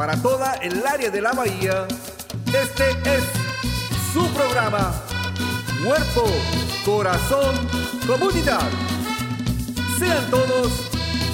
Para 0.00 0.16
toda 0.16 0.54
el 0.62 0.82
área 0.86 1.10
de 1.10 1.20
la 1.20 1.32
bahía, 1.32 1.86
este 2.46 2.90
es 3.04 3.22
su 4.14 4.26
programa. 4.28 4.94
Cuerpo, 5.84 6.24
corazón, 6.86 7.54
comunidad. 8.06 8.66
Sean 9.98 10.30
todos 10.30 10.88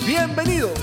bienvenidos. 0.04 0.76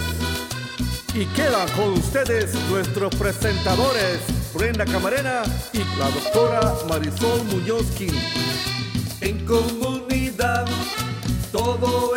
Y 1.13 1.25
quedan 1.35 1.67
con 1.75 1.91
ustedes 1.91 2.55
nuestros 2.69 3.13
presentadores, 3.15 4.21
Brenda 4.53 4.85
Camarena 4.85 5.43
y 5.73 5.79
la 5.99 6.09
doctora 6.09 6.75
Marisol 6.87 7.43
Muñozkin. 7.51 8.15
En 9.19 9.45
comunidad 9.45 10.67
todo 11.51 12.12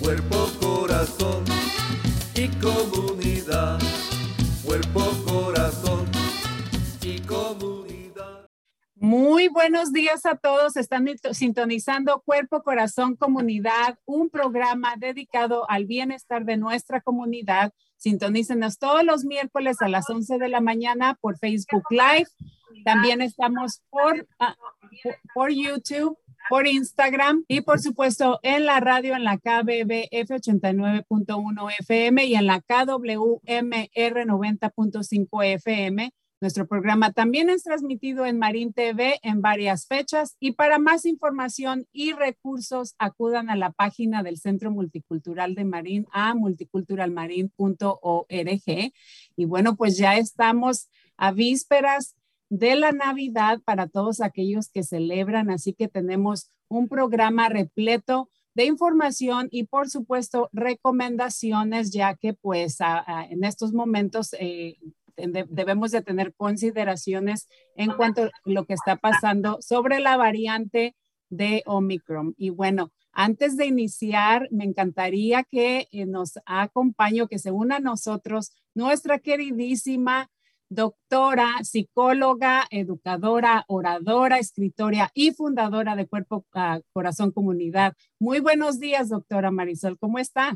Cuerpo, 0.00 0.48
corazón 0.60 1.44
y 2.34 2.48
comunidad. 2.48 3.78
Cuerpo, 4.64 5.04
corazón 5.24 6.10
y 7.00 7.20
comunidad. 7.20 8.48
Muy 8.96 9.46
buenos 9.46 9.92
días 9.92 10.26
a 10.26 10.34
todos. 10.34 10.76
Están 10.76 11.06
sintonizando 11.30 12.22
Cuerpo, 12.26 12.64
Corazón, 12.64 13.14
Comunidad, 13.14 14.00
un 14.04 14.30
programa 14.30 14.96
dedicado 14.96 15.70
al 15.70 15.86
bienestar 15.86 16.44
de 16.44 16.56
nuestra 16.56 17.00
comunidad. 17.00 17.72
Sintonícenos 17.98 18.78
todos 18.78 19.04
los 19.04 19.24
miércoles 19.24 19.76
a 19.80 19.88
las 19.88 20.10
11 20.10 20.38
de 20.38 20.48
la 20.48 20.60
mañana 20.60 21.16
por 21.20 21.38
Facebook 21.38 21.84
Live. 21.90 22.26
También 22.84 23.20
estamos 23.20 23.80
por, 23.90 24.26
ah, 24.40 24.56
YouTube, 25.50 26.18
por 26.48 26.66
Instagram 26.66 27.44
y 27.48 27.62
por 27.62 27.80
supuesto 27.80 28.38
en 28.42 28.66
la 28.66 28.80
radio 28.80 29.14
en 29.14 29.24
la 29.24 29.38
KBB 29.38 30.08
F89.1 30.10 31.70
FM 31.78 32.26
y 32.26 32.34
en 32.34 32.46
la 32.46 32.60
KWMR 32.60 34.26
90.5 34.26 35.44
FM. 35.44 36.12
Nuestro 36.42 36.66
programa 36.66 37.12
también 37.12 37.48
es 37.50 37.62
transmitido 37.62 38.26
en 38.26 38.40
Marín 38.40 38.72
TV 38.72 39.20
en 39.22 39.42
varias 39.42 39.86
fechas 39.86 40.36
y 40.40 40.52
para 40.52 40.80
más 40.80 41.04
información 41.04 41.86
y 41.92 42.14
recursos 42.14 42.96
acudan 42.98 43.48
a 43.48 43.54
la 43.54 43.70
página 43.70 44.24
del 44.24 44.38
Centro 44.38 44.72
Multicultural 44.72 45.54
de 45.54 45.64
Marín 45.64 46.08
a 46.10 46.34
multiculturalmarin.org. 46.34 48.92
Y 49.36 49.44
bueno, 49.44 49.76
pues 49.76 49.96
ya 49.96 50.16
estamos 50.16 50.88
a 51.16 51.30
vísperas 51.30 52.16
de 52.52 52.76
la 52.76 52.92
Navidad 52.92 53.62
para 53.64 53.86
todos 53.86 54.20
aquellos 54.20 54.68
que 54.68 54.82
celebran, 54.82 55.48
así 55.48 55.72
que 55.72 55.88
tenemos 55.88 56.50
un 56.68 56.86
programa 56.86 57.48
repleto 57.48 58.28
de 58.52 58.66
información 58.66 59.48
y 59.50 59.64
por 59.64 59.88
supuesto 59.88 60.50
recomendaciones, 60.52 61.92
ya 61.92 62.14
que 62.14 62.34
pues 62.34 62.76
en 63.30 63.44
estos 63.44 63.72
momentos 63.72 64.34
eh, 64.38 64.76
de, 65.16 65.46
debemos 65.48 65.92
de 65.92 66.02
tener 66.02 66.34
consideraciones 66.34 67.48
en 67.74 67.92
cuanto 67.92 68.24
a 68.24 68.30
lo 68.44 68.66
que 68.66 68.74
está 68.74 68.96
pasando 68.96 69.56
sobre 69.62 70.00
la 70.00 70.18
variante 70.18 70.94
de 71.30 71.62
Omicron. 71.64 72.34
Y 72.36 72.50
bueno, 72.50 72.92
antes 73.12 73.56
de 73.56 73.64
iniciar, 73.64 74.46
me 74.50 74.64
encantaría 74.64 75.42
que 75.42 75.88
eh, 75.90 76.04
nos 76.04 76.34
acompañe, 76.44 77.26
que 77.28 77.38
se 77.38 77.50
una 77.50 77.76
a 77.76 77.80
nosotros 77.80 78.52
nuestra 78.74 79.20
queridísima 79.20 80.28
doctora, 80.74 81.56
psicóloga, 81.62 82.66
educadora, 82.70 83.64
oradora, 83.68 84.38
escritora 84.38 85.10
y 85.14 85.32
fundadora 85.32 85.96
de 85.96 86.06
Cuerpo 86.06 86.46
Corazón 86.92 87.30
Comunidad. 87.30 87.94
Muy 88.18 88.40
buenos 88.40 88.80
días, 88.80 89.10
doctora 89.10 89.50
Marisol, 89.50 89.98
¿cómo 89.98 90.18
está? 90.18 90.54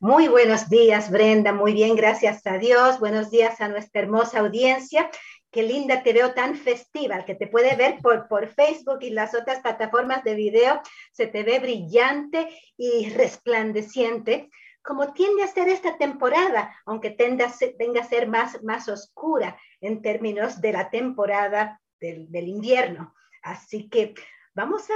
Muy 0.00 0.28
buenos 0.28 0.68
días, 0.68 1.10
Brenda. 1.10 1.52
Muy 1.52 1.72
bien, 1.72 1.96
gracias 1.96 2.46
a 2.46 2.58
Dios. 2.58 3.00
Buenos 3.00 3.30
días 3.30 3.60
a 3.60 3.68
nuestra 3.68 4.02
hermosa 4.02 4.40
audiencia. 4.40 5.10
Qué 5.50 5.62
linda 5.62 6.02
te 6.02 6.12
veo 6.12 6.34
tan 6.34 6.56
festiva, 6.56 7.24
que 7.24 7.34
te 7.34 7.46
puede 7.46 7.76
ver 7.76 7.98
por, 8.02 8.28
por 8.28 8.48
Facebook 8.48 8.98
y 9.00 9.10
las 9.10 9.34
otras 9.34 9.60
plataformas 9.60 10.22
de 10.24 10.34
video. 10.34 10.80
Se 11.12 11.26
te 11.26 11.42
ve 11.44 11.60
brillante 11.60 12.48
y 12.76 13.08
resplandeciente 13.10 14.50
como 14.84 15.14
tiende 15.14 15.42
a 15.42 15.48
ser 15.48 15.68
esta 15.68 15.96
temporada, 15.96 16.76
aunque 16.84 17.10
tenga, 17.10 17.46
a 17.46 18.04
ser 18.04 18.28
más, 18.28 18.62
más 18.62 18.88
oscura 18.88 19.58
en 19.80 20.02
términos 20.02 20.60
de 20.60 20.72
la 20.72 20.90
temporada 20.90 21.80
del, 21.98 22.28
invierno. 22.30 23.14
Así 23.42 23.88
que 23.88 24.14
vamos 24.54 24.86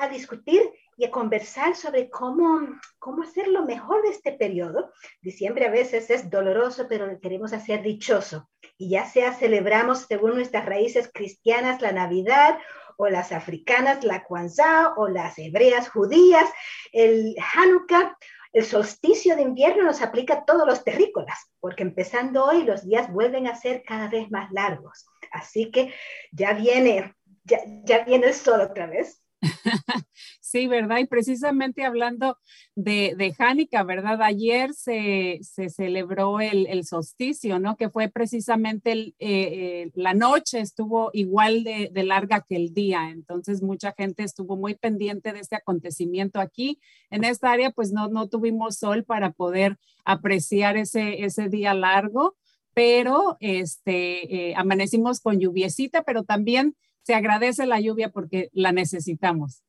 a, 0.00 0.08
discutir 0.08 0.62
y 0.96 1.04
a 1.04 1.10
conversar 1.10 1.76
sobre 1.76 2.08
cómo, 2.08 2.66
cómo 2.98 3.24
hacer 3.24 3.48
lo 3.48 3.66
mejor 3.66 4.02
de 4.02 4.08
este 4.08 4.32
periodo. 4.32 4.90
Diciembre 5.20 5.66
a 5.66 5.70
veces 5.70 6.08
es 6.08 6.30
doloroso, 6.30 6.86
pero 6.88 7.20
queremos 7.20 7.52
hacer 7.52 7.82
dichoso. 7.82 8.48
Y 8.78 8.88
ya 8.90 9.04
sea 9.04 9.34
celebramos 9.34 10.06
según 10.08 10.34
nuestras 10.34 10.64
raíces 10.64 11.10
cristianas 11.12 11.82
la 11.82 11.92
Navidad 11.92 12.58
o 12.96 13.08
las 13.08 13.32
africanas 13.32 14.02
la 14.02 14.24
Kwanzaa 14.24 14.94
o 14.96 15.08
las 15.08 15.38
hebreas 15.38 15.90
judías, 15.90 16.48
el 16.92 17.36
Hanukkah 17.54 18.16
el 18.52 18.64
solsticio 18.64 19.36
de 19.36 19.42
invierno 19.42 19.84
nos 19.84 20.02
aplica 20.02 20.34
a 20.34 20.44
todos 20.44 20.66
los 20.66 20.84
terrícolas, 20.84 21.50
porque 21.60 21.82
empezando 21.82 22.44
hoy 22.44 22.62
los 22.62 22.86
días 22.86 23.12
vuelven 23.12 23.46
a 23.46 23.56
ser 23.56 23.82
cada 23.84 24.08
vez 24.08 24.30
más 24.30 24.50
largos. 24.52 25.06
Así 25.32 25.70
que 25.70 25.92
ya 26.32 26.52
viene, 26.54 27.14
ya, 27.44 27.60
ya 27.84 28.04
viene 28.04 28.28
el 28.28 28.34
sol 28.34 28.60
otra 28.60 28.86
vez. 28.86 29.22
Sí, 30.40 30.68
¿verdad? 30.68 30.98
Y 30.98 31.06
precisamente 31.06 31.84
hablando 31.84 32.38
de, 32.76 33.14
de 33.16 33.34
Hanukkah, 33.36 33.82
¿verdad? 33.82 34.22
Ayer 34.22 34.72
se, 34.74 35.40
se 35.42 35.68
celebró 35.70 36.40
el, 36.40 36.84
solsticio, 36.84 37.58
¿no? 37.58 37.76
Que 37.76 37.90
fue 37.90 38.08
precisamente 38.08 38.92
eh, 38.92 39.14
eh, 39.18 39.90
la 39.94 40.14
noche 40.14 40.60
estuvo 40.60 41.10
igual 41.12 41.64
de, 41.64 41.90
de, 41.92 42.04
larga 42.04 42.44
que 42.48 42.56
el 42.56 42.72
día. 42.72 43.10
Entonces, 43.10 43.60
mucha 43.60 43.92
gente 43.92 44.22
estuvo 44.22 44.56
muy 44.56 44.76
pendiente 44.76 45.32
de 45.32 45.40
este 45.40 45.56
acontecimiento 45.56 46.40
aquí. 46.40 46.78
En 47.10 47.24
esta 47.24 47.50
área, 47.50 47.70
pues 47.72 47.92
no, 47.92 48.08
no 48.08 48.28
tuvimos 48.28 48.76
sol 48.78 49.04
para 49.04 49.32
poder 49.32 49.76
apreciar 50.04 50.76
ese, 50.76 51.24
ese 51.24 51.48
día 51.48 51.74
largo, 51.74 52.36
pero 52.72 53.36
este, 53.40 54.50
eh, 54.50 54.54
amanecimos 54.56 55.20
con 55.20 55.40
lluviecita, 55.40 56.02
pero 56.02 56.22
también 56.22 56.76
se 57.06 57.14
agradece 57.14 57.66
la 57.66 57.78
lluvia 57.78 58.10
porque 58.10 58.50
la 58.52 58.72
necesitamos. 58.72 59.62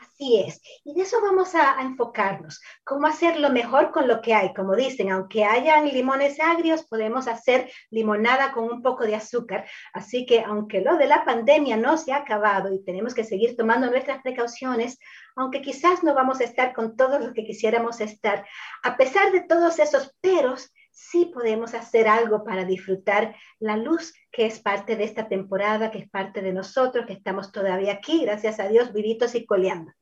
Así 0.00 0.40
es. 0.40 0.62
Y 0.84 0.94
de 0.94 1.02
eso 1.02 1.20
vamos 1.20 1.54
a, 1.54 1.82
enfocarnos. 1.82 2.62
Cómo 2.82 3.06
hacerlo 3.06 3.50
mejor 3.50 3.90
con 3.90 4.08
lo 4.08 4.22
que 4.22 4.32
hay. 4.32 4.54
Como 4.54 4.74
dicen, 4.74 5.10
aunque 5.10 5.44
hayan 5.44 5.88
limones 5.88 6.40
agrios, 6.40 6.86
podemos 6.86 7.28
hacer 7.28 7.70
limonada 7.90 8.52
con 8.52 8.64
un 8.64 8.80
poco 8.80 9.04
de 9.04 9.16
azúcar. 9.16 9.68
Así 9.92 10.24
que 10.24 10.40
aunque 10.40 10.80
lo 10.80 10.96
de 10.96 11.08
la 11.08 11.26
pandemia 11.26 11.76
no 11.76 11.98
se 11.98 12.12
ha 12.12 12.16
acabado 12.16 12.72
y 12.72 12.82
tenemos 12.82 13.12
que 13.12 13.24
seguir 13.24 13.54
tomando 13.54 13.90
nuestras 13.90 14.22
precauciones, 14.22 14.98
aunque 15.36 15.60
quizás 15.60 16.02
no 16.02 16.14
vamos 16.14 16.40
a 16.40 16.44
estar 16.44 16.72
con 16.72 16.96
todos 16.96 17.20
los 17.20 17.34
que 17.34 17.44
quisiéramos 17.44 18.00
estar, 18.00 18.46
a 18.82 18.96
pesar 18.96 19.30
de 19.32 19.42
todos 19.42 19.78
esos 19.78 20.14
peros, 20.22 20.72
sí 20.90 21.30
podemos 21.32 21.74
hacer 21.74 22.08
algo 22.08 22.44
para 22.44 22.64
disfrutar 22.64 23.34
la 23.58 23.76
luz 23.76 24.14
que 24.30 24.46
es 24.46 24.60
parte 24.60 24.96
de 24.96 25.04
esta 25.04 25.28
temporada, 25.28 25.90
que 25.90 25.98
es 25.98 26.10
parte 26.10 26.42
de 26.42 26.52
nosotros, 26.52 27.06
que 27.06 27.12
estamos 27.12 27.52
todavía 27.52 27.92
aquí, 27.92 28.22
gracias 28.22 28.60
a 28.60 28.68
Dios, 28.68 28.92
vivitos 28.92 29.34
y 29.34 29.46
coleando. 29.46 29.92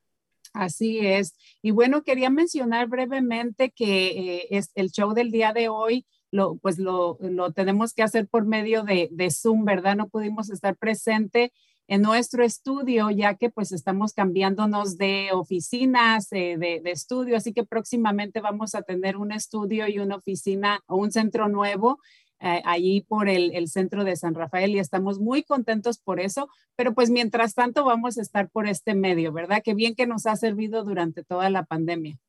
Así 0.53 0.99
es. 0.99 1.35
Y 1.61 1.71
bueno, 1.71 2.03
quería 2.03 2.29
mencionar 2.29 2.87
brevemente 2.87 3.71
que 3.71 4.07
eh, 4.07 4.47
es 4.51 4.71
el 4.75 4.91
show 4.91 5.13
del 5.13 5.31
día 5.31 5.53
de 5.53 5.69
hoy, 5.69 6.05
lo, 6.31 6.57
pues 6.57 6.77
lo, 6.77 7.17
lo 7.21 7.51
tenemos 7.53 7.93
que 7.93 8.03
hacer 8.03 8.27
por 8.27 8.45
medio 8.45 8.83
de, 8.83 9.09
de, 9.11 9.31
Zoom, 9.31 9.65
¿verdad? 9.65 9.95
No 9.95 10.09
pudimos 10.09 10.49
estar 10.49 10.75
presente 10.75 11.51
en 11.89 12.03
nuestro 12.03 12.43
estudio, 12.43 13.09
ya 13.09 13.33
que 13.33 13.49
pues 13.49 13.71
estamos 13.71 14.13
cambiándonos 14.13 14.95
de 14.97 15.29
oficinas, 15.33 16.31
eh, 16.31 16.55
de, 16.59 16.81
estudio, 16.91 17.35
así 17.35 17.51
que 17.51 17.65
próximamente 17.65 18.41
vamos 18.41 18.75
a 18.75 18.83
tener 18.83 19.17
un 19.17 19.31
estudio 19.31 19.87
y 19.87 19.97
una 19.97 20.17
oficina 20.17 20.81
o 20.85 20.97
un 20.97 21.11
centro 21.11 21.49
nuevo 21.49 21.97
eh, 22.41 22.61
allí 22.63 23.01
por 23.01 23.27
el, 23.27 23.55
el, 23.55 23.67
centro 23.67 24.03
de 24.03 24.15
San 24.15 24.35
Rafael 24.35 24.75
y 24.75 24.79
estamos 24.79 25.19
muy 25.19 25.41
contentos 25.41 25.97
por 25.97 26.19
eso, 26.19 26.47
pero 26.75 26.93
pues 26.93 27.09
mientras 27.09 27.55
tanto 27.55 27.83
vamos 27.83 28.19
a 28.19 28.21
estar 28.21 28.51
por 28.51 28.67
este 28.67 28.93
medio, 28.93 29.33
¿verdad? 29.33 29.63
Qué 29.65 29.73
bien 29.73 29.95
que 29.95 30.05
nos 30.05 30.27
ha 30.27 30.35
servido 30.35 30.83
durante 30.83 31.23
toda 31.23 31.49
la 31.49 31.63
pandemia. 31.63 32.19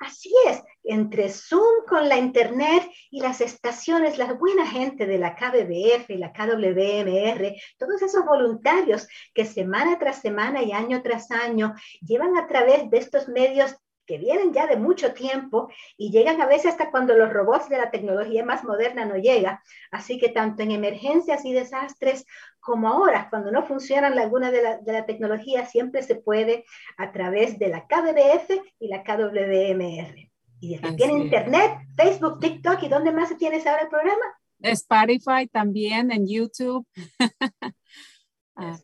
Así 0.00 0.32
es, 0.46 0.62
entre 0.84 1.28
Zoom 1.28 1.84
con 1.86 2.08
la 2.08 2.16
Internet 2.16 2.88
y 3.10 3.20
las 3.20 3.40
estaciones, 3.40 4.18
la 4.18 4.32
buena 4.34 4.66
gente 4.66 5.06
de 5.06 5.18
la 5.18 5.34
KBBF 5.34 6.10
y 6.10 6.16
la 6.16 6.32
KWMR, 6.32 7.54
todos 7.78 8.02
esos 8.02 8.24
voluntarios 8.24 9.08
que 9.34 9.44
semana 9.44 9.98
tras 9.98 10.20
semana 10.20 10.62
y 10.62 10.72
año 10.72 11.02
tras 11.02 11.30
año 11.30 11.74
llevan 12.00 12.36
a 12.36 12.46
través 12.46 12.90
de 12.90 12.98
estos 12.98 13.28
medios 13.28 13.74
que 14.08 14.18
vienen 14.18 14.54
ya 14.54 14.66
de 14.66 14.76
mucho 14.76 15.12
tiempo 15.12 15.70
y 15.98 16.10
llegan 16.10 16.40
a 16.40 16.46
veces 16.46 16.72
hasta 16.72 16.90
cuando 16.90 17.14
los 17.14 17.30
robots 17.30 17.68
de 17.68 17.76
la 17.76 17.90
tecnología 17.90 18.42
más 18.42 18.64
moderna 18.64 19.04
no 19.04 19.16
llegan. 19.16 19.58
Así 19.90 20.18
que 20.18 20.30
tanto 20.30 20.62
en 20.62 20.70
emergencias 20.70 21.44
y 21.44 21.52
desastres 21.52 22.24
como 22.58 22.88
ahora, 22.88 23.28
cuando 23.30 23.52
no 23.52 23.62
funcionan 23.62 24.18
alguna 24.18 24.50
de 24.50 24.62
la, 24.62 24.78
de 24.78 24.92
la 24.92 25.04
tecnología, 25.06 25.66
siempre 25.66 26.02
se 26.02 26.16
puede 26.16 26.64
a 26.96 27.12
través 27.12 27.58
de 27.58 27.68
la 27.68 27.86
KBBF 27.86 28.50
y 28.80 28.88
la 28.88 29.04
KWMR. 29.04 30.30
Y 30.60 30.76
desde 30.76 30.96
tiene 30.96 31.12
internet, 31.12 31.78
Facebook, 31.96 32.40
TikTok 32.40 32.82
y 32.82 32.88
¿dónde 32.88 33.12
más 33.12 33.28
se 33.28 33.36
tiene 33.36 33.58
ahora 33.58 33.82
el 33.82 33.88
programa? 33.88 34.24
Spotify 34.60 35.46
también, 35.52 36.10
en 36.10 36.26
YouTube. 36.26 36.86
ah. 38.56 38.78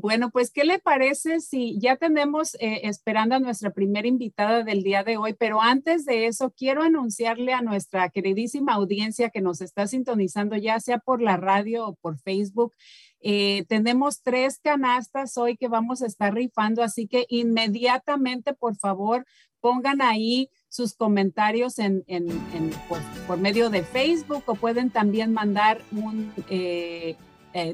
Bueno, 0.00 0.30
pues, 0.30 0.52
¿qué 0.52 0.62
le 0.62 0.78
parece 0.78 1.40
si 1.40 1.76
ya 1.80 1.96
tenemos 1.96 2.54
eh, 2.60 2.82
esperando 2.84 3.34
a 3.34 3.40
nuestra 3.40 3.70
primera 3.70 4.06
invitada 4.06 4.62
del 4.62 4.84
día 4.84 5.02
de 5.02 5.16
hoy? 5.16 5.34
Pero 5.34 5.60
antes 5.60 6.04
de 6.04 6.26
eso, 6.26 6.52
quiero 6.56 6.82
anunciarle 6.84 7.52
a 7.52 7.62
nuestra 7.62 8.08
queridísima 8.08 8.74
audiencia 8.74 9.30
que 9.30 9.40
nos 9.40 9.60
está 9.60 9.88
sintonizando, 9.88 10.56
ya 10.56 10.78
sea 10.78 10.98
por 10.98 11.20
la 11.20 11.36
radio 11.36 11.84
o 11.88 11.94
por 11.96 12.16
Facebook. 12.20 12.74
Eh, 13.22 13.64
tenemos 13.68 14.22
tres 14.22 14.60
canastas 14.62 15.36
hoy 15.36 15.56
que 15.56 15.66
vamos 15.66 16.00
a 16.00 16.06
estar 16.06 16.32
rifando, 16.32 16.84
así 16.84 17.08
que 17.08 17.26
inmediatamente, 17.28 18.54
por 18.54 18.76
favor, 18.76 19.26
pongan 19.58 20.00
ahí 20.00 20.48
sus 20.68 20.94
comentarios 20.94 21.80
en, 21.80 22.04
en, 22.06 22.30
en 22.54 22.70
por, 22.88 23.00
por, 23.26 23.38
medio 23.38 23.68
de 23.68 23.82
Facebook 23.82 24.44
o 24.46 24.54
pueden 24.54 24.90
también 24.90 25.32
mandar 25.32 25.82
un 25.90 26.32
eh, 26.48 27.16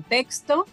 texto 0.08 0.64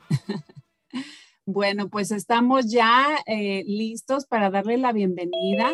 Bueno, 1.47 1.89
pues 1.89 2.09
estamos 2.09 2.71
ya 2.71 3.19
eh, 3.27 3.63
listos 3.67 4.25
para 4.25 4.49
darle 4.49 4.77
la 4.77 4.91
bienvenida 4.93 5.71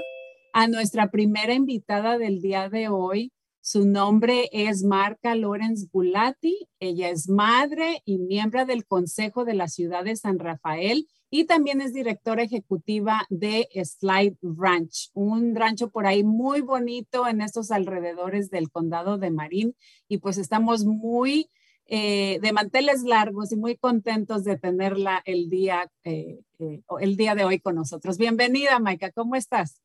a 0.51 0.67
nuestra 0.67 1.09
primera 1.09 1.53
invitada 1.53 2.17
del 2.17 2.41
día 2.41 2.67
de 2.67 2.89
hoy. 2.89 3.31
Su 3.61 3.87
nombre 3.87 4.49
es 4.51 4.83
Marca 4.83 5.33
Lorenz 5.33 5.89
Bulati. 5.89 6.67
Ella 6.81 7.09
es 7.09 7.29
madre 7.29 8.01
y 8.03 8.17
miembro 8.17 8.65
del 8.65 8.85
Consejo 8.85 9.45
de 9.45 9.53
la 9.53 9.69
Ciudad 9.69 10.03
de 10.03 10.17
San 10.17 10.39
Rafael 10.39 11.07
y 11.29 11.45
también 11.45 11.79
es 11.79 11.93
directora 11.93 12.43
ejecutiva 12.43 13.21
de 13.29 13.69
Slide 13.73 14.35
Ranch, 14.41 15.09
un 15.13 15.55
rancho 15.55 15.89
por 15.89 16.05
ahí 16.05 16.25
muy 16.25 16.59
bonito 16.59 17.25
en 17.29 17.39
estos 17.39 17.71
alrededores 17.71 18.49
del 18.49 18.69
condado 18.69 19.17
de 19.17 19.31
Marín. 19.31 19.77
Y 20.09 20.17
pues 20.17 20.37
estamos 20.37 20.83
muy 20.83 21.49
eh, 21.93 22.39
de 22.41 22.53
manteles 22.53 23.03
largos 23.03 23.51
y 23.51 23.57
muy 23.57 23.75
contentos 23.75 24.45
de 24.45 24.57
tenerla 24.57 25.21
el 25.25 25.49
día, 25.49 25.91
eh, 26.05 26.39
eh, 26.59 26.79
el 27.01 27.17
día 27.17 27.35
de 27.35 27.43
hoy 27.43 27.59
con 27.59 27.75
nosotros. 27.75 28.17
Bienvenida, 28.17 28.79
Maika, 28.79 29.11
¿cómo 29.11 29.35
estás? 29.35 29.81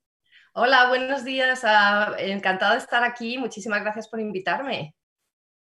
Hola, 0.53 0.88
buenos 0.88 1.25
días. 1.25 1.64
Uh, 1.64 2.14
encantada 2.19 2.75
de 2.75 2.79
estar 2.79 3.03
aquí. 3.03 3.38
Muchísimas 3.38 3.82
gracias 3.82 4.06
por 4.06 4.20
invitarme. 4.20 4.94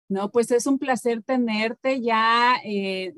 No, 0.07 0.31
pues 0.31 0.51
es 0.51 0.67
un 0.67 0.79
placer 0.79 1.23
tenerte 1.23 2.03
ya 2.03 2.57
eh, 2.63 3.15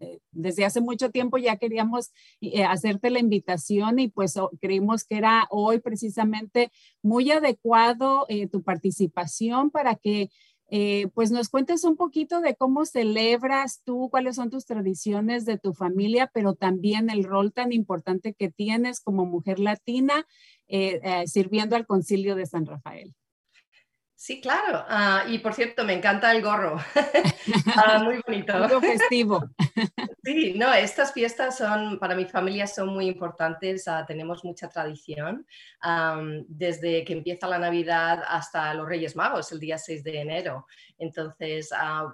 eh, 0.00 0.18
desde 0.32 0.66
hace 0.66 0.82
mucho 0.82 1.10
tiempo 1.10 1.38
ya 1.38 1.56
queríamos 1.56 2.12
eh, 2.42 2.62
hacerte 2.62 3.08
la 3.08 3.20
invitación 3.20 3.98
y 3.98 4.08
pues 4.08 4.36
oh, 4.36 4.50
creímos 4.60 5.04
que 5.04 5.16
era 5.16 5.46
hoy 5.50 5.78
precisamente 5.80 6.70
muy 7.02 7.30
adecuado 7.30 8.26
tu 8.52 8.62
participación 8.62 9.70
para 9.70 9.94
que 9.94 10.28
eh, 10.68 11.08
pues 11.14 11.30
nos 11.30 11.48
cuentes 11.48 11.84
un 11.84 11.96
poquito 11.96 12.40
de 12.40 12.56
cómo 12.56 12.84
celebras 12.84 13.82
tú, 13.84 14.08
cuáles 14.10 14.36
son 14.36 14.50
tus 14.50 14.66
tradiciones 14.66 15.44
de 15.44 15.58
tu 15.58 15.74
familia, 15.74 16.30
pero 16.32 16.54
también 16.54 17.08
el 17.10 17.24
rol 17.24 17.52
tan 17.52 17.72
importante 17.72 18.34
que 18.34 18.50
tienes 18.50 19.00
como 19.00 19.26
mujer 19.26 19.58
latina 19.60 20.26
eh, 20.68 21.00
eh, 21.02 21.26
sirviendo 21.26 21.76
al 21.76 21.86
concilio 21.86 22.34
de 22.34 22.46
San 22.46 22.66
Rafael. 22.66 23.14
Sí, 24.16 24.40
claro. 24.40 24.84
Uh, 24.88 25.30
y 25.30 25.38
por 25.38 25.52
cierto, 25.52 25.84
me 25.84 25.92
encanta 25.92 26.32
el 26.32 26.42
gorro. 26.42 26.76
uh, 26.76 28.04
muy 28.04 28.20
bonito. 28.26 28.52
Algo 28.54 28.80
festivo. 28.80 29.44
sí, 30.26 30.54
no, 30.56 30.74
estas 30.74 31.12
fiestas 31.12 31.56
son, 31.56 32.00
para 32.00 32.16
mi 32.16 32.24
familia 32.24 32.66
son 32.66 32.88
muy 32.88 33.06
importantes. 33.06 33.86
Uh, 33.86 34.04
tenemos 34.04 34.44
mucha 34.44 34.68
tradición. 34.68 35.46
Desde 36.48 37.04
que 37.04 37.12
empieza 37.12 37.46
la 37.46 37.58
Navidad 37.58 38.24
hasta 38.26 38.74
los 38.74 38.88
Reyes 38.88 39.14
Magos, 39.14 39.52
el 39.52 39.60
día 39.60 39.78
6 39.78 40.02
de 40.02 40.20
enero. 40.20 40.66
Entonces, 40.98 41.70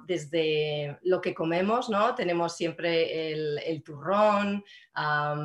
desde 0.07 0.99
lo 1.04 1.21
que 1.23 1.33
comemos, 1.33 1.88
¿no? 1.88 2.14
Tenemos 2.14 2.54
siempre 2.54 3.33
el, 3.33 3.83
turrón, 3.83 4.62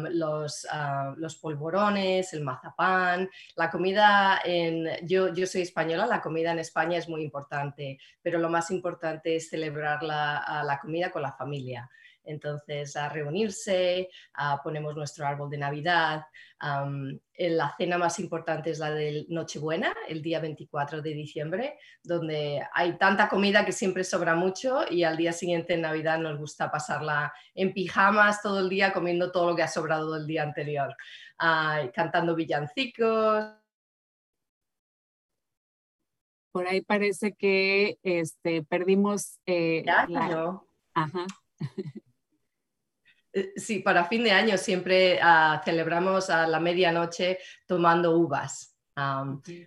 los, 0.09 0.67
los 1.15 1.36
polvorones, 1.38 2.33
el 2.33 2.43
mazapán. 2.43 3.29
La 3.55 3.69
comida, 3.69 4.41
en, 4.43 4.89
yo, 5.07 5.33
yo 5.33 5.47
soy 5.47 5.62
española, 5.62 6.05
la 6.05 6.21
comida 6.21 6.51
en 6.51 6.59
España 6.59 6.97
es 6.97 7.07
muy 7.07 7.24
importante, 7.24 7.97
pero 8.21 8.39
lo 8.39 8.50
más 8.50 8.71
importante 8.71 9.38
es 9.38 9.50
celebrar 9.50 10.03
la, 10.03 10.63
la 10.65 10.79
comida 10.79 11.12
con 11.12 11.21
la 11.21 11.31
familia. 11.31 11.89
Entonces, 12.27 12.96
a 12.96 13.10
reunirse, 13.10 14.10
ponemos 14.63 14.96
nuestro 14.96 15.25
árbol 15.25 15.50
de 15.50 15.57
Navidad. 15.57 16.25
la 16.60 17.75
cena 17.77 17.98
más 17.98 18.19
importante 18.19 18.72
es 18.72 18.79
la 18.79 18.91
de 18.91 19.25
Nochebuena, 19.29 19.96
el 20.07 20.22
día 20.22 20.39
24 20.39 21.01
de 21.01 21.13
diciembre, 21.13 21.79
donde 22.03 22.62
hay 22.74 22.98
tanta 22.98 23.29
comida 23.29 23.65
que 23.65 23.72
siempre 23.72 24.03
sobra 24.03 24.36
mucho 24.36 24.81
y 24.89 25.03
al 25.03 25.17
día 25.17 25.34
siguiente 25.34 25.74
en 25.74 25.81
Navidad 25.81 26.19
nos 26.19 26.38
gusta 26.38 26.69
pasarla 26.69 27.34
en 27.55 27.74
pijamas 27.74 28.41
todo 28.41 28.60
el 28.60 28.69
día 28.69 28.93
comiendo 28.93 29.31
todo 29.31 29.51
lo 29.51 29.55
que 29.55 29.63
ha 29.63 29.67
sobrado 29.67 30.13
del 30.13 30.27
día 30.27 30.43
anterior, 30.43 30.96
cantando 31.93 32.36
villancicos 32.36 33.57
por 36.57 36.65
ahí 36.65 36.81
parece 36.81 37.34
que 37.34 38.00
este, 38.01 38.63
perdimos 38.63 39.39
eh, 39.46 39.86
Ajá. 40.96 41.27
Eh, 43.38 43.53
sí, 43.56 43.79
para 43.79 44.06
fin 44.06 44.24
de 44.24 44.32
año 44.32 44.58
siempre 44.58 45.20
ah, 45.22 45.62
celebramos 45.63 46.29
a 46.32 46.48
la 46.48 46.60
medianoche 46.60 47.38
tomando 47.67 48.17
uvas. 48.17 48.74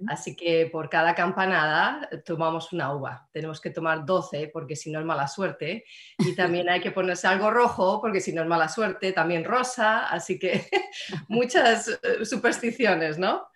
Así 0.08 0.34
que 0.34 0.68
por 0.72 0.90
cada 0.90 1.14
campanada 1.14 2.08
tomamos 2.24 2.72
una 2.72 2.92
uva. 2.92 3.28
Tenemos 3.32 3.60
que 3.60 3.70
tomar 3.70 4.04
12 4.04 4.50
porque 4.52 4.74
si 4.74 4.90
no 4.90 4.98
es 4.98 5.06
mala 5.06 5.28
suerte. 5.28 5.84
Y 6.18 6.34
también 6.34 6.68
hay 6.68 6.80
que 6.80 6.90
ponerse 6.90 7.28
algo 7.28 7.48
rojo 7.48 8.00
porque 8.00 8.20
si 8.20 8.32
no 8.32 8.42
es 8.42 8.48
mala 8.48 8.68
suerte, 8.68 9.12
también 9.12 9.44
rosa. 9.44 10.08
Así 10.08 10.36
que 10.36 10.68
muchas 11.28 11.86
eh, 11.88 12.24
supersticiones, 12.24 13.18
¿no? 13.18 13.46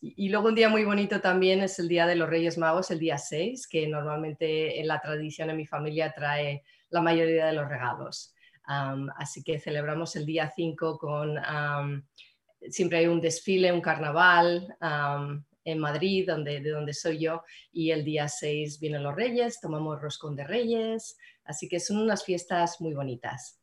y 0.00 0.28
luego 0.28 0.48
un 0.48 0.54
día 0.54 0.68
muy 0.68 0.84
bonito 0.84 1.20
también 1.20 1.62
es 1.62 1.78
el 1.78 1.88
Día 1.88 2.06
de 2.06 2.16
los 2.16 2.28
Reyes 2.28 2.58
Magos, 2.58 2.90
el 2.90 2.98
día 2.98 3.16
6, 3.16 3.66
que 3.66 3.86
normalmente 3.86 4.80
en 4.80 4.88
la 4.88 5.00
tradición 5.00 5.50
en 5.50 5.56
mi 5.56 5.66
familia 5.66 6.12
trae 6.12 6.62
la 6.90 7.00
mayoría 7.00 7.46
de 7.46 7.52
los 7.54 7.68
regalos. 7.68 8.33
Así 8.66 9.42
que 9.42 9.58
celebramos 9.58 10.16
el 10.16 10.26
día 10.26 10.50
5 10.54 10.98
con, 10.98 11.38
siempre 12.68 12.98
hay 12.98 13.06
un 13.06 13.20
desfile, 13.20 13.72
un 13.72 13.80
carnaval 13.80 14.76
en 15.64 15.78
Madrid, 15.78 16.26
donde, 16.26 16.60
de 16.60 16.70
donde 16.70 16.92
soy 16.92 17.18
yo, 17.18 17.42
y 17.72 17.90
el 17.90 18.04
día 18.04 18.28
6 18.28 18.80
vienen 18.80 19.02
los 19.02 19.14
reyes, 19.14 19.60
tomamos 19.60 20.00
roscón 20.00 20.36
de 20.36 20.44
reyes, 20.44 21.16
así 21.44 21.68
que 21.68 21.80
son 21.80 21.98
unas 21.98 22.24
fiestas 22.24 22.80
muy 22.80 22.94
bonitas. 22.94 23.60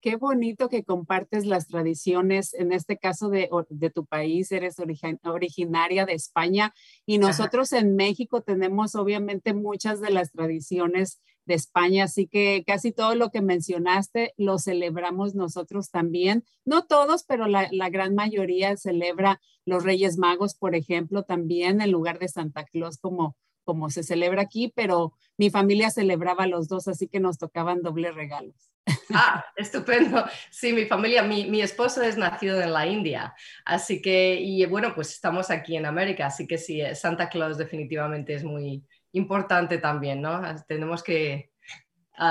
Qué 0.00 0.14
bonito 0.14 0.68
que 0.68 0.84
compartes 0.84 1.44
las 1.44 1.66
tradiciones, 1.66 2.54
en 2.54 2.72
este 2.72 2.98
caso 2.98 3.30
de, 3.30 3.50
tu 3.92 4.06
país, 4.06 4.52
eres 4.52 4.76
originaria 4.78 6.06
de 6.06 6.12
España 6.12 6.72
y 7.04 7.18
nosotros 7.18 7.72
en 7.72 7.96
México 7.96 8.42
tenemos 8.42 8.94
obviamente 8.94 9.54
muchas 9.54 10.00
de 10.00 10.10
las 10.10 10.30
tradiciones 10.30 11.20
de 11.48 11.54
España, 11.54 12.04
así 12.04 12.28
que 12.28 12.62
casi 12.64 12.92
todo 12.92 13.16
lo 13.16 13.30
que 13.30 13.42
mencionaste 13.42 14.34
lo 14.36 14.58
celebramos 14.58 15.34
nosotros 15.34 15.90
también. 15.90 16.44
No 16.64 16.86
todos, 16.86 17.24
pero 17.24 17.48
la, 17.48 17.68
gran 17.90 18.14
mayoría 18.14 18.76
celebra 18.76 19.40
los 19.64 19.82
Reyes 19.82 20.18
Magos, 20.18 20.54
por 20.54 20.76
ejemplo, 20.76 21.24
también 21.24 21.80
en 21.80 21.90
lugar 21.90 22.18
de 22.20 22.28
Santa 22.28 22.64
Claus 22.64 22.98
como 22.98 23.36
como 23.64 23.90
se 23.90 24.02
celebra 24.02 24.40
aquí, 24.40 24.72
pero 24.74 25.12
mi 25.36 25.50
familia 25.50 25.90
celebraba 25.90 26.46
los 26.46 26.68
dos, 26.68 26.88
así 26.88 27.06
que 27.06 27.20
nos 27.20 27.36
tocaban 27.36 27.82
dobles 27.82 28.14
regalos. 28.14 28.70
Ah, 29.12 29.44
estupendo. 29.56 30.24
Sí, 30.50 30.72
mi 30.72 30.86
familia, 30.86 31.22
mi, 31.22 31.60
esposo 31.60 32.00
es 32.02 32.16
nacido 32.16 32.62
en 32.62 32.72
la 32.72 32.86
India, 32.86 33.34
así 33.66 34.00
que, 34.00 34.40
y 34.40 34.64
bueno, 34.64 34.94
pues 34.94 35.10
estamos 35.12 35.50
aquí 35.50 35.76
en 35.76 35.84
América, 35.84 36.28
así 36.28 36.46
que 36.46 36.56
sí, 36.56 36.80
eh, 36.80 36.94
Santa 36.94 37.28
Claus 37.28 37.58
definitivamente 37.58 38.32
es 38.32 38.42
muy 38.42 38.86
importante 39.18 39.78
también, 39.78 40.22
¿no? 40.22 40.40
Tenemos 40.66 41.02
que 41.02 41.50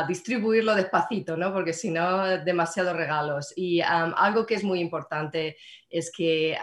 distribuirlo 0.08 0.75
despacito, 0.75 1.38
¿no? 1.38 1.53
Porque 1.53 1.74
si 1.74 1.91
no, 1.91 2.25
demasiados 2.39 2.96
regalos. 2.96 3.53
Y 3.56 3.82
algo 3.82 4.46
que 4.46 4.56
es 4.56 4.63
muy 4.63 4.79
importante 4.79 5.58
es 5.89 6.12
que 6.12 6.58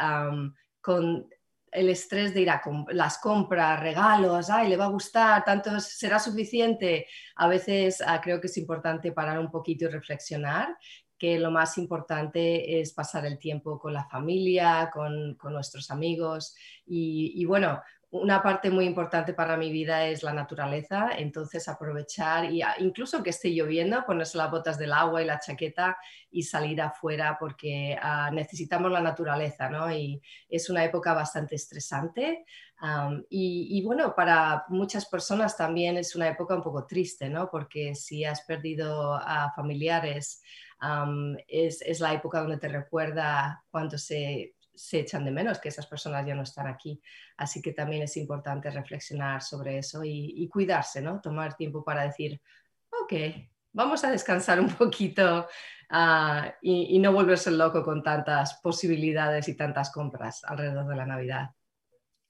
con 0.81 1.29
el 1.75 1.89
estrés 1.89 2.33
de 2.33 2.43
ir 2.43 2.51
a 2.51 2.63
las 2.91 3.19
compras, 3.19 3.81
regalos, 3.81 4.49
ay, 4.49 4.69
le 4.69 4.77
va 4.77 4.85
a 4.85 4.89
gustar, 4.89 5.45
tanto 5.45 5.81
será 5.81 6.19
suficiente. 6.19 7.07
A 7.35 7.49
veces 7.49 8.03
ah, 8.07 8.21
creo 8.21 8.41
que 8.41 8.47
es 8.47 8.57
importante 8.57 9.11
parar 9.11 9.39
un 9.41 9.51
poquito 9.51 9.87
y 9.87 9.89
reflexionar 9.89 10.77
que 11.19 11.39
lo 11.39 11.51
más 11.51 11.79
importante 11.79 12.81
es 12.81 12.93
pasar 12.93 13.25
el 13.27 13.39
tiempo 13.39 13.79
con 13.79 13.93
la 13.93 14.05
familia, 14.05 14.91
con, 14.93 15.37
nuestros 15.51 15.91
amigos 15.91 16.55
y, 16.87 17.45
bueno, 17.45 17.81
una 18.15 18.41
parte 18.45 18.71
muy 18.71 18.85
importante 18.85 19.35
para 19.35 19.57
mi 19.57 19.73
vida 19.73 20.07
es 20.07 20.23
la 20.23 20.33
naturaleza, 20.33 21.11
entonces 21.19 21.67
aprovechar 21.67 22.45
y 22.53 22.63
incluso 22.79 23.25
que 23.25 23.31
esté 23.31 23.53
lloviendo, 23.53 24.07
ponerse 24.07 24.39
las 24.39 24.53
botas 24.53 24.79
del 24.79 24.93
agua 24.93 25.21
y 25.21 25.27
la 25.27 25.41
chaqueta 25.41 25.99
y 26.31 26.45
salir 26.45 26.81
afuera 26.81 27.37
porque 27.41 27.99
ah, 28.01 28.31
necesitamos 28.33 28.93
la 28.93 29.01
naturaleza, 29.01 29.69
¿no? 29.69 29.91
Y 29.91 30.23
es 30.49 30.71
una 30.71 30.85
época 30.85 31.13
bastante 31.13 31.57
estresante 31.57 32.45
y, 33.31 33.83
bueno, 33.85 34.15
para 34.15 34.65
muchas 34.69 35.07
personas 35.07 35.57
también 35.57 35.97
es 35.97 36.15
una 36.15 36.29
época 36.29 36.55
un 36.55 36.63
poco 36.63 36.87
triste, 36.87 37.29
¿no? 37.29 37.51
Porque 37.51 37.95
si 37.95 38.25
has 38.25 38.43
perdido 38.43 39.15
a 39.15 39.53
familiares, 39.57 40.41
es, 41.49 41.83
es 41.83 42.01
la 42.01 42.13
época 42.13 42.41
donde 42.41 42.59
te 42.59 42.69
recuerda 42.69 43.65
cuando 43.71 43.99
se 43.99 44.55
se 44.75 45.01
echan 45.01 45.25
de 45.25 45.31
menos, 45.31 45.59
que 45.59 45.69
esas 45.69 45.87
personas 45.87 46.27
ya 46.27 46.35
no 46.35 46.43
están 46.43 46.67
aquí. 46.67 47.01
Así 47.37 47.63
que 47.63 47.73
también 47.73 48.03
es 48.03 48.17
importante 48.17 48.71
reflexionar 48.71 49.43
sobre 49.43 49.79
eso 49.79 50.03
y, 50.05 50.49
cuidarse, 50.49 51.01
¿no? 51.01 51.21
Tomar 51.21 51.57
tiempo 51.57 51.85
para 51.85 52.03
decir, 52.03 52.41
ok, 53.03 53.13
vamos 53.73 54.05
a 54.05 54.11
descansar 54.11 54.61
un 54.61 54.69
poquito 54.69 55.49
ah, 55.91 56.55
y, 56.63 56.97
y 56.97 56.99
no 56.99 57.13
volverse 57.13 57.51
loco 57.51 57.83
con 57.83 58.03
tantas 58.03 58.55
posibilidades 58.63 59.49
y 59.49 59.57
tantas 59.57 59.91
compras 59.91 60.45
alrededor 60.45 60.87
de 60.87 60.97
la 60.97 61.07
Navidad. 61.07 61.51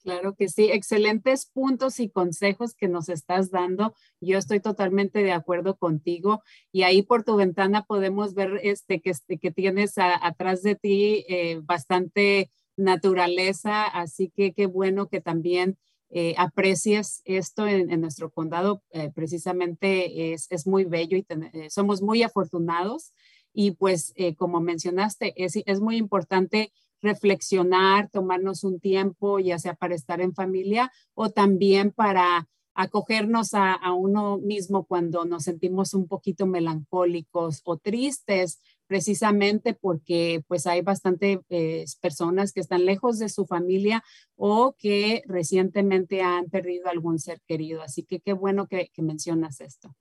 Claro 0.05 0.35
que 0.35 0.49
sí, 0.49 0.69
excelentes 0.71 1.47
puntos 1.47 1.99
y 1.99 2.11
consejos 2.11 2.75
que 2.75 2.87
nos 2.87 3.09
estás 3.09 3.49
dando. 3.49 3.95
Yo 4.21 4.37
estoy 4.37 4.59
totalmente 4.59 5.23
de 5.23 5.31
acuerdo 5.31 5.77
contigo 5.77 6.43
y 6.71 6.83
ahí 6.83 7.01
por 7.01 7.23
tu 7.23 7.35
ventana 7.37 7.85
podemos 7.85 8.35
ver 8.35 8.59
este 8.61 9.01
que, 9.01 9.09
este, 9.09 9.39
que 9.39 9.49
tienes 9.49 9.95
atrás 9.97 10.61
de 10.61 10.75
ti 10.75 11.25
eh, 11.27 11.59
bastante 11.63 12.51
naturaleza, 12.77 13.85
así 13.85 14.29
que 14.29 14.53
qué 14.53 14.67
bueno 14.67 15.07
que 15.07 15.21
también 15.21 15.79
eh, 16.11 16.35
aprecies 16.37 17.23
esto 17.25 17.65
en, 17.65 17.99
nuestro 17.99 18.29
condado. 18.29 18.83
Eh, 18.91 19.09
precisamente 19.15 20.33
es, 20.33 20.45
es, 20.51 20.67
muy 20.67 20.83
bello 20.85 21.17
y 21.17 21.25
somos 21.71 22.03
muy 22.03 22.21
afortunados 22.21 23.11
y 23.53 23.71
pues 23.71 24.13
como 24.37 24.59
mencionaste, 24.59 25.33
es, 25.35 25.55
es 25.65 25.79
muy 25.79 25.97
importante 25.97 26.71
reflexionar, 27.05 28.09
tomarnos 28.09 28.63
un 28.63 28.79
tiempo, 28.79 29.39
ya 29.39 29.57
sea 29.59 29.75
para 29.75 29.95
estar 29.95 30.19
en 30.19 30.33
familia 30.33 30.91
o 31.13 31.29
también 31.29 31.91
para 31.91 32.47
acogernos 32.75 33.53
a, 33.53 33.79
uno 33.93 34.37
mismo 34.37 34.85
cuando 34.85 35.23
nos 35.23 35.43
sentimos 35.43 35.93
un 35.93 36.07
poquito 36.07 36.45
melancólicos 36.45 37.61
o 37.63 37.77
tristes, 37.77 38.59
precisamente 38.85 39.73
porque 39.73 40.43
pues 40.47 40.67
hay 40.67 40.81
bastantes 40.81 41.39
eh, 41.49 41.85
personas 42.01 42.51
que 42.51 42.59
están 42.59 42.85
lejos 42.85 43.17
de 43.17 43.29
su 43.29 43.45
familia 43.45 44.03
o 44.35 44.75
que 44.77 45.23
recientemente 45.25 46.21
han 46.21 46.49
perdido 46.49 46.89
algún 46.89 47.17
ser 47.17 47.39
querido. 47.47 47.81
Así 47.81 48.03
que 48.03 48.19
qué 48.19 48.33
bueno 48.33 48.67
que, 48.67 48.91
mencionas 48.97 49.61
esto. 49.61 49.95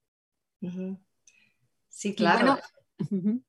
Sí, 1.88 2.14
claro. 2.14 2.58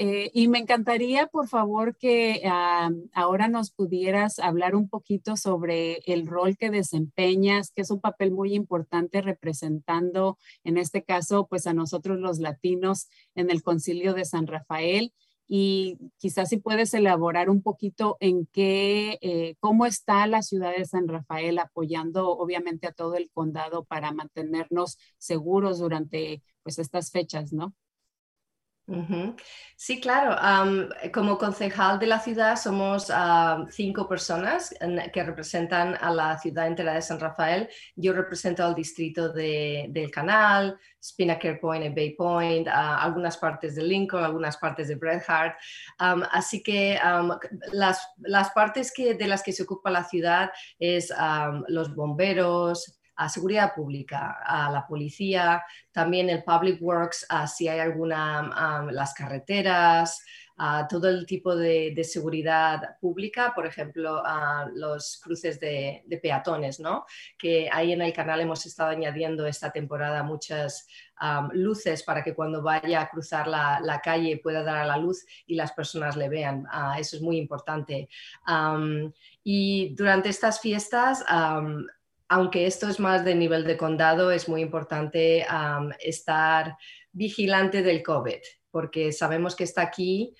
Eh, 0.00 0.30
y 0.32 0.46
me 0.46 0.58
encantaría, 0.58 1.26
por 1.26 1.48
favor, 1.48 1.96
que 1.96 2.42
ah, 2.46 2.88
ahora 3.12 3.48
nos 3.48 3.72
pudieras 3.72 4.38
hablar 4.38 4.76
un 4.76 4.88
poquito 4.88 5.36
sobre 5.36 5.96
el 6.06 6.28
rol 6.28 6.56
que 6.56 6.70
desempeñas, 6.70 7.72
que 7.72 7.82
es 7.82 7.90
un 7.90 8.00
papel 8.00 8.30
muy 8.30 8.54
importante 8.54 9.22
representando, 9.22 10.38
en 10.62 10.78
este 10.78 11.02
caso, 11.02 11.48
pues 11.48 11.66
a 11.66 11.74
nosotros 11.74 12.20
los 12.20 12.38
latinos 12.38 13.08
en 13.34 13.50
el 13.50 13.64
Concilio 13.64 14.14
de 14.14 14.24
San 14.24 14.46
Rafael. 14.46 15.12
Y 15.48 15.98
quizás 16.18 16.50
si 16.50 16.58
puedes 16.58 16.94
elaborar 16.94 17.50
un 17.50 17.60
poquito 17.60 18.18
en 18.20 18.46
qué, 18.46 19.18
eh, 19.20 19.56
cómo 19.58 19.84
está 19.84 20.28
la 20.28 20.42
ciudad 20.42 20.76
de 20.76 20.84
San 20.84 21.08
Rafael 21.08 21.58
apoyando 21.58 22.30
obviamente 22.30 22.86
a 22.86 22.92
todo 22.92 23.16
el 23.16 23.30
condado 23.32 23.84
para 23.84 24.12
mantenernos 24.12 24.96
seguros 25.18 25.80
durante 25.80 26.44
pues 26.62 26.78
estas 26.78 27.10
fechas, 27.10 27.52
¿no? 27.52 27.74
Sí, 29.76 30.00
claro. 30.00 30.34
como 31.12 31.36
concejal 31.36 31.98
de 31.98 32.06
la 32.06 32.20
ciudad 32.20 32.56
somos 32.56 33.12
cinco 33.70 34.08
personas 34.08 34.74
que 35.12 35.22
representan 35.22 35.94
a 36.00 36.10
la 36.10 36.38
ciudad 36.38 36.66
entera 36.66 36.94
de 36.94 37.02
San 37.02 37.20
Rafael. 37.20 37.68
Yo 37.96 38.14
represento 38.14 38.64
al 38.64 38.74
distrito 38.74 39.30
del 39.30 40.10
Canal, 40.10 40.78
Spinnaker 41.02 41.60
Point 41.60 41.84
y 41.84 41.88
Bay 41.90 42.14
Point, 42.14 42.66
algunas 42.68 43.36
partes 43.36 43.74
de 43.74 43.82
Lincoln, 43.82 44.24
algunas 44.24 44.56
partes 44.56 44.88
de 44.88 44.94
Bret 44.94 45.22
Hart. 45.28 45.56
así 45.98 46.62
que 46.62 46.98
las, 47.72 48.50
partes 48.54 48.90
que, 48.90 49.14
de 49.14 49.28
las 49.28 49.42
que 49.42 49.52
se 49.52 49.64
ocupa 49.64 49.90
la 49.90 50.04
ciudad 50.04 50.50
es 50.78 51.12
los 51.68 51.94
bomberos, 51.94 52.97
a 53.18 53.28
seguridad 53.28 53.74
pública, 53.74 54.38
a 54.44 54.70
la 54.70 54.86
policía, 54.86 55.64
también 55.90 56.30
el 56.30 56.44
Public 56.44 56.80
Works, 56.80 57.26
si 57.52 57.66
hay 57.66 57.80
alguna, 57.80 58.86
las 58.92 59.12
carreteras, 59.12 60.22
a 60.58 60.88
todo 60.88 61.08
el 61.08 61.24
tipo 61.24 61.54
de, 61.54 61.94
seguridad 62.04 62.98
pública, 63.00 63.52
por 63.54 63.66
ejemplo, 63.66 64.22
a 64.24 64.68
los 64.74 65.20
cruces 65.22 65.58
de, 65.60 66.02
peatones, 66.20 66.80
¿no? 66.80 67.06
que 67.38 67.68
ahí 67.72 67.92
en 67.92 68.02
el 68.02 68.12
canal 68.12 68.40
hemos 68.40 68.66
estado 68.66 68.90
añadiendo 68.90 69.46
esta 69.46 69.70
temporada 69.70 70.22
muchas 70.22 70.88
luces 71.52 72.02
para 72.02 72.22
que 72.22 72.34
cuando 72.34 72.62
vaya 72.62 73.00
a 73.00 73.08
cruzar 73.08 73.46
la, 73.46 74.00
calle 74.02 74.40
pueda 74.42 74.62
dar 74.62 74.78
a 74.78 74.86
la 74.86 74.96
luz 74.96 75.24
y 75.46 75.54
las 75.54 75.72
personas 75.72 76.16
le 76.16 76.28
vean. 76.28 76.66
Ah, 76.70 76.96
eso 76.98 77.16
es 77.16 77.22
muy 77.22 77.36
importante. 77.36 78.08
y 79.44 79.94
durante 79.94 80.28
estas 80.28 80.60
fiestas, 80.60 81.24
aunque 82.28 82.66
esto 82.66 82.88
es 82.88 83.00
más 83.00 83.24
de 83.24 83.34
nivel 83.34 83.64
de 83.64 83.76
condado, 83.76 84.30
es 84.30 84.48
muy 84.48 84.60
importante 84.60 85.46
estar 86.00 86.76
vigilante 87.12 87.82
del 87.82 88.02
COVID 88.02 88.40
porque 88.70 89.12
sabemos 89.12 89.56
que 89.56 89.64
está 89.64 89.82
aquí 89.82 90.34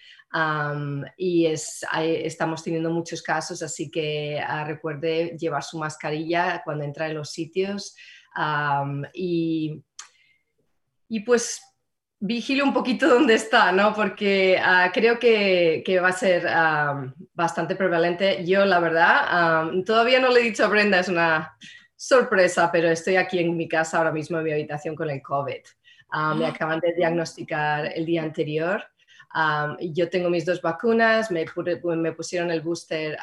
y 1.17 1.47
estamos 1.47 2.63
teniendo 2.63 2.91
muchos 2.91 3.23
casos, 3.23 3.63
así 3.63 3.91
que 3.91 4.39
ah, 4.39 4.65
recuerde 4.65 5.37
llevar 5.39 5.63
su 5.63 5.79
mascarilla 5.79 6.63
cuando 6.65 6.85
entra 6.85 7.07
en 7.09 7.15
los 7.15 7.31
sitios 7.31 7.97
y, 9.13 9.83
pues 11.25 11.63
vigile 12.21 12.63
un 12.63 12.75
poquito 12.75 13.09
dónde 13.15 13.35
está, 13.35 13.73
¿no? 13.73 13.95
Porque 13.95 14.61
ah, 14.63 14.91
creo 14.93 15.19
que, 15.19 16.01
va 16.03 16.09
a 16.09 16.13
ser 16.13 16.47
bastante 17.33 17.75
prevalente. 17.75 18.45
Yo, 18.45 18.65
la 18.67 18.81
verdad, 18.81 19.73
todavía 19.87 20.21
no 20.21 20.29
le 20.29 20.41
he 20.41 20.45
dicho 20.45 20.65
a 20.65 20.69
Brenda, 20.69 21.01
es 21.01 21.09
una 21.09 21.57
sorpresa, 21.99 22.71
pero 22.71 22.89
estoy 22.89 23.17
aquí 23.17 23.41
en 23.41 23.57
mi 23.57 23.69
casa 23.69 23.99
ahora 23.99 24.13
mismo 24.13 24.39
en 24.39 24.45
mi 24.45 24.53
habitación 24.53 24.95
con 24.95 25.11
el 25.11 25.21
COVID. 25.21 25.63
Ah, 26.11 26.33
me 26.35 26.47
acaban 26.47 26.81
de 26.81 26.95
diagnosticar 26.95 27.93
el 27.95 28.07
día 28.07 28.23
anterior. 28.23 28.83
yo 29.81 30.09
tengo 30.09 30.31
mis 30.31 30.47
dos 30.47 30.63
vacunas, 30.63 31.31
me, 31.31 31.45
me 31.97 32.13
pusieron 32.13 32.51
el 32.51 32.63
booster 32.63 33.19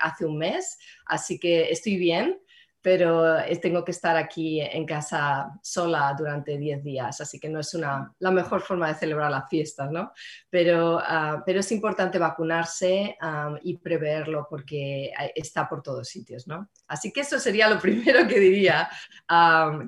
hace 0.00 0.24
un 0.24 0.38
mes, 0.38 0.78
así 1.04 1.38
que 1.38 1.70
estoy 1.70 1.98
bien, 1.98 2.40
pero 2.86 3.24
tengo 3.60 3.84
que 3.84 3.90
estar 3.90 4.16
aquí 4.16 4.60
en 4.60 4.86
casa 4.86 5.50
sola 5.60 6.14
durante 6.16 6.56
10 6.56 6.84
días, 6.84 7.20
así 7.20 7.40
que 7.40 7.48
no 7.48 7.58
es 7.58 7.74
la 7.74 8.30
mejor 8.30 8.60
forma 8.60 8.86
de 8.86 8.94
celebrar 8.94 9.28
las 9.28 9.48
fiestas, 9.48 9.90
¿no? 9.90 10.12
Pero, 10.48 11.00
ah, 11.02 11.42
pero 11.44 11.58
es 11.58 11.72
importante 11.72 12.16
vacunarse 12.16 13.18
y 13.64 13.76
preverlo 13.78 14.46
porque 14.48 15.10
está 15.34 15.68
por 15.68 15.82
todos 15.82 16.06
sitios, 16.06 16.46
¿no? 16.46 16.70
Así 16.86 17.12
que 17.12 17.22
eso 17.22 17.40
sería 17.40 17.68
lo 17.68 17.80
primero 17.80 18.24
que 18.28 18.38
diría, 18.38 18.88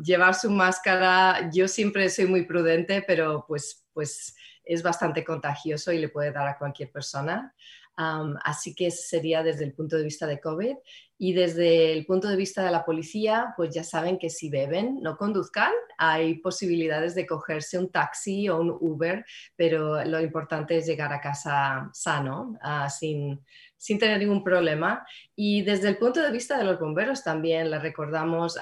llevar 0.03 0.35
su 0.35 0.51
máscara, 0.51 1.51
yo 1.53 1.69
siempre 1.69 2.11
soy 2.11 2.27
muy 2.27 2.47
prudente, 2.47 3.05
pero 3.07 3.45
pues, 3.47 3.87
pues 3.93 4.35
es 4.65 4.83
bastante 4.83 5.23
contagioso 5.23 5.93
y 5.93 5.99
le 5.99 6.09
puede 6.09 6.33
dar 6.33 6.49
a 6.49 6.59
cualquier 6.59 6.91
persona. 6.91 7.55
Así 7.99 8.75
que 8.75 8.91
sería 8.91 9.43
desde 9.43 9.65
el 9.65 9.73
punto 9.73 9.97
de 9.97 10.05
vista 10.05 10.27
de 10.27 10.41
COVID. 10.41 10.77
Y 11.21 11.33
desde 11.33 11.93
el 11.93 12.07
punto 12.07 12.29
de 12.29 12.37
vista 12.37 12.65
de 12.65 12.71
la 12.71 12.85
policía, 12.85 13.53
pues 13.57 13.75
ya 13.75 13.83
saben 13.83 14.19
que 14.19 14.31
si 14.31 14.51
beben, 14.51 15.01
no 15.03 15.17
conduzcan. 15.17 15.73
Hay 15.97 16.35
posibilidades 16.35 17.17
de 17.17 17.27
cogerse 17.27 17.77
un 17.77 17.91
taxi 17.91 18.49
o 18.49 18.61
un 18.61 18.71
Uber, 18.71 19.25
pero 19.57 20.05
lo 20.05 20.21
importante 20.21 20.77
es 20.77 20.87
llegar 20.87 21.13
a 21.13 21.21
casa 21.21 21.91
sano, 21.93 22.57
ah, 22.63 22.89
sin, 22.89 23.41
sin, 23.77 23.99
tener 23.99 24.21
ningún 24.21 24.45
problema. 24.45 25.05
Y 25.35 25.63
desde 25.63 25.89
el 25.89 25.99
punto 25.99 26.23
de 26.23 26.31
vista 26.31 26.57
de 26.57 26.63
los 26.63 26.79
bomberos 26.79 27.25
también 27.25 27.69
les 27.69 27.83
recordamos 27.83 28.57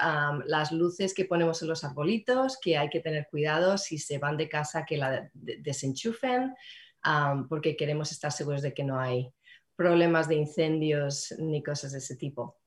las 0.47 0.71
luces 0.71 1.13
que 1.13 1.25
ponemos 1.25 1.61
en 1.61 1.67
los 1.67 1.83
arbolitos, 1.83 2.57
que 2.59 2.75
hay 2.75 2.89
que 2.89 3.01
tener 3.01 3.27
cuidado 3.29 3.77
si 3.77 3.99
se 3.99 4.17
van 4.17 4.35
de 4.35 4.49
casa 4.49 4.83
que 4.83 4.97
la 4.97 5.29
desenchufen, 5.35 6.55
porque 7.49 7.75
queremos 7.75 8.11
estar 8.11 8.31
seguros 8.31 8.61
de 8.61 8.73
que 8.73 8.83
no 8.83 8.99
hay 8.99 9.31
problemas 9.75 10.27
de 10.27 10.35
incendios 10.35 11.33
ni 11.39 11.63
cosas 11.63 11.91
de 11.93 11.99
ese 11.99 12.15
tipo. 12.15 12.57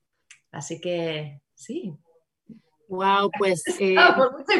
Así 0.52 0.80
que 0.80 1.42
sí. 1.54 1.92
Wow, 2.88 3.30
pues 3.38 3.62
eh, 3.78 3.96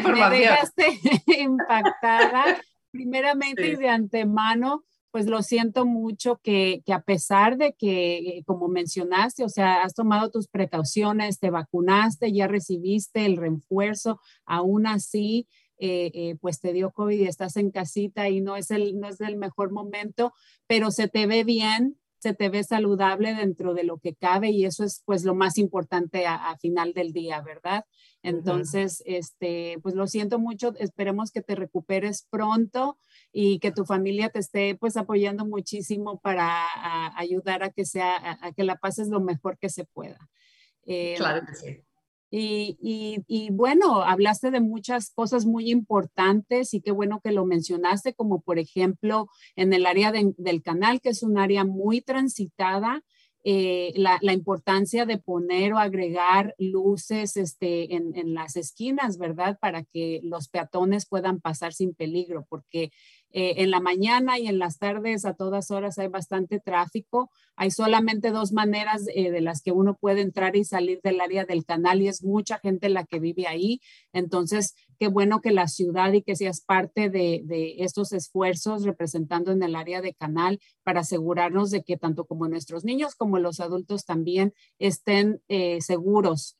me 0.03 0.29
dejaste 0.29 0.85
impactada. 1.39 2.61
Primeramente 2.91 3.67
y 3.67 3.75
de 3.77 3.87
antemano, 3.87 4.83
pues 5.11 5.25
lo 5.25 5.41
siento 5.41 5.85
mucho 5.85 6.39
que, 6.43 6.81
que, 6.85 6.93
a 6.93 7.01
pesar 7.01 7.57
de 7.57 7.73
que, 7.73 8.17
eh, 8.17 8.43
como 8.45 8.67
mencionaste, 8.67 9.43
o 9.43 9.49
sea, 9.49 9.83
has 9.83 9.93
tomado 9.93 10.29
tus 10.29 10.47
precauciones, 10.47 11.39
te 11.39 11.49
vacunaste, 11.49 12.33
ya 12.33 12.47
recibiste 12.47 13.25
el 13.25 13.37
refuerzo, 13.37 14.19
aún 14.45 14.87
así, 14.87 15.47
eh, 15.83 16.11
eh, 16.13 16.35
pues 16.39 16.59
te 16.59 16.73
dio 16.73 16.91
COVID 16.91 17.19
y 17.19 17.25
estás 17.25 17.57
en 17.57 17.71
casita 17.71 18.29
y 18.29 18.39
no 18.39 18.55
es, 18.55 18.69
el, 18.69 18.99
no 18.99 19.07
es 19.07 19.19
el 19.19 19.35
mejor 19.35 19.71
momento, 19.71 20.31
pero 20.67 20.91
se 20.91 21.07
te 21.07 21.25
ve 21.25 21.43
bien, 21.43 21.97
se 22.19 22.35
te 22.35 22.49
ve 22.49 22.63
saludable 22.63 23.33
dentro 23.33 23.73
de 23.73 23.83
lo 23.83 23.97
que 23.97 24.13
cabe 24.13 24.51
y 24.51 24.65
eso 24.65 24.83
es 24.83 25.01
pues 25.05 25.23
lo 25.23 25.33
más 25.33 25.57
importante 25.57 26.27
a, 26.27 26.55
final 26.59 26.93
del 26.93 27.13
día, 27.13 27.41
¿verdad? 27.41 27.85
Entonces, 28.21 29.01
este, 29.07 29.79
pues 29.81 29.95
lo 29.95 30.05
siento 30.05 30.37
mucho, 30.37 30.75
esperemos 30.77 31.31
que 31.31 31.41
te 31.41 31.55
recuperes 31.55 32.27
pronto 32.29 32.99
y 33.31 33.57
que 33.57 33.71
tu 33.71 33.83
familia 33.83 34.29
te 34.29 34.37
esté 34.37 34.75
pues 34.75 34.97
apoyando 34.97 35.47
muchísimo 35.47 36.19
para 36.19 36.63
ayudar 37.17 37.63
a 37.63 37.71
que 37.71 37.85
sea, 37.85 38.37
a, 38.39 38.51
que 38.51 38.65
la 38.65 38.75
pases 38.75 39.07
lo 39.07 39.19
mejor 39.19 39.57
que 39.57 39.69
se 39.69 39.85
pueda. 39.85 40.29
Eh, 40.85 41.15
claro 41.17 41.43
que 41.47 41.55
sí. 41.55 41.83
Y, 42.33 43.49
bueno, 43.51 44.03
hablaste 44.03 44.51
de 44.51 44.61
muchas 44.61 45.11
cosas 45.11 45.45
muy 45.45 45.69
importantes 45.69 46.73
y 46.73 46.79
qué 46.81 46.91
bueno 46.91 47.19
que 47.21 47.33
lo 47.33 47.45
mencionaste, 47.45 48.13
como 48.13 48.41
por 48.41 48.57
ejemplo 48.57 49.27
en 49.57 49.73
el 49.73 49.85
área 49.85 50.13
del 50.13 50.61
canal, 50.63 51.01
que 51.01 51.09
es 51.09 51.23
un 51.23 51.37
área 51.37 51.65
muy 51.65 52.01
transitada, 52.01 53.03
eh, 53.43 53.91
la, 53.95 54.19
importancia 54.33 55.07
de 55.07 55.17
poner 55.17 55.73
o 55.73 55.79
agregar 55.79 56.53
luces 56.59 57.37
este, 57.37 57.95
en, 57.95 58.15
en, 58.15 58.35
las 58.35 58.55
esquinas, 58.55 59.17
¿verdad? 59.17 59.57
Para 59.59 59.83
que 59.83 60.19
los 60.21 60.47
peatones 60.47 61.07
puedan 61.07 61.41
pasar 61.41 61.73
sin 61.73 61.95
peligro, 61.95 62.45
porque 62.47 62.91
eh, 63.33 63.55
en 63.57 63.71
la 63.71 63.79
mañana 63.79 64.37
y 64.39 64.47
en 64.47 64.59
las 64.59 64.77
tardes 64.77 65.25
a 65.25 65.33
todas 65.33 65.71
horas 65.71 65.97
hay 65.97 66.07
bastante 66.07 66.59
tráfico. 66.59 67.29
Hay 67.55 67.71
solamente 67.71 68.31
dos 68.31 68.51
maneras 68.51 69.05
eh, 69.13 69.31
de 69.31 69.41
las 69.41 69.61
que 69.61 69.71
uno 69.71 69.95
puede 69.95 70.21
entrar 70.21 70.55
y 70.55 70.65
salir 70.65 70.99
del 71.03 71.21
área 71.21 71.45
del 71.45 71.65
canal 71.65 72.01
y 72.01 72.07
es 72.07 72.23
mucha 72.23 72.59
gente 72.59 72.89
la 72.89 73.05
que 73.05 73.19
vive 73.19 73.47
ahí. 73.47 73.81
Entonces, 74.13 74.75
qué 75.01 75.07
bueno 75.07 75.41
que 75.41 75.49
la 75.49 75.67
ciudad 75.67 76.13
y 76.13 76.21
que 76.21 76.35
seas 76.35 76.61
parte 76.61 77.09
de, 77.09 77.41
estos 77.79 78.13
esfuerzos 78.13 78.83
representando 78.83 79.51
en 79.51 79.63
el 79.63 79.75
área 79.75 79.99
de 79.99 80.13
canal 80.13 80.59
para 80.83 80.99
asegurarnos 80.99 81.71
de 81.71 81.81
que 81.81 81.97
tanto 81.97 82.25
como 82.25 82.47
nuestros 82.47 82.85
niños 82.85 83.15
como 83.15 83.39
los 83.39 83.59
adultos 83.59 84.05
también 84.05 84.53
estén 84.77 85.41
eh, 85.47 85.81
seguros 85.81 86.55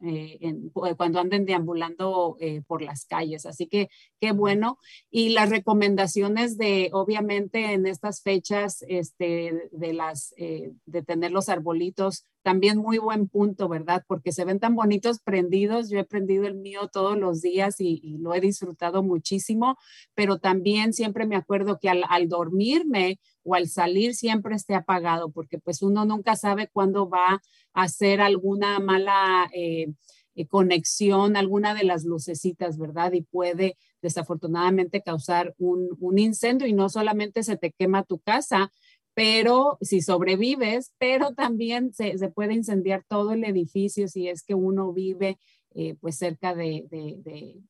cuando 0.97 1.19
anden 1.19 1.45
deambulando 1.45 2.35
por 2.65 2.81
las 2.81 3.05
calles. 3.05 3.45
Así 3.45 3.67
que 3.67 3.89
qué 4.19 4.31
bueno. 4.31 4.79
Y 5.11 5.29
las 5.29 5.51
recomendaciones 5.51 6.57
obviamente, 6.93 7.73
en 7.73 7.85
estas 7.85 8.23
fechas 8.23 8.83
este, 8.87 9.69
de, 9.71 9.93
las, 9.93 10.33
eh, 10.37 10.71
de 10.87 11.03
tener 11.03 11.31
los 11.31 11.47
arbolitos, 11.47 12.25
también 12.41 12.77
muy 12.77 12.97
buen 12.97 13.27
punto, 13.27 13.67
¿verdad? 13.69 14.03
Porque 14.07 14.31
se 14.31 14.45
ven 14.45 14.59
tan 14.59 14.75
bonitos 14.75 15.19
prendidos. 15.19 15.89
Yo 15.89 15.99
he 15.99 16.03
prendido 16.03 16.45
el 16.47 16.55
mío 16.55 16.89
todos 16.91 17.17
los 17.17 17.41
días 17.41 17.75
y, 17.79 18.17
lo 18.19 18.33
he 18.33 18.41
disfrutado 18.41 19.03
muchísimo, 19.03 19.77
pero 20.13 20.37
también 20.39 20.93
siempre 20.93 21.25
me 21.25 21.35
acuerdo 21.35 21.79
que 21.79 21.89
al, 21.89 22.27
dormirme 22.27 23.19
o 23.43 23.55
al 23.55 23.67
salir 23.67 24.15
siempre 24.15 24.55
esté 24.55 24.75
apagado, 24.75 25.31
porque 25.31 25.59
pues 25.59 25.81
uno 25.81 26.05
nunca 26.05 26.35
sabe 26.35 26.69
cuándo 26.71 27.09
va 27.09 27.41
a 27.73 27.83
hacer 27.83 28.21
alguna 28.21 28.79
mala... 28.79 29.49
Eh, 29.53 29.93
eh, 30.33 30.47
conexión, 30.47 31.35
alguna 31.35 31.73
de 31.73 31.83
las 31.83 32.05
lucecitas, 32.05 32.77
¿verdad? 32.77 33.11
Y 33.11 33.21
puede 33.21 33.77
desafortunadamente 34.01 35.01
causar 35.01 35.53
un, 35.57 35.89
un 35.99 36.19
incendio 36.19 36.67
y 36.67 36.73
no 36.73 36.87
solamente 36.87 37.43
se 37.43 37.57
te 37.57 37.73
quema 37.73 38.03
tu 38.03 38.17
casa, 38.19 38.71
pero 39.13 39.77
si 39.81 40.01
sobrevives, 40.01 40.93
pero 40.97 41.33
también 41.33 41.93
se, 41.93 42.17
se, 42.17 42.29
puede 42.29 42.53
incendiar 42.53 43.03
todo 43.07 43.33
el 43.33 43.43
edificio 43.43 44.07
si 44.07 44.27
es 44.27 44.43
que 44.43 44.55
uno 44.55 44.93
vive 44.93 45.37
eh, 45.73 45.95
pues 46.01 46.17
cerca 46.17 46.53
de, 46.53 46.85
de, 46.89 47.61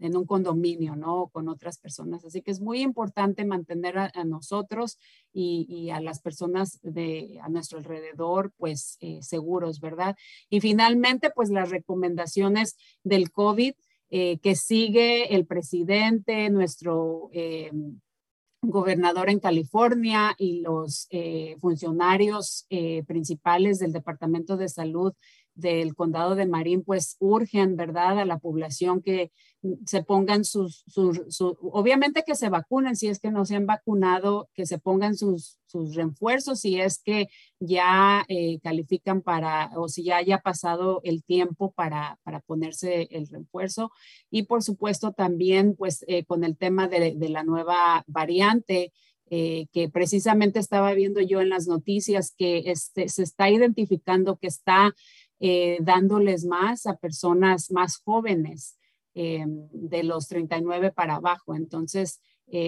en 0.00 0.16
un 0.16 0.24
condominio, 0.24 0.94
¿no? 0.94 1.30
Con 1.32 1.48
otras 1.48 1.78
personas. 1.78 2.24
Así 2.24 2.42
que 2.42 2.52
es 2.52 2.60
muy 2.60 2.80
importante 2.80 3.44
mantener 3.44 3.98
a, 3.98 4.24
nosotros 4.24 5.00
y, 5.32 5.66
y, 5.68 5.90
a 5.90 6.00
las 6.00 6.20
personas 6.20 6.78
de, 6.82 7.40
a 7.42 7.48
nuestro 7.48 7.78
alrededor, 7.78 8.52
pues 8.56 8.98
eh, 9.00 9.18
seguros, 9.22 9.80
¿verdad? 9.80 10.16
Y 10.48 10.60
finalmente, 10.60 11.30
pues 11.34 11.50
las 11.50 11.70
recomendaciones 11.70 12.76
del 13.02 13.32
COVID 13.32 13.74
eh, 14.10 14.38
que 14.38 14.54
sigue 14.54 15.34
el 15.34 15.44
presidente, 15.44 16.50
nuestro 16.50 17.30
gobernador 18.62 19.30
en 19.30 19.40
California 19.40 20.34
y 20.38 20.60
los 20.60 21.08
funcionarios 21.60 22.66
principales 23.06 23.78
del 23.78 23.92
Departamento 23.92 24.56
de 24.56 24.68
Salud 24.68 25.14
del 25.60 25.94
condado 25.94 26.34
de 26.34 26.46
Marín, 26.46 26.82
pues 26.84 27.16
urgen, 27.18 27.76
¿verdad?, 27.76 28.18
a 28.18 28.24
la 28.24 28.38
población 28.38 29.02
que 29.02 29.30
se 29.84 30.02
pongan 30.02 30.44
sus, 30.44 30.84
obviamente 31.60 32.24
que 32.26 32.34
se 32.34 32.48
vacunen 32.48 32.96
si 32.96 33.08
es 33.08 33.18
que 33.18 33.30
no 33.30 33.44
se 33.44 33.56
han 33.56 33.66
vacunado, 33.66 34.48
que 34.54 34.64
se 34.64 34.78
pongan 34.78 35.16
sus, 35.16 35.58
sus 35.66 35.94
refuerzos 35.94 36.60
si 36.60 36.80
es 36.80 37.02
que 37.02 37.28
ya 37.58 38.24
eh, 38.28 38.58
califican 38.60 39.20
para, 39.20 39.70
o 39.76 39.88
si 39.88 40.04
ya 40.04 40.16
haya 40.16 40.38
pasado 40.38 41.00
el 41.04 41.22
tiempo 41.22 41.72
para, 41.72 42.18
para 42.22 42.40
ponerse 42.40 43.08
el 43.10 43.28
refuerzo. 43.28 43.90
Y 44.30 44.44
por 44.44 44.62
supuesto 44.62 45.12
también, 45.12 45.76
pues, 45.76 46.04
eh, 46.08 46.24
con 46.24 46.44
el 46.44 46.56
tema 46.56 46.88
de, 46.88 47.14
de 47.14 47.28
la 47.28 47.44
nueva 47.44 48.02
variante, 48.06 48.92
eh, 49.32 49.68
que 49.72 49.88
precisamente 49.88 50.58
estaba 50.58 50.92
viendo 50.92 51.20
yo 51.20 51.40
en 51.40 51.50
las 51.50 51.68
noticias 51.68 52.34
que 52.36 52.64
este, 52.66 53.08
se 53.08 53.22
está 53.22 53.48
identificando 53.48 54.38
que 54.38 54.48
está 54.48 54.92
eh, 55.40 55.78
dándoles 55.80 56.44
más 56.44 56.86
a 56.86 56.96
personas 56.96 57.70
más 57.70 57.98
jóvenes 57.98 58.78
eh, 59.14 59.44
de 59.46 60.04
los 60.04 60.28
39 60.28 60.92
para 60.92 61.16
abajo. 61.16 61.54
Entonces, 61.54 62.20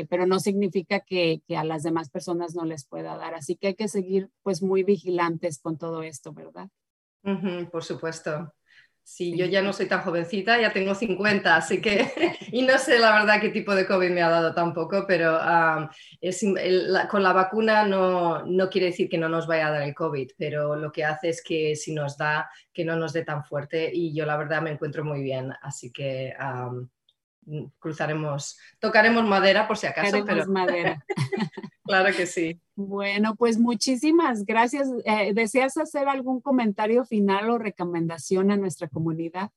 pero 0.09 0.27
no 0.27 0.39
significa 0.39 1.01
que, 1.01 1.43
que, 1.49 1.57
a 1.57 1.65
las 1.65 1.83
demás 1.83 2.09
personas 2.09 2.55
no 2.55 2.65
les 2.65 2.87
pueda 2.87 3.17
dar. 3.17 3.35
Así 3.35 3.57
que 3.57 3.67
hay 3.69 3.75
que 3.75 3.89
seguir 3.89 4.31
pues 4.45 4.63
muy 4.63 4.85
vigilantes 4.85 5.59
con 5.61 5.77
todo 5.77 6.05
esto, 6.05 6.33
¿verdad? 6.33 6.69
por 7.73 7.83
supuesto. 7.83 8.53
Sí, 9.05 9.37
yo 9.37 9.47
ya 9.47 9.63
no 9.63 9.73
soy 9.73 9.87
tan 9.87 10.03
jovencita, 10.03 10.61
ya 10.61 10.73
tengo 10.73 10.95
50, 10.95 11.57
así 11.57 11.81
que, 11.81 12.07
y 12.53 12.63
no 12.63 12.79
sé 12.79 13.01
la 13.01 13.13
verdad 13.13 13.41
qué 13.41 13.49
tipo 13.49 13.75
de 13.75 13.87
COVID 13.87 14.11
me 14.11 14.23
ha 14.23 14.31
dado 14.31 14.55
tampoco, 14.55 15.05
pero 15.09 15.39
con 17.11 17.23
la 17.23 17.33
vacuna 17.33 17.85
no, 17.85 18.47
no, 18.47 18.71
quiere 18.71 18.87
decir 18.87 19.09
que 19.09 19.19
no 19.19 19.29
nos 19.29 19.47
vaya 19.49 19.67
a 19.67 19.71
dar 19.73 19.83
el 19.83 19.95
COVID, 19.95 20.31
pero 20.39 20.77
lo 20.77 20.93
que 20.93 21.05
hace 21.05 21.31
es 21.31 21.43
que 21.43 21.75
si 21.75 21.93
nos 21.93 22.17
da, 22.17 22.49
que 22.73 22.85
no 22.85 22.95
nos 22.95 23.13
dé 23.13 23.25
tan 23.25 23.45
fuerte 23.45 23.91
y 23.93 24.15
yo 24.15 24.25
la 24.25 24.37
verdad 24.37 24.63
me 24.63 24.71
encuentro 24.71 25.05
muy 25.05 25.23
bien, 25.23 25.53
así 25.63 25.91
que 25.91 26.33
cruzaremos, 27.79 28.59
tocaremos 28.79 29.25
madera 29.25 29.67
por 29.67 29.77
si 29.77 29.87
acaso, 29.87 30.25
pero... 30.25 30.47
madera. 30.47 31.05
claro 31.85 32.15
que 32.15 32.27
sí. 32.27 32.61
Bueno, 32.75 33.35
pues 33.37 33.59
muchísimas 33.59 34.45
gracias. 34.45 34.89
Eh, 35.05 35.33
¿Deseas 35.35 35.77
hacer 35.77 36.09
algún 36.09 36.41
comentario 36.41 37.05
final 37.05 37.51
o 37.51 37.59
recomendación 37.59 38.51
a 38.51 38.57
nuestra 38.57 38.89
comunidad? 38.89 39.51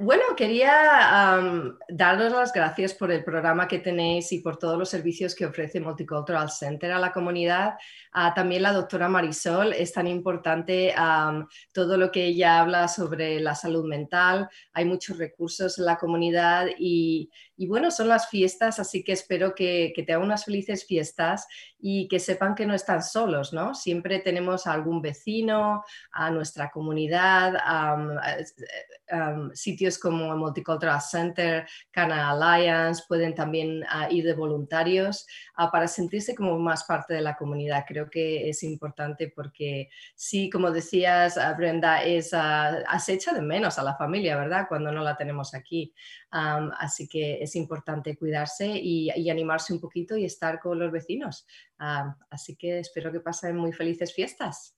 Bueno, 0.00 0.22
quería 0.36 1.40
daros 1.88 2.32
las 2.32 2.52
gracias 2.52 2.92
por 2.94 3.12
el 3.12 3.22
programa 3.22 3.68
que 3.68 3.78
tenéis 3.78 4.32
y 4.32 4.40
por 4.40 4.56
todos 4.56 4.76
los 4.76 4.88
servicios 4.88 5.34
que 5.34 5.46
ofrece 5.46 5.80
Multicultural 5.80 6.50
Center 6.50 6.90
a 6.90 6.98
la 6.98 7.12
comunidad. 7.12 7.74
También 8.34 8.62
la 8.62 8.72
doctora 8.72 9.08
Marisol, 9.08 9.72
es 9.72 9.92
tan 9.92 10.08
importante 10.08 10.92
todo 11.72 11.96
lo 11.96 12.10
que 12.10 12.26
ella 12.26 12.60
habla 12.60 12.88
sobre 12.88 13.38
la 13.38 13.54
salud 13.54 13.86
mental. 13.86 14.48
Hay 14.72 14.84
muchos 14.84 15.18
recursos 15.18 15.78
en 15.78 15.84
la 15.84 15.98
comunidad 15.98 16.66
y, 16.76 17.30
bueno, 17.66 17.90
son 17.90 18.08
las 18.08 18.28
fiestas, 18.28 18.78
así 18.78 19.02
que 19.02 19.12
espero 19.12 19.54
que, 19.54 19.92
que 19.94 20.02
te 20.02 20.12
hagan 20.12 20.26
unas 20.26 20.44
felices 20.44 20.86
fiestas 20.86 21.46
y 21.78 22.08
que 22.08 22.18
sepan 22.18 22.54
que 22.54 22.66
no 22.66 22.74
están 22.74 23.02
solos, 23.02 23.52
¿no? 23.52 23.74
Siempre 23.74 24.18
tenemos 24.18 24.66
a 24.66 24.72
algún 24.72 25.00
vecino, 25.00 25.84
a 26.12 26.30
nuestra 26.30 26.70
comunidad, 26.70 27.54
sitios 29.54 29.98
como 29.98 30.32
el 30.32 30.38
Multicultural 30.38 31.00
Center, 31.00 31.66
Cana 31.90 32.30
Alliance, 32.30 33.04
pueden 33.08 33.34
también 33.34 33.84
ah, 33.88 34.08
ir 34.10 34.24
de 34.24 34.34
voluntarios 34.34 35.26
ah, 35.56 35.70
para 35.70 35.88
sentirse 35.88 36.34
como 36.34 36.58
más 36.58 36.84
parte 36.84 37.14
de 37.14 37.22
la 37.22 37.36
comunidad. 37.36 37.84
Creo 37.86 38.10
que 38.10 38.48
es 38.48 38.62
importante 38.62 39.32
porque 39.34 39.88
sí, 40.14 40.50
como 40.50 40.70
decías, 40.70 41.38
ah, 41.38 41.54
Brenda, 41.54 42.02
es, 42.02 42.30
se 42.30 43.12
echa 43.12 43.32
de 43.32 43.40
menos 43.40 43.78
a 43.78 43.82
la 43.82 43.96
familia, 43.96 44.36
¿verdad? 44.36 44.66
Cuando 44.68 44.92
no 44.92 45.02
la 45.02 45.16
tenemos 45.16 45.54
aquí. 45.54 45.94
Así 46.30 47.08
que 47.08 47.42
es 47.42 47.56
importante 47.56 48.16
cuidarse 48.16 48.66
y, 48.66 49.30
animarse 49.30 49.72
un 49.72 49.80
poquito 49.80 50.16
y 50.16 50.24
estar 50.24 50.60
con 50.60 50.78
los 50.78 50.92
vecinos. 50.92 51.46
así 52.30 52.56
que 52.56 52.80
espero 52.80 53.12
que 53.12 53.20
pasen 53.20 53.56
muy 53.56 53.72
felices 53.72 54.12
fiestas. 54.12 54.74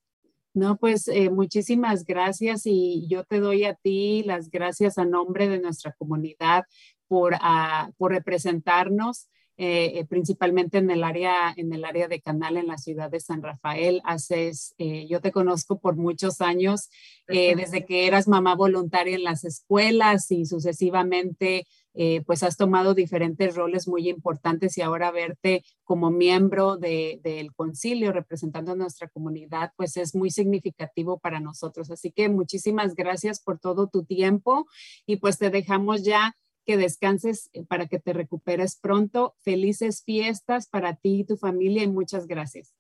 No, 0.53 0.77
pues 0.77 1.07
eh, 1.07 1.31
muchísimas 1.31 2.05
gracias 2.05 2.63
y 2.65 3.07
yo 3.09 3.23
te 3.23 3.39
doy 3.39 3.65
a 3.65 3.75
ti 3.75 4.25
las 4.25 4.51
gracias 4.51 4.99
a 4.99 5.05
nombre 5.05 5.49
de 5.49 5.61
nuestra 5.61 5.93
comunidad 5.93 6.65
por, 7.07 7.37
ah, 7.41 7.91
por 7.97 8.11
representarnos. 8.11 9.29
Eh, 9.62 9.99
eh, 9.99 10.07
principalmente 10.07 10.79
en 10.79 10.90
el 10.90 11.05
área 11.05 11.53
en 11.55 11.70
el 11.75 11.85
área 11.85 12.09
de 12.09 12.23
Canal 12.23 12.57
en 12.57 12.66
la 12.66 12.79
ciudad 12.79 13.11
de 13.11 13.20
San 13.20 13.42
Rafael. 13.42 14.01
Haces, 14.05 14.75
yo 14.79 15.20
te 15.20 15.33
conozco 15.33 15.79
por 15.81 15.96
muchos 15.96 16.40
años, 16.40 16.88
desde 17.29 17.85
que 17.85 18.07
eras 18.07 18.27
mamá 18.27 18.55
voluntaria 18.55 19.14
en 19.14 19.23
las 19.23 19.44
escuelas 19.44 20.31
y 20.31 20.46
sucesivamente 20.46 21.66
eh, 21.94 22.23
pues 22.25 22.44
has 22.44 22.57
tomado 22.57 22.94
diferentes 22.94 23.57
roles 23.57 23.88
muy 23.88 24.09
importantes 24.09 24.79
y 24.79 24.83
ahora 24.83 25.11
verte 25.11 25.64
como 25.83 26.11
miembro 26.11 26.77
del 26.77 27.53
concilio 27.55 28.12
representando 28.12 28.73
a 28.73 28.77
nuestra 28.77 29.09
comunidad, 29.09 29.73
pues 29.77 29.96
es 29.96 30.14
muy 30.14 30.31
significativo 30.31 31.18
para 31.18 31.40
nosotros. 31.40 31.90
Así 31.90 32.12
que 32.12 32.29
muchísimas 32.29 32.94
gracias 32.94 33.40
por 33.40 33.59
todo 33.59 33.88
tu 33.88 34.05
tiempo 34.05 34.66
y 35.05 35.16
pues 35.16 35.38
te 35.38 35.51
dejamos 35.51 36.05
ya 36.05 36.37
que 36.64 36.77
descanses 36.77 37.51
eh, 37.53 37.64
para 37.64 37.87
que 37.87 37.99
te 37.99 38.12
recuperes 38.12 38.77
pronto. 38.77 39.35
Felices 39.42 40.03
fiestas 40.05 40.68
para 40.68 40.96
ti 40.96 41.20
y 41.20 41.25
tu 41.25 41.37
familia 41.37 41.83
y 41.83 41.88
muchas 41.88 42.27
gracias. 42.27 42.75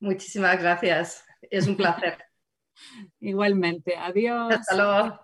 Muchísimas 0.00 0.60
gracias. 0.60 1.24
Es 1.42 1.66
un 1.66 1.76
placer. 1.76 2.18
Igualmente. 3.20 3.96
Adiós. 3.96 4.52
Hasta 4.52 4.76
luego. 4.76 5.20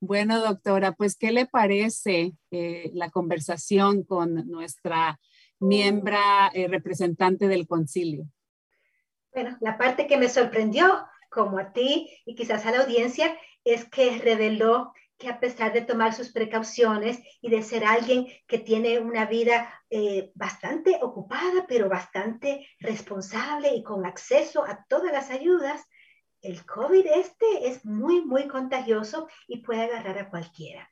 Bueno, 0.00 0.38
doctora, 0.40 0.92
pues, 0.92 1.16
¿qué 1.16 1.32
le 1.32 1.46
parece 1.46 2.34
eh, 2.50 2.90
la 2.92 3.10
conversación 3.10 4.04
con 4.04 4.46
nuestra 4.48 5.18
miembro 5.60 6.18
eh, 6.52 6.68
representante 6.68 7.48
del 7.48 7.66
concilio? 7.66 8.26
Bueno, 9.32 9.56
la 9.60 9.78
parte 9.78 10.06
que 10.06 10.18
me 10.18 10.28
sorprendió, 10.28 11.06
como 11.30 11.58
a 11.58 11.72
ti 11.72 12.10
y 12.26 12.34
quizás 12.34 12.66
a 12.66 12.70
la 12.70 12.82
audiencia, 12.82 13.34
es 13.64 13.88
que 13.88 14.18
reveló 14.18 14.92
que 15.18 15.28
a 15.28 15.38
pesar 15.40 15.72
de 15.72 15.82
tomar 15.82 16.12
sus 16.12 16.30
precauciones 16.30 17.18
y 17.40 17.50
de 17.50 17.62
ser 17.62 17.84
alguien 17.84 18.26
que 18.46 18.58
tiene 18.58 18.98
una 18.98 19.26
vida 19.26 19.82
eh, 19.90 20.32
bastante 20.34 20.98
ocupada, 21.02 21.66
pero 21.68 21.88
bastante 21.88 22.66
responsable 22.80 23.74
y 23.74 23.82
con 23.82 24.06
acceso 24.06 24.64
a 24.64 24.84
todas 24.88 25.12
las 25.12 25.30
ayudas, 25.30 25.86
el 26.42 26.66
COVID 26.66 27.06
este 27.06 27.68
es 27.68 27.84
muy, 27.86 28.24
muy 28.24 28.48
contagioso 28.48 29.28
y 29.48 29.62
puede 29.62 29.84
agarrar 29.84 30.18
a 30.18 30.28
cualquiera. 30.28 30.90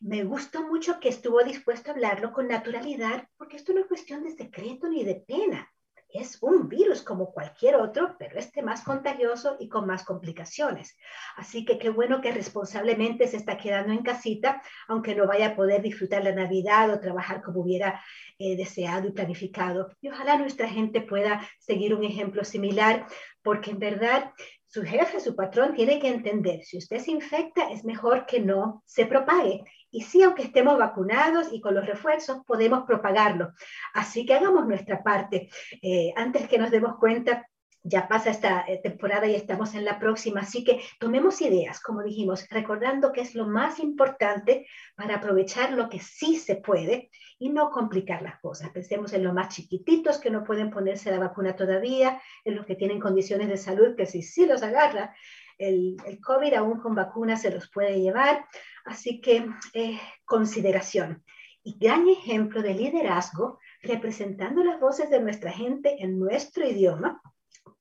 Me 0.00 0.24
gustó 0.24 0.66
mucho 0.66 0.98
que 0.98 1.08
estuvo 1.08 1.42
dispuesto 1.44 1.90
a 1.90 1.94
hablarlo 1.94 2.32
con 2.32 2.48
naturalidad, 2.48 3.28
porque 3.36 3.56
esto 3.56 3.72
no 3.72 3.80
es 3.80 3.86
cuestión 3.86 4.24
de 4.24 4.32
secreto 4.32 4.88
ni 4.88 5.04
de 5.04 5.14
pena. 5.14 5.71
Es 6.12 6.38
un 6.42 6.68
virus 6.68 7.02
como 7.02 7.32
cualquier 7.32 7.76
otro, 7.76 8.16
pero 8.18 8.38
este 8.38 8.62
más 8.62 8.82
contagioso 8.82 9.56
y 9.58 9.68
con 9.68 9.86
más 9.86 10.04
complicaciones. 10.04 10.96
Así 11.36 11.64
que 11.64 11.78
qué 11.78 11.88
bueno 11.88 12.20
que 12.20 12.32
responsablemente 12.32 13.26
se 13.26 13.38
está 13.38 13.56
quedando 13.56 13.92
en 13.92 14.02
casita, 14.02 14.62
aunque 14.88 15.14
no 15.14 15.26
vaya 15.26 15.48
a 15.48 15.56
poder 15.56 15.80
disfrutar 15.80 16.22
la 16.22 16.32
Navidad 16.32 16.90
o 16.90 17.00
trabajar 17.00 17.42
como 17.42 17.60
hubiera 17.60 18.02
eh, 18.38 18.56
deseado 18.56 19.08
y 19.08 19.12
planificado. 19.12 19.90
Y 20.00 20.08
ojalá 20.10 20.36
nuestra 20.36 20.68
gente 20.68 21.00
pueda 21.00 21.40
seguir 21.58 21.94
un 21.94 22.04
ejemplo 22.04 22.44
similar, 22.44 23.06
porque 23.42 23.70
en 23.70 23.78
verdad 23.78 24.32
su 24.72 24.82
jefe, 24.84 25.20
su 25.20 25.36
patrón, 25.36 25.74
tiene 25.74 25.98
que 25.98 26.08
entender, 26.08 26.64
si 26.64 26.78
usted 26.78 26.98
se 26.98 27.10
infecta, 27.10 27.70
es 27.70 27.84
mejor 27.84 28.24
que 28.24 28.40
no 28.40 28.82
se 28.86 29.04
propague. 29.04 29.64
Y 29.90 30.00
sí, 30.00 30.22
aunque 30.22 30.44
estemos 30.44 30.78
vacunados 30.78 31.48
y 31.52 31.60
con 31.60 31.74
los 31.74 31.84
refuerzos, 31.84 32.38
podemos 32.46 32.84
propagarlo. 32.86 33.52
Así 33.92 34.24
que 34.24 34.32
hagamos 34.32 34.66
nuestra 34.66 35.02
parte. 35.02 35.50
Eh, 35.82 36.14
antes 36.16 36.48
que 36.48 36.56
nos 36.56 36.70
demos 36.70 36.96
cuenta, 36.96 37.46
ya 37.84 38.06
pasa 38.06 38.30
esta 38.30 38.64
eh, 38.68 38.80
temporada 38.82 39.26
y 39.26 39.34
estamos 39.34 39.74
en 39.74 39.84
la 39.84 39.98
próxima, 39.98 40.40
así 40.40 40.62
que 40.62 40.80
tomemos 41.00 41.40
ideas, 41.40 41.80
como 41.80 42.02
dijimos, 42.02 42.46
recordando 42.48 43.12
que 43.12 43.22
es 43.22 43.34
lo 43.34 43.46
más 43.46 43.80
importante 43.80 44.66
para 44.94 45.16
aprovechar 45.16 45.72
lo 45.72 45.88
que 45.88 45.98
sí 45.98 46.36
se 46.36 46.56
puede 46.56 47.10
y 47.38 47.50
no 47.50 47.70
complicar 47.70 48.22
las 48.22 48.38
cosas. 48.40 48.70
Pensemos 48.70 49.12
en 49.12 49.24
los 49.24 49.34
más 49.34 49.54
chiquititos 49.54 50.18
que 50.18 50.30
no 50.30 50.44
pueden 50.44 50.70
ponerse 50.70 51.10
la 51.10 51.18
vacuna 51.18 51.56
todavía, 51.56 52.20
en 52.44 52.54
los 52.54 52.66
que 52.66 52.76
tienen 52.76 53.00
condiciones 53.00 53.48
de 53.48 53.56
salud 53.56 53.96
que 53.96 54.06
si 54.06 54.22
sí 54.22 54.46
los 54.46 54.62
agarra, 54.62 55.14
el, 55.58 55.96
el, 56.06 56.20
COVID 56.20 56.54
aún 56.54 56.78
con 56.80 56.94
vacuna 56.94 57.36
se 57.36 57.50
los 57.50 57.68
puede 57.70 58.00
llevar. 58.00 58.46
Así 58.84 59.20
que 59.20 59.46
eh, 59.74 60.00
consideración. 60.24 61.24
Y 61.64 61.78
gran 61.78 62.08
ejemplo 62.08 62.62
de 62.62 62.74
liderazgo 62.74 63.58
representando 63.82 64.64
las 64.64 64.80
voces 64.80 65.10
de 65.10 65.20
nuestra 65.20 65.52
gente 65.52 65.96
en 66.02 66.18
nuestro 66.18 66.66
idioma 66.66 67.20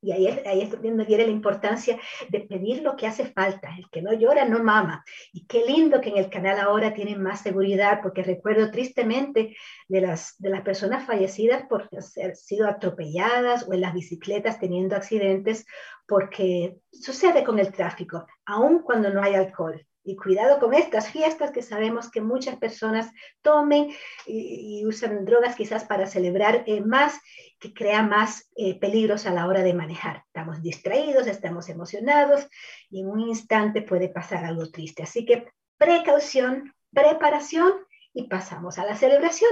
Y 0.02 0.12
ahí 0.12 0.28
ahí 0.46 0.62
es 0.62 0.72
donde 0.72 1.06
viene 1.06 1.26
la 1.26 1.32
importancia 1.32 2.00
de 2.30 2.42
pedir 2.42 2.82
lo 2.82 2.96
que 2.96 3.08
hace 3.08 3.26
falta. 3.26 3.70
El 3.78 3.90
que 3.90 4.02
no 4.02 4.14
llora 4.14 4.46
no 4.46 4.64
mama. 4.64 5.04
Y 5.32 5.46
qué 5.46 5.64
lindo 5.66 6.02
que 6.02 6.10
en 6.10 6.18
el 6.18 6.30
canal 6.30 6.60
ahora 6.60 6.94
tienen 6.94 7.22
más 7.22 7.42
seguridad, 7.42 8.00
porque 8.02 8.24
recuerdo 8.24 8.72
tristemente 8.72 9.56
de 9.88 10.02
las, 10.02 10.36
de 10.40 10.50
las 10.50 10.62
personas 10.62 11.06
fallecidas 11.06 11.64
por 11.68 11.90
haber 11.92 12.36
sido 12.36 12.68
atropelladas 12.68 13.68
o 13.68 13.74
en 13.74 13.82
las 13.82 13.94
bicicletas 13.94 14.60
teniendo 14.60 14.96
accidentes, 14.96 15.66
porque 16.08 16.78
sucede 16.92 17.44
con 17.44 17.60
el 17.60 17.72
tráfico, 17.72 18.26
aun 18.46 18.80
cuando 18.80 19.10
no 19.12 19.22
hay 19.22 19.36
alcohol. 19.36 19.86
Y 20.04 20.16
cuidado 20.16 20.60
con 20.60 20.74
estas 20.74 21.12
fiestas 21.12 21.52
que 21.52 21.62
sabemos 21.62 22.10
que 22.10 22.22
muchas 22.22 22.58
personas 22.58 23.12
tomen 23.42 23.92
y, 24.26 24.86
usan 24.86 25.26
drogas 25.26 25.56
quizás 25.56 25.84
para 25.84 26.08
celebrar 26.08 26.64
eh, 26.66 26.82
más, 26.82 27.20
que 27.60 27.74
crea 27.74 28.02
más 28.02 28.50
eh, 28.56 28.80
peligros 28.80 29.26
a 29.26 29.34
la 29.34 29.48
hora 29.48 29.62
de 29.62 29.74
manejar. 29.74 30.24
Estamos 30.26 30.62
distraídos, 30.62 31.28
estamos 31.28 31.70
emocionados 31.70 32.48
y 32.90 33.02
en 33.02 33.08
un 33.08 33.20
instante 33.20 33.84
puede 33.84 34.10
pasar 34.10 34.44
algo 34.44 34.70
triste. 34.72 35.04
Así 35.04 35.26
que 35.26 35.48
precaución, 35.78 36.74
preparación 36.92 37.74
y 38.14 38.28
pasamos 38.28 38.80
a 38.80 38.86
la 38.86 38.96
celebración. 38.96 39.52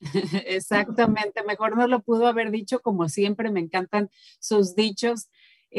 Exactamente, 0.46 1.42
mejor 1.44 1.76
no 1.76 1.86
lo 1.86 2.00
pudo 2.00 2.26
haber 2.26 2.50
dicho 2.50 2.80
como 2.80 3.08
siempre, 3.08 3.50
me 3.50 3.60
encantan 3.60 4.10
sus 4.40 4.74
dichos. 4.74 5.28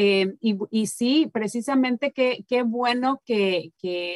Eh, 0.00 0.36
y, 0.40 0.86
sí, 0.86 1.28
precisamente 1.32 2.12
qué 2.12 2.62
bueno 2.62 3.20
que, 3.26 3.72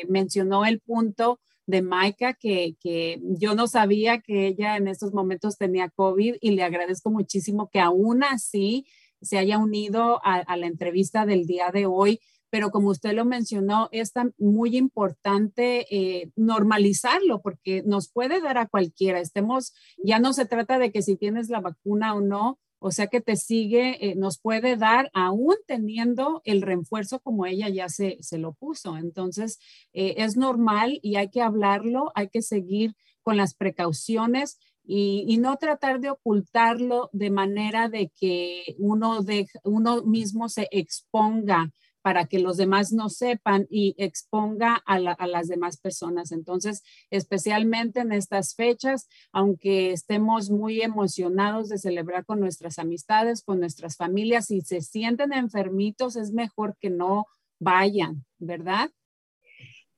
mencionó 0.09 0.65
el 0.65 0.79
punto 0.79 1.41
de 1.67 1.83
Maika, 1.83 2.35
que, 2.35 2.77
yo 3.21 3.57
no 3.57 3.67
sabía 3.67 4.21
que 4.21 4.47
ella 4.47 4.77
en 4.77 4.87
estos 4.87 5.13
momentos 5.13 5.59
tenía 5.59 5.91
COVID 5.91 6.37
y 6.41 6.53
le 6.53 6.63
agradezco 6.63 7.11
muchísimo 7.11 7.69
que 7.69 7.81
aún 7.81 8.23
así 8.23 8.87
se 9.23 9.39
haya 9.39 9.59
unido 9.59 10.21
a, 10.23 10.57
la 10.57 10.69
entrevista 10.69 11.27
del 11.27 11.47
día 11.47 11.73
de 11.73 11.87
hoy. 11.87 12.21
Pero 12.49 12.71
como 12.71 12.91
usted 12.91 13.13
lo 13.15 13.25
mencionó, 13.25 13.89
es 13.91 14.13
muy 14.39 14.77
importante 14.77 15.87
eh, 15.91 16.31
normalizarlo 16.37 17.43
porque 17.43 17.83
nos 17.85 18.09
puede 18.09 18.41
dar 18.41 18.59
a 18.59 18.69
cualquiera. 18.69 19.19
Estemos, 19.19 19.75
ya 20.05 20.21
no 20.21 20.33
se 20.33 20.47
trata 20.47 20.79
de 20.79 20.93
que 20.93 21.03
si 21.03 21.17
tienes 21.17 21.49
la 21.49 21.61
vacuna 21.61 22.15
o 22.15 22.21
no, 22.21 22.61
o 22.83 22.91
sea 22.91 23.07
que 23.07 23.21
te 23.21 23.37
sigue, 23.37 24.11
eh, 24.11 24.15
nos 24.17 24.39
puede 24.39 24.77
dar 24.77 25.11
aún 25.15 25.55
teniendo 25.67 26.43
el 26.45 26.63
refuerzo 26.63 27.21
como 27.21 27.47
ella 27.47 27.69
ya 27.69 27.89
se, 27.89 28.19
se 28.21 28.39
lo 28.39 28.53
puso. 28.53 28.97
Entonces, 28.97 29.59
eh, 29.93 30.15
es 30.19 30.37
normal 30.37 30.99
y 31.03 31.17
hay 31.17 31.31
que 31.31 31.43
hablarlo, 31.43 32.11
hay 32.15 32.29
que 32.29 32.43
seguir 32.43 32.95
con 33.23 33.37
las 33.37 33.55
precauciones 33.55 34.59
y, 34.85 35.25
y, 35.29 35.37
no 35.39 35.57
tratar 35.59 36.01
de 36.01 36.11
ocultarlo 36.11 37.09
de 37.13 37.31
manera 37.31 37.89
de 37.89 38.11
que 38.19 38.75
uno, 38.79 39.23
de, 39.23 39.47
uno 39.63 40.03
mismo 40.03 40.49
se 40.49 40.67
exponga 40.73 41.71
para 42.03 42.27
que 42.27 42.39
los 42.39 42.57
demás 42.57 42.93
no 42.93 43.09
sepan 43.09 43.67
y 43.71 43.95
exponga 43.97 44.83
a, 44.87 44.99
las 44.99 45.49
demás 45.49 45.77
personas. 45.79 46.33
Entonces, 46.33 46.83
especialmente 47.11 48.01
en 48.01 48.13
estas 48.13 48.55
fechas, 48.55 49.09
aunque 49.33 49.93
estemos 49.93 50.51
muy 50.51 50.83
emocionados 50.83 51.69
de 51.69 51.79
celebrar 51.79 52.25
con 52.25 52.41
nuestras 52.41 52.79
amistades, 52.79 53.43
con 53.43 53.61
nuestras 53.61 53.97
familias, 53.97 54.47
si 54.47 54.61
se 54.61 54.81
sienten 54.81 55.33
enfermitos, 55.33 56.17
es 56.17 56.33
mejor 56.33 56.77
que 56.81 56.91
no 56.91 57.27
vayan, 57.59 58.25
¿verdad? 58.39 58.91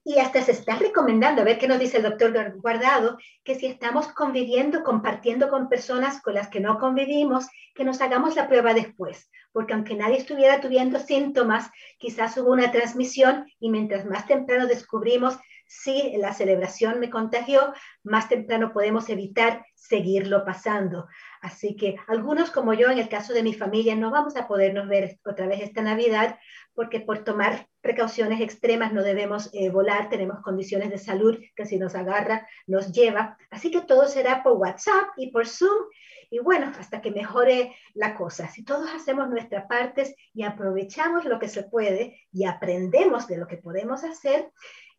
Y 0.04 0.18
hasta 0.18 0.42
se 0.42 0.52
está 0.52 0.76
recomendando, 0.76 1.40
a 1.40 1.44
ver 1.46 1.58
qué 1.58 1.66
nos 1.66 1.78
dice 1.78 1.96
el 1.96 2.02
doctor 2.02 2.60
Guardado, 2.60 3.16
que 3.42 3.54
si 3.54 3.66
estamos 3.66 4.08
conviviendo, 4.08 4.84
compartiendo 4.84 5.48
con 5.48 5.70
personas 5.70 6.20
con 6.20 6.34
las 6.34 6.48
que 6.48 6.60
no 6.60 6.78
convivimos, 6.78 7.46
que 7.74 7.84
nos 7.84 8.02
hagamos 8.02 8.36
la 8.36 8.46
prueba 8.46 8.74
después, 8.74 9.30
porque 9.52 9.72
aunque 9.72 9.96
nadie 9.96 10.18
estuviera 10.18 10.60
tuviendo 10.60 10.98
síntomas, 10.98 11.70
quizás 11.98 12.36
hubo 12.36 12.52
una 12.52 12.70
transmisión 12.70 13.46
y 13.58 13.70
mientras 13.70 14.04
más 14.04 14.26
temprano 14.26 14.66
descubrimos 14.66 15.38
si 15.66 16.16
la 16.18 16.32
celebración 16.34 17.00
me 17.00 17.10
contagió, 17.10 17.72
más 18.02 18.28
temprano 18.28 18.72
podemos 18.72 19.08
evitar 19.08 19.64
seguirlo 19.74 20.44
pasando. 20.44 21.08
Así 21.40 21.76
que 21.76 21.96
algunos 22.06 22.50
como 22.50 22.74
yo, 22.74 22.90
en 22.90 22.98
el 22.98 23.08
caso 23.08 23.32
de 23.32 23.42
mi 23.42 23.54
familia, 23.54 23.96
no 23.96 24.10
vamos 24.10 24.36
a 24.36 24.46
podernos 24.46 24.88
ver 24.88 25.18
otra 25.24 25.46
vez 25.46 25.62
esta 25.62 25.82
Navidad 25.82 26.38
porque 26.74 27.00
por 27.00 27.24
tomar 27.24 27.66
precauciones 27.85 28.40
extremas 28.40 28.94
no 28.94 29.03
debemos 29.03 29.51
eh, 29.53 29.68
volar, 29.68 30.09
tenemos 30.09 30.40
condiciones 30.40 30.88
de 30.88 30.97
salud 30.97 31.38
que 31.55 31.66
si 31.66 31.79
nos 31.79 31.94
agarra 31.94 32.49
nos 32.66 32.90
lleva. 32.92 33.37
Así 33.51 33.70
que 33.70 33.83
todo 33.83 34.09
será 34.09 34.42
por 34.42 34.55
WhatsApp 34.55 35.09
y 35.18 35.31
por 35.31 35.47
Zoom 35.47 35.85
y 36.31 36.38
bueno, 36.38 36.73
hasta 36.81 37.03
que 37.03 37.11
mejore 37.11 37.77
la 37.92 38.16
cosa. 38.16 38.49
Si 38.49 38.64
todos 38.64 38.90
hacemos 38.90 39.29
nuestras 39.29 39.66
partes 39.66 40.16
y 40.33 40.44
aprovechamos 40.44 41.27
lo 41.27 41.38
que 41.38 41.49
se 41.49 41.64
puede 41.64 42.18
y 42.33 42.47
aprendemos 42.47 43.27
de 43.27 43.37
lo 43.37 43.47
que 43.47 43.59
podemos 43.59 44.03
hacer, 44.03 44.51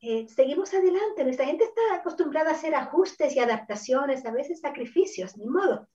eh, 0.02 0.28
seguimos 0.30 0.72
adelante. 0.76 1.24
Nuestra 1.24 1.48
gente 1.48 1.64
está 1.64 1.82
acostumbrada 1.96 2.52
a 2.52 2.54
hacer 2.54 2.76
ajustes 2.76 3.36
y 3.36 3.40
adaptaciones, 3.40 4.24
a 4.28 4.32
veces 4.32 4.62
sacrificios, 4.62 5.36
ni 5.38 5.48
modo. 5.48 5.88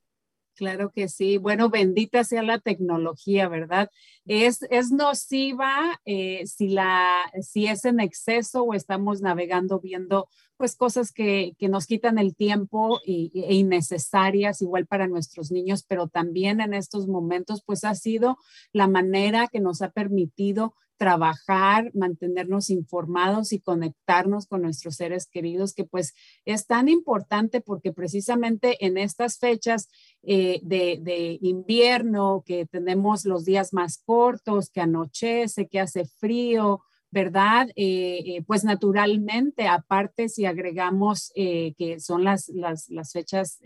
Claro 0.57 0.91
que 0.91 1.09
sí. 1.09 1.39
Bueno, 1.39 1.71
bendita 1.71 2.23
sea 2.23 2.43
la 2.43 2.59
tecnología, 2.59 3.49
¿verdad? 3.49 3.91
Es, 4.27 4.63
es 4.71 4.91
nociva 4.91 5.99
eh, 6.05 6.47
si, 6.47 6.69
la, 6.69 7.23
si 7.41 7.67
es 7.67 7.85
en 7.87 7.99
exceso 8.01 8.65
o 8.65 8.75
estamos 8.75 9.23
navegando 9.23 9.81
viendo 9.81 10.29
pues 10.59 10.77
cosas 10.77 11.13
que, 11.13 11.55
que 11.59 11.69
nos 11.69 11.87
quitan 11.87 12.19
el 12.19 12.37
tiempo 12.37 13.01
y, 13.07 13.33
e 13.35 13.55
innecesarias, 13.55 14.61
igual 14.61 14.87
para 14.87 15.09
nuestros 15.09 15.51
niños, 15.51 15.85
pero 15.89 16.09
también 16.09 16.61
en 16.61 16.75
estos 16.75 17.07
momentos 17.09 17.63
pues 17.65 17.83
ha 17.85 17.95
sido 17.95 18.37
la 18.75 18.87
manera 18.87 19.49
que 19.49 19.61
nos 19.61 19.81
ha 19.81 19.91
permitido 19.91 20.75
trabajar, 21.01 21.91
mantenernos 21.95 22.69
informados 22.69 23.55
y 23.55 23.61
conectarnos 23.61 24.47
con 24.47 24.61
nuestros 24.61 24.97
seres 24.97 25.27
queridos, 25.27 25.73
que 25.73 25.85
pues 25.85 26.13
es 26.45 26.67
tan 26.67 26.91
importante 26.91 27.63
porque 27.63 27.91
precisamente 27.91 28.85
en 28.85 28.99
estas 28.99 29.39
fechas 29.39 29.89
eh, 30.23 30.61
de, 30.63 30.99
de, 31.01 31.39
invierno, 31.41 32.43
que 32.45 32.67
tenemos 32.67 33.25
los 33.25 33.47
días 33.47 33.73
más 33.73 34.03
cortos, 34.05 34.69
que 34.69 34.83
anochece, 34.83 35.69
que 35.69 35.81
hace 35.81 36.05
frío, 36.05 36.83
¿verdad? 37.11 37.69
Eh, 37.75 38.23
eh, 38.25 38.43
pues 38.47 38.65
naturalmente, 38.65 39.67
aparte 39.67 40.29
si 40.29 40.47
agregamos 40.47 41.33
eh, 41.35 41.75
que 41.77 41.99
son 41.99 42.23
las, 42.23 42.49
las, 42.49 42.89
fechas 43.13 43.59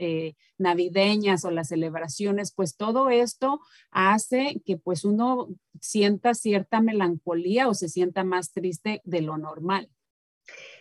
navideñas 0.57 1.45
o 1.45 1.51
las 1.51 1.69
celebraciones, 1.69 2.53
pues 2.55 2.77
todo 2.77 3.11
esto 3.11 3.61
hace 3.91 4.63
que 4.65 4.79
pues 4.79 5.05
uno 5.05 5.49
sienta 5.81 6.35
cierta 6.35 6.81
melancolía 6.81 7.69
o 7.69 7.75
se 7.75 7.89
sienta 7.89 8.25
más 8.25 8.53
triste 8.53 9.03
de 9.05 9.21
lo 9.21 9.37
normal. 9.37 9.91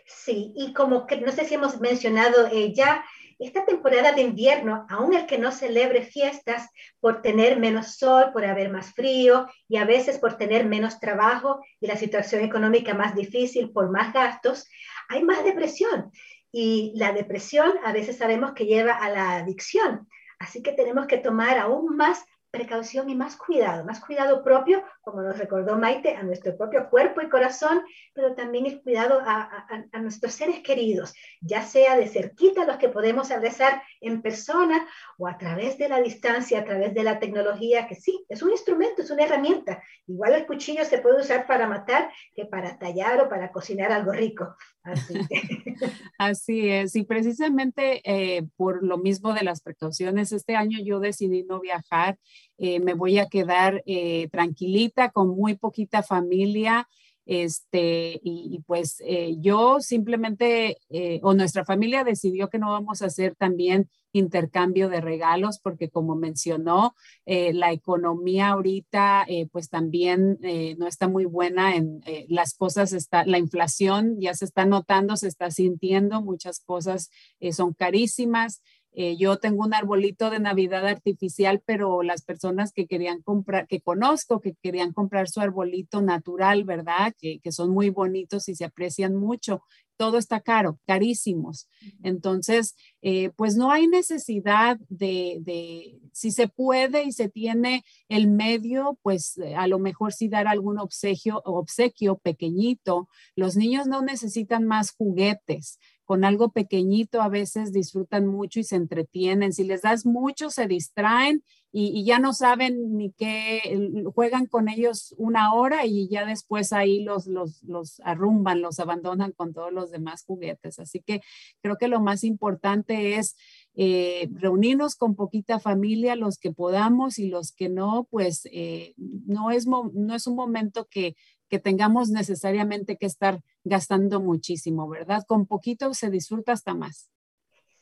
Sí, 0.06 0.54
y 0.56 0.73
como 0.73 1.06
que 1.08 1.19
no 1.19 1.32
sé 1.32 1.45
si 1.45 1.56
hemos 1.56 1.80
mencionado 1.82 2.49
ya 2.73 3.04
esta 3.39 3.65
temporada 3.65 4.12
de 4.12 4.22
invierno, 4.22 4.86
aún 4.89 5.13
el 5.13 5.26
que 5.26 5.38
no 5.38 5.52
celebre 5.52 6.04
fiestas 6.04 6.69
por 7.00 7.22
tener 7.22 7.60
menos 7.60 7.96
sol, 7.98 8.32
por 8.34 8.46
haber 8.46 8.69
más 8.72 8.93
frío 8.93 9.48
y 9.67 9.78
a 9.78 9.86
veces 9.86 10.19
por 10.19 10.38
tener 10.38 10.65
menos 10.65 11.00
trabajo 11.00 11.63
y 11.80 11.88
la 11.88 11.98
situación 11.98 12.43
económica 12.43 12.93
más 12.93 13.15
difícil, 13.15 13.72
por 13.72 13.89
más 13.89 14.13
gastos, 14.13 14.67
hay 15.10 15.24
más 15.24 15.43
depresión. 15.43 16.12
Y 16.52 16.93
la 16.96 17.13
depresión 17.13 17.74
a 17.84 17.91
veces 17.91 18.17
sabemos 18.17 18.54
que 18.54 18.65
lleva 18.65 18.93
a 18.93 19.10
la 19.10 19.38
adicción. 19.38 20.08
Así 20.39 20.62
que 20.62 20.74
tenemos 20.74 21.08
que 21.08 21.17
tomar 21.17 21.58
aún 21.58 21.96
más 21.96 22.26
precaución 22.54 23.10
y 23.10 23.16
más 23.16 23.36
cuidado, 23.36 23.84
más 23.84 24.00
cuidado 24.00 24.44
propio, 24.44 24.84
como 25.02 25.24
nos 25.24 25.39
recordó 25.39 25.76
Maite, 25.76 26.16
a 26.16 26.22
nuestro 26.22 26.56
propio 26.56 26.88
cuerpo 26.88 27.20
y 27.20 27.28
corazón, 27.28 27.82
pero 28.13 28.36
también 28.36 28.68
el 28.68 28.80
cuidado 28.80 29.20
a, 29.26 29.66
a, 29.92 30.00
nuestros 30.00 30.34
seres 30.34 30.60
queridos, 30.60 31.16
ya 31.42 31.63
sea 31.63 31.98
de 31.98 32.08
cerquita 32.08 32.66
los 32.66 32.78
que 32.78 32.89
podemos 32.89 33.32
abrazar 33.32 33.82
en 34.02 34.22
persona 34.22 34.88
o 35.18 35.28
a 35.28 35.39
través 35.39 35.80
de 35.80 35.89
la 35.89 36.00
distancia, 36.00 36.60
a 36.60 36.63
través 36.63 36.94
de 36.94 37.02
la 37.02 37.18
tecnología, 37.18 37.88
que 37.88 37.96
sí, 37.96 38.24
es 38.30 38.44
un 38.44 38.52
instrumento, 38.52 39.02
es 39.02 39.10
una 39.10 39.24
herramienta. 39.24 39.82
Igual 40.06 40.34
el 40.34 40.46
cuchillo 40.46 40.86
se 40.86 41.00
puede 41.00 41.22
usar 41.22 41.48
para 41.48 41.66
matar 41.66 42.12
que 42.36 42.46
para 42.46 42.78
tallar 42.78 43.20
o 43.20 43.30
para 43.30 43.52
cocinar 43.52 43.92
algo 43.92 44.12
rico. 44.12 44.56
Así, 46.17 46.69
es, 46.69 46.96
y 46.96 47.04
precisamente 47.04 48.02
eh, 48.04 48.46
por 48.58 48.84
lo 48.84 48.98
mismo 48.98 49.34
de 49.34 49.43
las 49.43 49.62
precauciones, 49.62 50.32
este 50.32 50.56
año 50.56 50.80
yo 50.84 51.00
decidí 51.00 51.43
no 51.43 51.60
viajar 51.60 52.17
eh, 52.58 52.80
me 52.80 52.93
voy 52.93 53.19
a 53.19 53.28
quedar 53.28 53.84
eh, 53.86 54.30
tranquilita 54.32 55.10
con 55.12 55.30
muy 55.30 55.56
poquita 55.56 56.04
familia. 56.04 56.88
Este, 57.26 58.20
y, 58.24 58.62
pues 58.68 59.02
eh, 59.06 59.36
yo 59.40 59.80
simplemente, 59.80 60.78
o 61.22 61.34
nuestra 61.34 61.66
familia 61.66 62.04
decidió 62.04 62.50
que 62.50 62.60
no 62.60 62.72
vamos 62.72 63.02
a 63.02 63.08
hacer 63.08 63.36
también 63.36 63.90
intercambio 64.12 64.90
de 64.90 65.02
regalos, 65.02 65.60
porque 65.60 65.90
como 65.90 66.16
mencionó, 66.16 66.96
la 67.26 67.72
economía 67.72 68.50
ahorita 68.50 69.26
pues 69.52 69.70
también 69.70 70.38
no 70.78 70.86
está 70.86 71.08
muy 71.08 71.26
buena 71.26 71.76
en 71.76 72.02
las 72.28 72.54
cosas, 72.54 72.94
está, 72.94 73.26
la 73.26 73.40
inflación 73.40 74.20
ya 74.20 74.36
se 74.36 74.46
está 74.46 74.66
notando, 74.66 75.18
se 75.18 75.28
está 75.28 75.50
sintiendo, 75.50 76.22
muchas 76.22 76.60
cosas 76.60 77.10
son 77.52 77.74
carísimas 77.74 78.62
Eh, 78.96 79.18
yo 79.18 79.38
tengo 79.38 79.64
un 79.64 79.74
arbolito 79.74 80.30
de 80.30 80.40
Navidad 80.40 80.86
artificial, 80.86 81.62
pero 81.66 82.04
las 82.04 82.22
personas 82.22 82.72
que 82.72 82.86
querían 82.86 83.22
comprar, 83.22 83.68
que 83.68 83.82
conozco, 83.82 84.40
que 84.40 84.54
querían 84.62 84.94
comprar 84.94 85.30
su 85.30 85.42
arbolito 85.42 86.02
natural, 86.02 86.64
¿verdad? 86.64 87.14
Que, 87.20 87.40
que 87.40 87.52
son 87.52 87.72
muy 87.72 87.90
bonitos 87.90 88.48
y 88.50 88.56
se 88.56 88.66
aprecian 88.66 89.16
mucho. 89.16 89.64
Todo 89.96 90.18
está 90.18 90.42
caro, 90.42 90.80
carísimos. 90.86 91.68
Entonces, 92.04 92.76
eh, 93.02 93.30
pues 93.36 93.56
no 93.56 93.72
hay 93.72 93.88
necesidad 93.88 94.78
de, 94.90 95.38
de, 95.42 96.00
si 96.12 96.32
se 96.32 96.48
puede 96.48 97.04
y 97.04 97.12
se 97.12 97.30
tiene 97.30 97.84
el 98.10 98.28
medio, 98.28 98.98
pues 99.02 99.38
eh, 99.38 99.56
a 99.56 99.68
lo 99.68 99.80
mejor 99.80 100.14
sí 100.14 100.28
dar 100.28 100.48
algún 100.48 100.80
obsequio, 100.80 101.42
obsequio 101.46 102.18
pequeñito. 102.18 103.08
Los 103.36 103.56
niños 103.56 103.88
no 103.88 104.02
necesitan 104.02 104.66
más 104.66 104.92
juguetes 104.92 105.80
con 106.06 106.26
algo 106.26 106.52
pequeñito 106.52 107.22
a 107.22 107.30
veces 107.30 107.72
disfrutan 107.72 108.28
mucho 108.28 108.60
y 108.60 108.63
se 108.63 108.76
entretienen. 108.76 109.54
Si 109.54 109.63
les 109.63 109.82
das 109.82 110.06
mucho, 110.06 110.50
se 110.50 110.68
distraen 110.68 111.44
y, 111.76 112.06
ya 112.06 112.20
no 112.20 112.34
saben 112.34 112.98
ni 112.98 113.12
qué, 113.13 113.89
juegan 114.13 114.46
con 114.46 114.70
ellos 114.70 115.16
una 115.18 115.54
hora 115.56 115.88
y 115.88 116.08
ya 116.08 116.24
después 116.24 116.72
ahí 116.72 117.04
los, 117.04 117.26
los, 117.26 117.63
los 117.63 118.00
arrumban, 118.02 118.62
los 118.62 118.80
abandonan 118.80 119.32
con 119.32 119.54
todos 119.54 119.74
los 119.74 119.89
demás 119.89 120.24
juguetes. 120.24 120.78
Así 120.78 121.02
que 121.02 121.22
creo 121.63 121.78
que 121.78 121.88
lo 121.88 122.00
más 122.00 122.24
importante 122.24 123.16
es 123.16 123.36
eh, 123.74 124.30
reunirnos 124.34 124.96
con 124.96 125.16
poquita 125.16 125.60
familia, 125.60 126.16
los 126.16 126.38
que 126.38 126.52
podamos 126.52 127.18
y 127.18 127.28
los 127.28 127.52
que 127.52 127.70
no, 127.70 128.08
pues 128.12 128.48
eh, 128.52 128.94
no, 128.98 129.50
es 129.50 129.66
no 129.66 130.13
es 130.13 130.28
un 130.28 130.36
momento 130.36 130.86
que 130.86 131.16
que 131.54 131.60
tengamos 131.60 132.10
necesariamente 132.10 132.98
que 132.98 133.06
estar 133.06 133.39
gastando 133.63 134.20
muchísimo, 134.20 134.89
¿verdad? 134.89 135.24
Con 135.28 135.46
poquito 135.46 135.94
se 135.94 136.10
disfruta 136.10 136.52
hasta 136.52 136.74
más. 136.74 137.12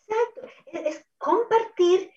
Exacto, 0.10 0.42
es 0.74 1.06
compartir 1.18 2.12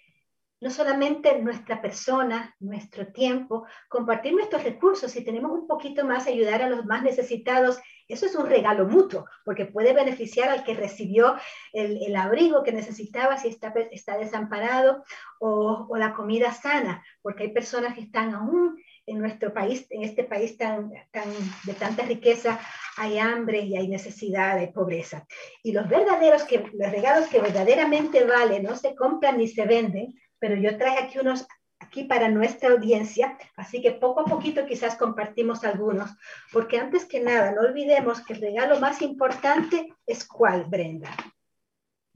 no 0.61 0.71
solamente 0.71 1.41
nuestra 1.41 1.81
persona, 1.81 2.57
nuestro 2.59 3.13
tiempo, 3.13 3.67
compartir 3.89 4.33
nuestros 4.33 4.65
recursos. 4.65 5.13
Si 5.13 5.23
tenemos 5.23 5.53
un 5.53 5.69
poquito 5.69 6.05
más, 6.05 6.27
ayudar 6.27 6.61
a 6.61 6.69
los 6.69 6.85
más 6.87 7.05
necesitados, 7.05 7.79
eso 8.09 8.27
es 8.27 8.35
un 8.35 8.47
regalo 8.47 8.89
mutuo, 8.89 9.25
porque 9.45 9.67
puede 9.67 9.93
beneficiar 9.93 10.49
al 10.49 10.65
que 10.65 10.75
recibió 10.75 11.37
el, 11.73 12.17
abrigo 12.17 12.65
que 12.65 12.73
necesitaba 12.73 13.37
si 13.37 13.47
está, 13.47 14.19
desamparado 14.19 15.05
o, 15.39 15.87
o, 15.89 15.97
la 15.99 16.15
comida 16.15 16.53
sana, 16.53 17.05
porque 17.23 17.45
hay 17.45 17.53
personas 17.53 17.95
que 17.95 18.01
están 18.01 18.35
aún 18.35 18.77
en 19.07 19.19
nuestro 19.19 19.53
país, 19.53 19.87
en 19.91 20.03
este 20.03 20.25
país 20.25 20.57
tan, 20.57 20.93
tan, 21.11 21.31
de 21.65 21.75
tanta 21.75 22.05
riqueza, 22.05 22.59
hay 22.97 23.19
hambre 23.19 23.61
y 23.61 23.77
hay 23.77 23.89
necesidad, 23.89 24.59
hay 24.59 24.73
pobreza. 24.73 25.27
Y 25.63 25.73
los 25.73 25.89
verdaderos, 25.89 26.45
que, 26.45 26.59
los 26.73 26.91
regalos 26.91 27.29
que 27.29 27.41
verdaderamente 27.41 28.25
valen, 28.25 28.63
no 28.63 28.77
se 28.77 28.95
compran 28.95 29.39
ni 29.39 29.49
se 29.49 29.67
venden, 29.67 30.15
pero 30.39 30.57
yo 30.57 30.77
traje 30.79 30.99
aquí 30.99 31.19
unos 31.19 31.47
aquí 31.81 32.05
para 32.05 32.29
nuestra 32.29 32.71
audiencia, 32.71 33.37
así 33.57 33.83
que 33.83 33.93
poco 33.93 34.23
a 34.23 34.25
poquito 34.25 34.67
quizás 34.67 34.97
compartimos 34.97 35.65
algunos, 35.65 36.11
porque 36.53 36.79
antes 36.79 37.05
que 37.05 37.21
nada, 37.21 37.53
no 37.53 37.61
olvidemos 37.61 38.25
que 38.25 38.33
el 38.33 38.41
regalo 38.41 38.81
más 38.81 39.03
importante 39.03 39.93
es 40.07 40.27
cuál, 40.27 40.65
Brenda. 40.65 41.11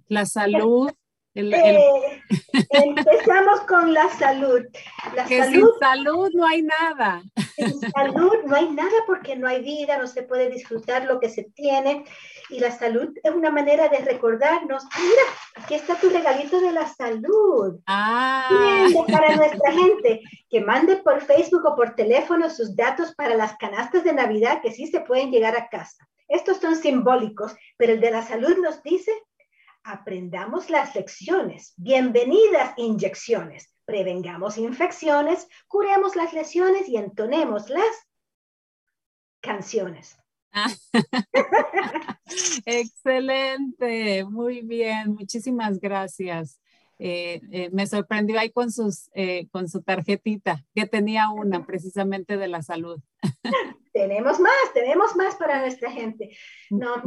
La 0.09 0.25
salud 0.25 0.91
eh, 1.35 2.23
empezamos 2.71 3.61
con 3.69 3.93
la 3.93 4.09
salud. 4.11 4.63
La 5.15 5.25
que 5.25 5.45
sin 5.45 5.67
salud 5.79 6.31
no 6.35 6.47
hay 6.47 6.63
nada. 6.63 7.23
Sin 7.55 7.79
salud 7.81 8.35
no 8.47 8.57
hay 8.57 8.71
nada 8.71 9.05
porque 9.07 9.37
no 9.37 9.47
hay 9.47 9.63
vida, 9.63 9.99
no 9.99 10.07
se 10.07 10.23
puede 10.23 10.51
disfrutar 10.51 11.05
lo 11.05 11.21
que 11.21 11.29
se 11.29 11.45
tiene. 11.55 12.05
Y 12.51 12.61
la 12.61 12.71
salud 12.71 13.11
es 13.23 13.31
una 13.33 13.51
manera 13.51 13.89
de 13.89 13.99
recordarnos, 13.99 14.85
ah, 14.85 14.99
mira, 15.01 15.65
aquí 15.65 15.75
está 15.75 15.95
tu 15.97 16.09
regalito 16.09 16.61
de 16.61 16.73
la 16.73 16.89
salud. 16.89 17.79
Ah. 17.87 18.89
para 19.11 19.37
nuestra 19.37 19.73
gente, 19.73 20.23
que 20.49 20.61
mande 20.61 20.97
por 20.97 21.21
Facebook 21.21 21.67
o 21.67 21.77
por 21.77 21.95
teléfono 21.95 22.51
sus 22.51 22.75
datos 22.75 23.15
para 23.15 23.35
las 23.35 23.57
canastas 23.59 24.03
de 24.03 24.13
Navidad 24.13 24.61
que 24.63 24.73
sí 24.73 24.87
se 24.87 25.01
pueden 25.01 25.31
llegar 25.31 25.57
a 25.57 25.69
casa. 25.69 26.09
Estos 26.27 26.59
son 26.59 26.77
simbólicos, 26.77 27.55
pero 27.77 27.95
el 27.95 28.01
de 28.01 28.11
la 28.11 28.23
salud 28.23 28.57
nos 28.59 28.83
dice 28.83 29.13
aprendamos 29.89 30.69
las 30.69 30.95
lecciones. 30.95 31.73
Bienvenidas 31.79 32.75
inyecciones. 32.77 33.73
Prevengamos 33.87 34.59
infecciones, 34.59 35.49
curemos 35.67 36.15
las 36.15 36.35
lesiones 36.35 36.87
y 36.91 36.99
entonemos 36.99 37.71
las 37.71 37.87
canciones. 39.41 40.19
Excelente, 42.67 44.27
muy 44.27 44.61
bien, 44.61 45.15
muchísimas 45.15 45.81
gracias. 45.81 46.61
Eh, 46.99 47.41
eh, 47.51 47.71
me 47.73 47.87
sorprendió 47.87 48.39
ahí 48.39 48.51
con, 48.51 48.71
sus, 48.71 49.09
eh, 49.15 49.49
con 49.51 49.71
su 49.71 49.81
tarjetita, 49.83 50.67
que 50.75 50.85
tenía 50.85 51.31
una 51.31 51.65
precisamente 51.65 52.37
de 52.37 52.49
la 52.49 52.61
salud. 52.61 53.01
tenemos 53.95 54.39
más, 54.39 54.53
tenemos 54.75 55.17
más 55.17 55.37
para 55.37 55.61
nuestra 55.61 55.91
gente. 55.91 56.37
No, 56.69 57.03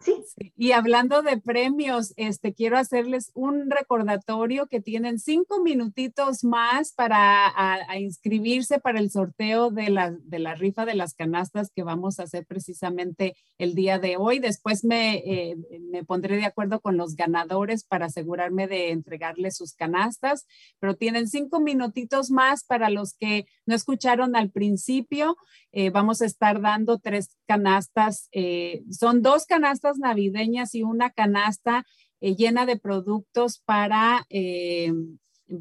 Sí. 0.00 0.24
Y 0.56 0.72
hablando 0.72 1.20
de 1.20 1.38
premios, 1.38 2.14
este, 2.16 2.54
quiero 2.54 2.78
hacerles 2.78 3.30
un 3.34 3.70
recordatorio 3.70 4.66
que 4.66 4.80
tienen 4.80 5.18
cinco 5.18 5.62
minutitos 5.62 6.42
más 6.42 6.92
para 6.92 7.52
inscribirse 7.98 8.80
para 8.80 8.98
el 8.98 9.10
sorteo 9.10 9.70
de 9.70 9.90
la, 9.90 10.10
de 10.10 10.38
la 10.38 10.54
rifa 10.54 10.86
de 10.86 10.94
las 10.94 11.12
canastas 11.12 11.70
que 11.70 11.82
vamos 11.82 12.18
a 12.18 12.22
hacer 12.22 12.46
precisamente 12.46 13.34
el 13.58 13.74
día 13.74 13.98
de 13.98 14.16
hoy. 14.16 14.38
Después 14.38 14.84
me, 14.84 15.16
eh, 15.18 15.56
me 15.90 16.02
pondré 16.04 16.36
de 16.36 16.46
acuerdo 16.46 16.80
con 16.80 16.96
los 16.96 17.14
ganadores 17.14 17.84
para 17.84 18.06
asegurarme 18.06 18.68
de 18.68 18.92
entregarles 18.92 19.56
sus 19.56 19.74
canastas, 19.74 20.46
pero 20.78 20.96
tienen 20.96 21.28
cinco 21.28 21.60
minutitos 21.60 22.30
más 22.30 22.64
para 22.64 22.88
los 22.88 23.12
que 23.12 23.46
no 23.66 23.74
escucharon 23.74 24.34
al 24.34 24.50
principio. 24.50 25.36
Eh, 25.72 25.90
vamos 25.90 26.20
a 26.20 26.26
estar 26.26 26.60
dando 26.60 26.98
tres 26.98 27.36
canastas, 27.46 28.28
eh, 28.32 28.82
son 28.90 29.22
dos 29.22 29.46
canastas 29.46 29.89
navideñas 29.98 30.74
y 30.74 30.82
una 30.82 31.10
canasta 31.10 31.84
eh, 32.20 32.36
llena 32.36 32.66
de 32.66 32.78
productos 32.78 33.60
para, 33.64 34.26
eh, 34.28 34.92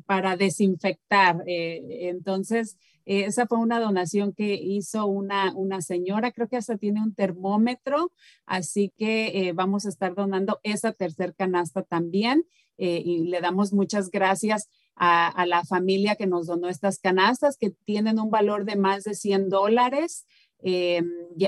para 0.06 0.36
desinfectar. 0.36 1.42
Eh, 1.48 2.10
entonces, 2.10 2.78
esa 3.06 3.48
fue 3.48 3.58
una 3.58 3.80
donación 3.80 4.34
que 4.34 4.54
hizo 4.54 5.08
una, 5.08 5.54
una 5.56 5.82
señora, 5.82 6.32
creo 6.32 6.48
que 6.48 6.58
hasta 6.58 6.78
tiene 6.78 7.02
un 7.02 7.16
termómetro, 7.16 8.12
así 8.46 8.94
que 8.96 9.52
vamos 9.56 9.88
a 9.88 9.90
estar 9.90 10.14
donando 10.14 10.60
esa 10.62 10.92
tercer 10.92 11.34
canasta 11.34 11.82
también 11.82 12.46
y 12.78 13.24
le 13.24 13.42
damos 13.42 13.74
muchas 13.74 14.12
gracias 14.12 14.70
a, 14.96 15.28
a, 15.28 15.48
la 15.48 15.66
familia 15.66 16.18
que 16.18 16.28
nos 16.28 16.46
donó 16.46 16.70
estas 16.70 17.00
canastas 17.00 17.58
que 17.58 17.72
tienen 17.72 18.20
un 18.20 18.30
valor 18.30 18.64
de 18.64 18.76
más 18.76 19.06
de 19.06 19.16
100 19.16 19.50
dólares. 19.50 20.28
Eh, 20.62 21.02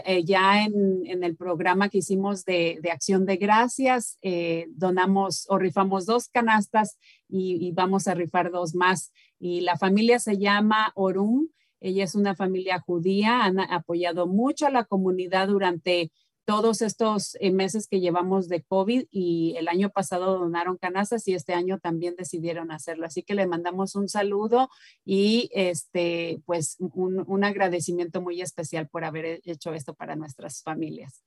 eh, 0.05 0.23
ya, 0.23 0.63
en, 0.63 1.05
en, 1.05 1.23
el 1.23 1.35
programa 1.35 1.89
que 1.89 1.97
hicimos 1.97 2.45
de, 2.45 2.79
acción 2.91 3.25
de 3.25 3.35
gracias, 3.35 4.17
eh, 4.21 4.67
donamos 4.69 5.45
o 5.49 5.57
rifamos 5.57 6.05
dos 6.05 6.29
canastas 6.29 6.97
y, 7.27 7.71
vamos 7.73 8.07
a 8.07 8.13
rifar 8.13 8.51
dos 8.51 8.73
más. 8.73 9.11
Y 9.39 9.61
la 9.61 9.77
familia 9.77 10.19
se 10.19 10.37
llama 10.37 10.93
Orum. 10.95 11.49
Ella 11.81 12.03
es 12.03 12.15
una 12.15 12.35
familia 12.35 12.79
judía, 12.79 13.43
han 13.43 13.59
apoyado 13.59 14.27
mucho 14.27 14.67
a 14.67 14.71
la 14.71 14.85
comunidad 14.85 15.47
durante 15.47 16.11
todos 16.45 16.81
estos 16.81 17.37
eh, 17.39 17.51
meses 17.51 17.87
que 17.87 17.99
llevamos 17.99 18.47
de 18.47 18.63
COVID 18.63 19.05
y 19.11 19.55
el 19.57 19.67
año 19.67 19.89
pasado 19.89 20.39
donaron 20.39 20.77
canastas 20.77 21.27
y 21.27 21.33
este 21.33 21.53
año 21.53 21.79
también 21.79 22.15
decidieron 22.15 22.71
hacerlo. 22.71 23.05
Así 23.05 23.23
que 23.23 23.35
le 23.35 23.47
mandamos 23.47 23.95
un 23.95 24.09
saludo 24.09 24.69
y 25.05 25.49
este, 25.53 26.41
pues 26.45 26.77
un, 26.79 27.43
agradecimiento 27.43 28.21
muy 28.21 28.41
especial 28.41 28.87
por 28.87 29.03
haber 29.03 29.41
hecho 29.45 29.73
esto 29.73 29.93
para 29.93 30.15
nuestras 30.15 30.61
familias. 30.61 31.23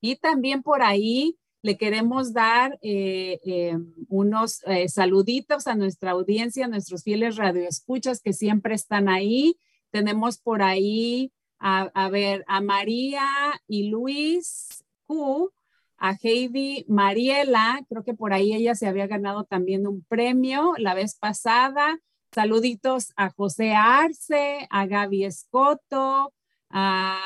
Y 0.00 0.16
también 0.16 0.62
por 0.62 0.82
ahí 0.82 1.38
le 1.62 1.76
queremos 1.76 2.32
dar 2.32 2.78
eh, 2.82 3.38
eh, 3.44 3.78
unos 4.08 4.62
saluditos 4.88 5.68
a 5.68 5.76
nuestra 5.76 6.10
audiencia, 6.10 6.64
a 6.64 6.68
nuestros 6.68 7.04
fieles 7.04 7.36
radioescuchas 7.36 8.20
que 8.20 8.32
siempre 8.32 8.74
están 8.74 9.08
ahí. 9.08 9.56
Tenemos 9.90 10.38
por 10.38 10.62
ahí 10.62 11.32
a, 11.62 12.08
ver, 12.08 12.44
a 12.48 12.60
María 12.60 13.24
y 13.68 13.88
Luis 13.88 14.84
Q, 15.06 15.52
a 15.96 16.16
Heidi 16.20 16.84
Mariela, 16.88 17.80
creo 17.88 18.02
que 18.02 18.14
por 18.14 18.32
ahí 18.32 18.52
ella 18.52 18.74
se 18.74 18.88
había 18.88 19.06
ganado 19.06 19.44
también 19.44 19.86
un 19.86 20.02
premio 20.02 20.74
la 20.78 20.94
vez 20.94 21.14
pasada. 21.14 22.00
Saluditos 22.34 23.12
a 23.16 23.30
José 23.30 23.74
Arce, 23.74 24.66
a 24.70 24.86
Gaby 24.86 25.24
Escoto, 25.24 26.32
a, 26.70 27.20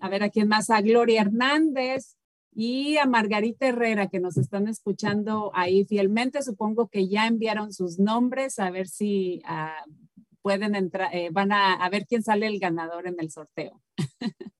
a 0.00 0.08
ver 0.08 0.22
a 0.22 0.30
quién 0.30 0.48
más, 0.48 0.70
a 0.70 0.80
Gloria 0.80 1.20
Hernández 1.20 2.16
y 2.54 2.96
a 2.96 3.04
Margarita 3.06 3.66
Herrera 3.66 4.08
que 4.08 4.20
nos 4.20 4.38
están 4.38 4.68
escuchando 4.68 5.50
ahí 5.54 5.84
fielmente. 5.84 6.42
Supongo 6.42 6.88
que 6.88 7.08
ya 7.08 7.26
enviaron 7.26 7.72
sus 7.72 7.98
nombres, 7.98 8.58
a 8.58 8.70
ver 8.70 8.88
si 8.88 9.42
uh, 9.44 10.01
pueden 10.42 10.74
entrar, 10.74 11.14
eh, 11.14 11.28
van 11.30 11.52
a, 11.52 11.74
a, 11.74 11.88
ver 11.88 12.06
quién 12.06 12.22
sale 12.22 12.46
el 12.46 12.58
ganador 12.58 13.06
en 13.06 13.16
el 13.18 13.30
sorteo. 13.30 13.80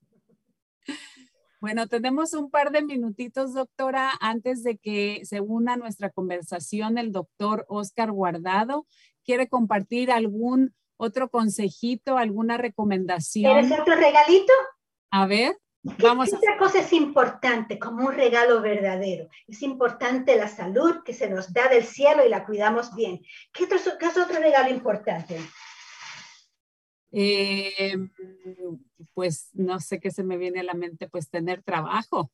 Bueno, 1.63 1.87
tenemos 1.87 2.35
un 2.35 2.51
par 2.51 2.73
de 2.73 2.83
minutitos, 2.83 3.55
doctora, 3.55 4.11
antes 4.21 4.65
de 4.65 4.79
que 4.79 5.21
se 5.23 5.41
una 5.41 5.77
nuestra 5.77 6.11
conversación 6.11 6.99
el 6.99 7.13
doctor 7.13 7.67
Oscar 7.69 8.11
Guardado. 8.11 8.85
¿Quiere 9.25 9.49
compartir 9.49 10.11
algún 10.11 10.75
otro 10.97 11.31
consejito, 11.31 12.19
alguna 12.19 12.57
recomendación? 12.57 13.53
¿Quieres 13.53 13.81
otro 13.81 13.95
regalito? 13.95 14.53
A 15.13 15.27
ver, 15.27 15.57
vamos. 16.01 16.33
Otra 16.33 16.59
cosa 16.59 16.81
es 16.81 16.93
importante, 16.93 17.79
como 17.79 18.07
un 18.07 18.13
regalo 18.13 18.61
verdadero. 18.61 19.29
Es 19.47 19.63
importante 19.63 20.35
la 20.35 20.49
salud 20.49 21.05
que 21.05 21.15
se 21.15 21.31
nos 21.31 21.53
da 21.53 21.69
del 21.69 21.85
cielo 21.85 22.27
y 22.27 22.29
la 22.29 22.45
cuidamos 22.45 22.93
bien. 22.97 23.21
¿Qué, 23.53 23.67
otro, 23.67 23.79
qué 24.01 24.07
es 24.07 24.19
otro 24.19 24.41
regalo 24.41 24.69
importante? 24.69 25.39
Eh, 27.13 27.97
pues 29.13 29.51
no 29.53 29.79
sé 29.81 30.01
qué 30.01 30.11
se 30.11 30.23
me 30.23 30.39
viene 30.39 30.61
a 30.61 30.65
la 30.65 30.75
mente, 30.75 31.09
pues 31.09 31.29
tener 31.31 31.63
trabajo. 31.63 32.31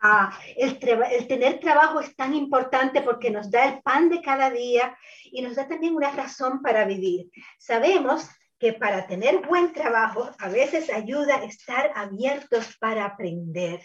Ah, 0.00 0.38
el, 0.56 0.78
el, 1.12 1.26
tener 1.26 1.60
trabajo 1.60 2.00
es 2.00 2.14
tan 2.16 2.34
importante 2.34 3.02
porque 3.02 3.30
nos 3.30 3.50
da 3.50 3.66
el 3.66 3.82
pan 3.82 4.08
de 4.08 4.22
cada 4.22 4.50
día 4.50 4.96
y 5.24 5.42
nos 5.42 5.56
da 5.56 5.68
también 5.68 5.94
una 5.94 6.10
razón 6.12 6.62
para 6.62 6.84
vivir. 6.86 7.28
Sabemos 7.58 8.28
que 8.58 8.72
para 8.72 9.06
tener 9.06 9.46
buen 9.46 9.72
trabajo 9.72 10.30
a 10.38 10.48
veces 10.48 10.90
ayuda 10.90 11.36
a 11.36 11.44
estar 11.44 11.92
abiertos 11.94 12.76
para 12.78 13.04
aprender, 13.04 13.80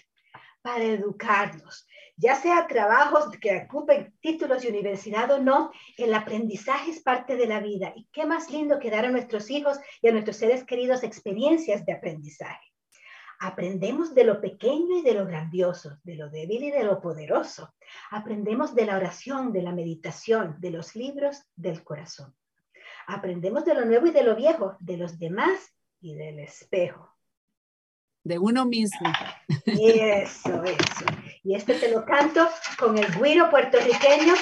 para 0.62 0.84
educarnos, 0.84 1.88
ya 2.22 2.36
sea 2.36 2.68
trabajos 2.68 3.36
que 3.42 3.66
ocupen 3.66 4.14
títulos 4.22 4.62
de 4.62 4.70
universidad 4.70 5.32
o 5.32 5.40
no, 5.40 5.72
el 5.98 6.14
aprendizaje 6.14 6.92
es 6.92 7.02
parte 7.02 7.36
de 7.36 7.48
la 7.48 7.60
vida. 7.60 7.94
Y 7.96 8.08
qué 8.12 8.28
más 8.28 8.52
lindo 8.52 8.78
que 8.78 8.92
dar 8.92 9.06
a 9.06 9.10
nuestros 9.10 9.50
hijos 9.50 9.80
y 10.04 10.08
a 10.08 10.12
nuestros 10.12 10.38
seres 10.38 10.64
queridos 10.64 11.02
experiencias 11.02 11.84
de 11.84 11.94
aprendizaje. 11.94 12.68
Aprendemos 13.40 14.14
de 14.14 14.24
lo 14.24 14.40
pequeño 14.40 15.00
y 15.00 15.02
de 15.02 15.16
lo 15.16 15.26
grandioso, 15.26 15.98
de 16.04 16.16
lo 16.16 16.30
débil 16.30 16.64
y 16.64 16.70
de 16.70 16.84
lo 16.84 17.02
poderoso. 17.02 17.74
Aprendemos 18.12 18.76
de 18.76 18.86
la 18.86 18.98
oración, 18.98 19.52
de 19.52 19.64
la 19.64 19.72
meditación, 19.72 20.58
de 20.60 20.70
los 20.70 20.96
libros, 20.96 21.42
del 21.56 21.84
corazón. 21.84 22.36
Aprendemos 23.08 23.66
de 23.66 23.74
lo 23.74 23.84
nuevo 23.84 24.06
y 24.06 24.12
de 24.12 24.22
lo 24.22 24.36
viejo, 24.36 24.78
de 24.80 24.98
los 24.98 25.18
demás 25.18 25.74
y 26.00 26.14
del 26.14 26.38
espejo 26.38 27.12
de 28.24 28.40
uno 28.40 28.66
mismo. 28.66 29.12
Eso, 29.66 30.64
eso. 30.64 31.06
Y 31.44 31.56
este 31.56 31.74
te 31.74 31.90
lo 31.90 32.06
canto 32.06 32.48
con 32.78 32.98
el 32.98 33.08
guiro 33.20 33.50
puertorriqueño, 33.50 34.34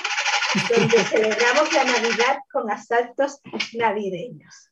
donde 0.70 0.98
celebramos 1.10 1.74
la 1.74 1.86
Navidad 1.86 2.40
con 2.52 2.70
asaltos 2.70 3.40
navideños. 3.74 4.70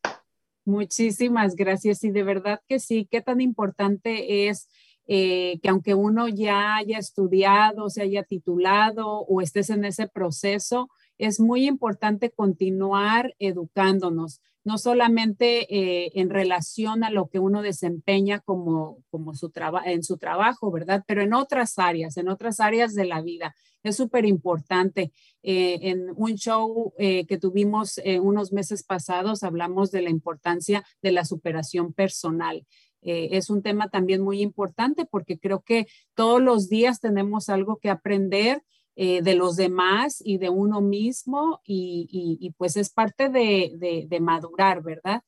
Muchísimas 0.65 1.55
gracias. 1.55 2.03
Y 2.03 2.11
de 2.11 2.23
verdad 2.23 2.61
que 2.67 2.80
sí, 2.80 3.07
qué 3.09 3.21
tan 3.21 3.39
importante 3.39 4.49
es 4.49 4.67
eh, 5.07 5.59
que 5.63 5.69
aunque 5.69 5.93
uno 5.93 6.28
ya 6.28 6.75
haya 6.75 6.97
estudiado, 6.97 7.89
se 7.89 8.01
haya 8.01 8.23
titulado 8.23 9.07
o 9.21 9.39
estés 9.39 9.69
en 9.69 9.86
ese 9.86 10.09
proceso, 10.09 10.89
es 11.18 11.39
muy 11.39 11.68
importante 11.68 12.32
continuar 12.32 13.36
educándonos 13.39 14.41
no 14.68 14.78
solamente 14.78 15.74
eh, 15.74 16.11
en 16.15 16.30
relación 16.30 17.05
a 17.05 17.09
lo 17.09 17.30
que 17.30 17.39
uno 17.39 17.61
desempeña 17.61 18.41
como, 18.41 19.01
como 19.09 19.34
su 19.34 19.49
en 19.86 20.03
su 20.03 20.18
trabajo, 20.18 20.72
¿verdad? 20.72 21.05
Pero 21.07 21.22
en 21.22 21.34
otras 21.34 21.80
áreas, 21.80 22.18
en 22.18 22.28
otras 22.28 22.59
áreas 22.59 22.93
de 22.93 23.05
la 23.05 23.22
vida. 23.22 23.55
Es 23.82 23.95
súper 23.95 24.26
importante. 24.26 25.13
Eh, 25.41 25.80
en 25.84 26.09
un 26.18 26.36
show 26.36 26.93
eh, 26.97 27.26
que 27.28 27.38
tuvimos 27.38 28.01
unos 28.22 28.51
meses 28.51 28.84
pasados, 28.84 29.41
hablamos 29.43 29.89
de 29.91 30.01
la 30.01 30.09
importancia 30.09 30.84
de 31.01 31.13
la 31.13 31.24
superación 31.24 31.93
personal. 31.93 32.65
es 33.01 33.49
un 33.49 33.61
tema 33.61 33.88
también 33.88 34.22
muy 34.22 34.41
importante 34.41 35.05
porque 35.05 35.39
creo 35.39 35.61
que 35.61 35.88
todos 36.13 36.41
los 36.41 36.68
días 36.68 36.99
tenemos 36.99 37.47
algo 37.47 37.78
que 37.78 37.89
aprender 37.89 38.63
eh, 38.99 39.21
de 39.21 39.35
los 39.35 39.55
demás 39.55 40.23
y 40.25 40.39
de 40.39 40.49
uno 40.49 40.81
mismo 40.81 41.61
y, 41.63 42.51
pues 42.57 42.77
es 42.77 42.89
parte 42.89 43.29
de, 43.29 44.17
madurar, 44.19 44.81
¿verdad? 44.81 45.21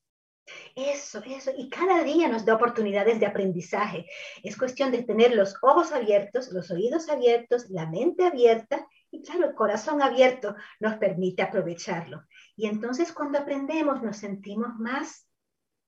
Eso, 0.76 1.22
eso. 1.24 1.51
Y 1.55 1.70
cada 1.70 2.03
día 2.03 2.28
nos 2.28 2.45
da 2.45 2.55
oportunidades 2.55 3.20
de 3.20 3.28
aprendizaje. 3.28 4.07
Es 4.41 4.57
cuestión 4.57 4.91
de 4.91 5.03
tener 5.03 5.36
los 5.36 5.53
ojos 5.61 5.91
abiertos, 5.91 6.51
los 6.51 6.72
oídos 6.72 7.09
abiertos, 7.09 7.70
la 7.70 7.86
mente 7.86 8.26
abierta 8.26 8.88
y 9.11 9.22
claro, 9.22 9.49
el 9.49 9.53
corazón 9.53 10.01
abierto 10.01 10.55
nos 10.80 10.95
permite 10.95 11.43
aprovecharlo. 11.43 12.24
Y 12.55 12.65
entonces 12.65 13.13
cuando 13.13 13.38
aprendemos 13.38 14.01
nos 14.01 14.17
sentimos 14.17 14.80
más 14.80 15.28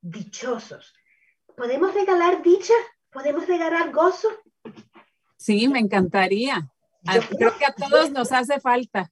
dichosos. 0.02 0.94
¿Podemos 1.58 1.96
regalar 1.96 2.44
dicha? 2.44 2.76
¿Podemos 3.12 3.48
regalar 3.48 3.92
gozo? 3.92 4.28
Sí, 5.36 5.68
me 5.68 5.80
encantaría. 5.80 6.72
Yo 7.02 7.22
creo, 7.22 7.58
que 7.58 7.66
a 7.66 7.74
todos 7.74 8.12
nos 8.12 8.32
hace 8.32 8.60
falta. 8.60 9.12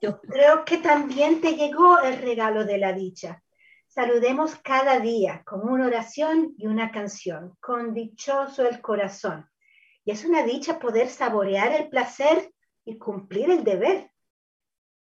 Yo 0.00 0.20
creo 0.20 0.64
que 0.64 0.78
también 0.78 1.40
te 1.40 1.54
llegó 1.54 1.98
el 2.00 2.20
regalo 2.20 2.64
de 2.64 2.78
la 2.78 2.92
dicha. 2.92 3.42
Saludemos 3.88 4.54
cada 4.56 5.00
día 5.00 5.42
con 5.44 5.68
una 5.68 5.86
oración 5.86 6.54
y 6.58 6.66
una 6.66 6.90
canción, 6.90 7.56
con 7.60 7.94
dichoso 7.94 8.66
el 8.66 8.80
corazón. 8.80 9.48
Y 10.04 10.10
es 10.10 10.24
una 10.24 10.42
dicha 10.42 10.78
poder 10.78 11.08
saborear 11.08 11.72
el 11.72 11.88
placer 11.88 12.52
y 12.84 12.98
cumplir 12.98 13.50
el 13.50 13.64
deber. 13.64 14.10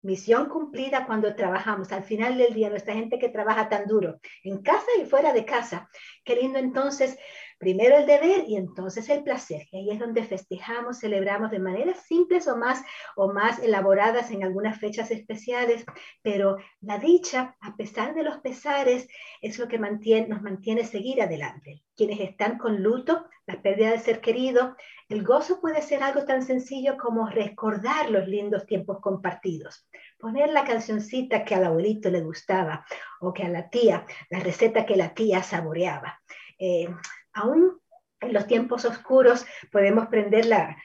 Misión 0.03 0.51
cumplida 0.51 1.07
cuando 1.07 1.35
trabajamos. 1.35 1.91
Al 1.93 2.05
final 2.05 2.37
del 2.37 2.53
día, 2.53 2.69
nuestra 2.69 2.95
gente 2.95 3.19
que 3.19 3.31
trabaja 3.31 3.71
tan 3.71 3.87
duro, 3.87 4.21
en 4.43 4.63
casa 4.63 4.87
y 5.01 5.07
fuera 5.07 5.33
de 5.33 5.47
casa. 5.47 5.89
Queriendo 6.25 6.59
entonces 6.59 7.19
Primero 7.65 7.97
el 7.97 8.05
deber 8.05 8.45
y 8.47 8.57
entonces 8.57 9.09
el 9.09 9.23
placer. 9.23 9.69
Y 9.73 9.79
ahí 9.79 9.91
es 9.91 9.99
donde 9.99 10.23
festejamos, 10.23 10.99
celebramos 10.99 11.51
de 11.51 11.59
maneras 11.59 12.05
simples 12.07 12.47
o 12.47 12.59
más, 12.59 12.83
o 13.17 13.33
más 13.33 13.59
elaboradas 13.59 14.31
en 14.31 14.45
algunas 14.45 14.79
fechas 14.79 15.11
especiales, 15.11 15.87
pero 16.21 16.59
la 16.83 16.99
dicha, 16.99 17.57
a 17.63 17.75
pesar 17.75 18.15
de 18.15 18.23
los 18.23 18.37
pesares, 18.41 19.09
es 19.41 19.59
lo 19.59 19.67
que 19.67 19.79
mantiene, 19.79 20.29
nos 20.29 20.43
mantiene 20.43 20.85
seguir 20.85 21.23
adelante. 21.23 21.83
Quienes 21.97 22.21
están 22.21 22.59
con 22.59 22.83
luto, 22.83 23.25
la 23.47 23.63
pérdida 23.63 23.93
de 23.93 23.99
ser 23.99 24.21
querido, 24.21 24.77
el 25.09 25.25
gozo 25.25 25.59
puede 25.63 25.81
ser 25.81 26.03
algo 26.03 26.27
tan 26.27 26.43
sencillo 26.43 26.99
como 26.99 27.31
recordar 27.31 28.11
los 28.11 28.29
lindos 28.29 28.67
tiempos 28.67 29.01
compartidos 29.01 29.89
poner 30.19 30.51
la 30.51 30.65
cancioncita 30.65 31.45
que 31.45 31.55
al 31.55 31.65
abuelito 31.65 32.11
le 32.11 32.23
gustaba 32.23 32.87
o 33.21 33.33
que 33.33 33.43
a 33.43 33.49
la 33.49 33.69
tía, 33.69 34.07
la 34.31 34.41
receta 34.41 34.87
que 34.87 34.97
la 34.97 35.13
tía 35.13 35.43
saboreaba. 35.43 36.19
Eh, 36.59 36.89
aún 37.35 37.81
en 38.21 38.33
los 38.33 38.47
tiempos 38.47 38.85
oscuros 38.85 39.45
podemos 39.71 40.07
prender 40.07 40.47
las, 40.47 40.77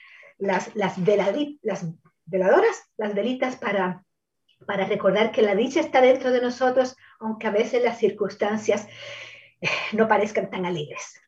las, 0.76 1.04
veladoras, 2.26 2.84
las 2.98 3.16
velitas 3.16 3.56
para, 3.56 4.06
para 4.66 4.86
recordar 4.86 5.32
que 5.32 5.42
la 5.42 5.56
dicha 5.56 5.80
está 5.80 6.02
dentro 6.02 6.32
de 6.32 6.42
nosotros, 6.42 6.96
aunque 7.20 7.48
a 7.48 7.52
veces 7.52 7.84
las 7.84 7.98
circunstancias 8.00 8.88
eh, 9.62 9.68
no 9.94 10.08
parezcan 10.08 10.50
tan 10.50 10.66
alegres. 10.66 11.22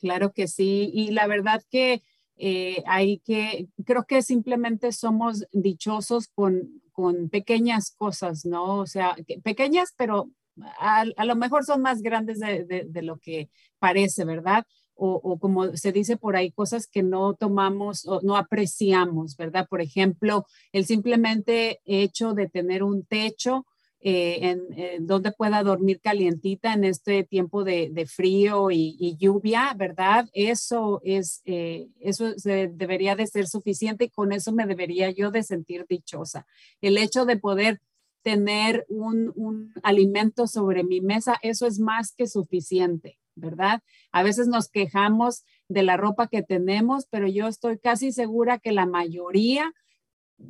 Claro 0.00 0.32
que 0.32 0.48
sí, 0.48 0.90
y 0.92 1.12
la 1.12 1.26
verdad 1.28 1.62
que 1.70 2.02
eh, 2.36 2.82
hay 2.86 3.18
que, 3.18 3.68
creo 3.84 4.04
que 4.04 4.20
simplemente 4.22 4.90
somos 4.90 5.46
dichosos 5.52 6.28
con, 6.28 6.82
con 6.90 7.28
pequeñas 7.28 7.92
cosas, 7.92 8.44
¿no? 8.44 8.78
O 8.78 8.86
sea, 8.86 9.14
pequeñas, 9.44 9.94
pero 9.96 10.28
a, 10.78 11.24
lo 11.24 11.36
mejor 11.36 11.64
son 11.64 11.82
más 11.82 12.02
grandes 12.02 12.38
de, 12.40 12.86
de, 12.88 13.02
lo 13.02 13.18
que 13.18 13.50
parece, 13.78 14.24
¿verdad? 14.24 14.64
O, 14.94 15.20
o, 15.22 15.38
como 15.38 15.76
se 15.76 15.92
dice 15.92 16.16
por 16.16 16.36
ahí, 16.36 16.52
cosas 16.52 16.86
que 16.86 17.02
no 17.02 17.34
tomamos 17.34 18.06
o 18.06 18.20
no 18.22 18.36
apreciamos, 18.36 19.36
¿verdad? 19.36 19.66
Por 19.68 19.80
ejemplo, 19.80 20.46
el 20.72 20.84
simplemente 20.84 21.80
hecho 21.84 22.34
de 22.34 22.48
tener 22.48 22.82
un 22.82 23.04
techo 23.04 23.66
eh, 24.04 24.58
en, 24.74 25.06
donde 25.06 25.30
pueda 25.30 25.62
dormir 25.62 26.00
calientita 26.00 26.72
en 26.72 26.82
este 26.82 27.22
tiempo 27.22 27.62
de, 27.62 27.88
de 27.92 28.04
frío 28.04 28.72
y, 28.72 29.16
lluvia, 29.16 29.74
¿verdad? 29.76 30.28
Eso 30.32 31.00
es, 31.04 31.40
eh, 31.44 31.86
eso 32.00 32.34
debería 32.34 33.14
de 33.14 33.28
ser 33.28 33.46
suficiente 33.46 34.06
y 34.06 34.10
con 34.10 34.32
eso 34.32 34.50
me 34.50 34.66
debería 34.66 35.12
yo 35.12 35.30
de 35.30 35.44
sentir 35.44 35.86
dichosa. 35.88 36.46
El 36.80 36.98
hecho 36.98 37.24
de 37.26 37.36
poder 37.36 37.80
tener 38.22 38.86
un, 38.88 39.72
alimento 39.82 40.46
sobre 40.46 40.84
mi 40.84 41.00
mesa, 41.00 41.38
eso 41.42 41.66
es 41.66 41.78
más 41.78 42.14
que 42.16 42.26
suficiente, 42.26 43.18
¿verdad? 43.34 43.82
A 44.12 44.22
veces 44.22 44.48
nos 44.48 44.68
quejamos 44.68 45.44
de 45.68 45.82
la 45.82 45.96
ropa 45.96 46.28
que 46.28 46.42
tenemos, 46.42 47.06
pero 47.10 47.26
yo 47.26 47.48
estoy 47.48 47.78
casi 47.78 48.12
segura 48.12 48.58
que 48.58 48.72
la 48.72 48.86
mayoría 48.86 49.72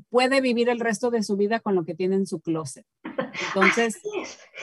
puede 0.08 0.40
vivir 0.40 0.68
el 0.68 0.80
resto 0.80 1.10
de 1.10 1.22
su 1.22 1.36
vida 1.36 1.60
con 1.60 1.74
lo 1.74 1.84
que 1.84 1.94
tiene 1.94 2.16
en 2.16 2.26
su 2.26 2.40
closet. 2.40 2.86
Entonces, 3.54 4.00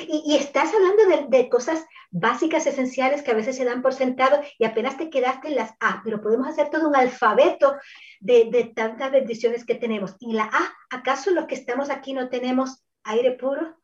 y, 0.07 0.35
estás 0.35 0.71
hablando 0.73 1.27
de, 1.29 1.49
cosas 1.49 1.85
básicas, 2.11 2.65
esenciales 2.65 3.21
que 3.21 3.31
a 3.31 3.35
veces 3.35 3.55
se 3.57 3.65
dan 3.65 3.81
por 3.81 3.93
sentado 3.93 4.41
y 4.57 4.65
apenas 4.65 4.97
te 4.97 5.09
quedaste 5.09 5.49
en 5.49 5.55
las 5.55 5.71
A, 5.79 6.01
pero 6.03 6.21
podemos 6.21 6.47
hacer 6.47 6.69
todo 6.69 6.87
un 6.87 6.95
alfabeto 6.95 7.75
de, 8.19 8.49
de 8.51 8.65
tantas 8.65 9.11
bendiciones 9.11 9.65
que 9.65 9.75
tenemos. 9.75 10.15
Y 10.19 10.33
la 10.33 10.45
A, 10.45 10.73
¿acaso 10.89 11.31
los 11.31 11.45
que 11.45 11.55
estamos 11.55 11.89
aquí 11.89 12.13
no 12.13 12.29
tenemos 12.29 12.83
aire 13.03 13.31
puro, 13.37 13.77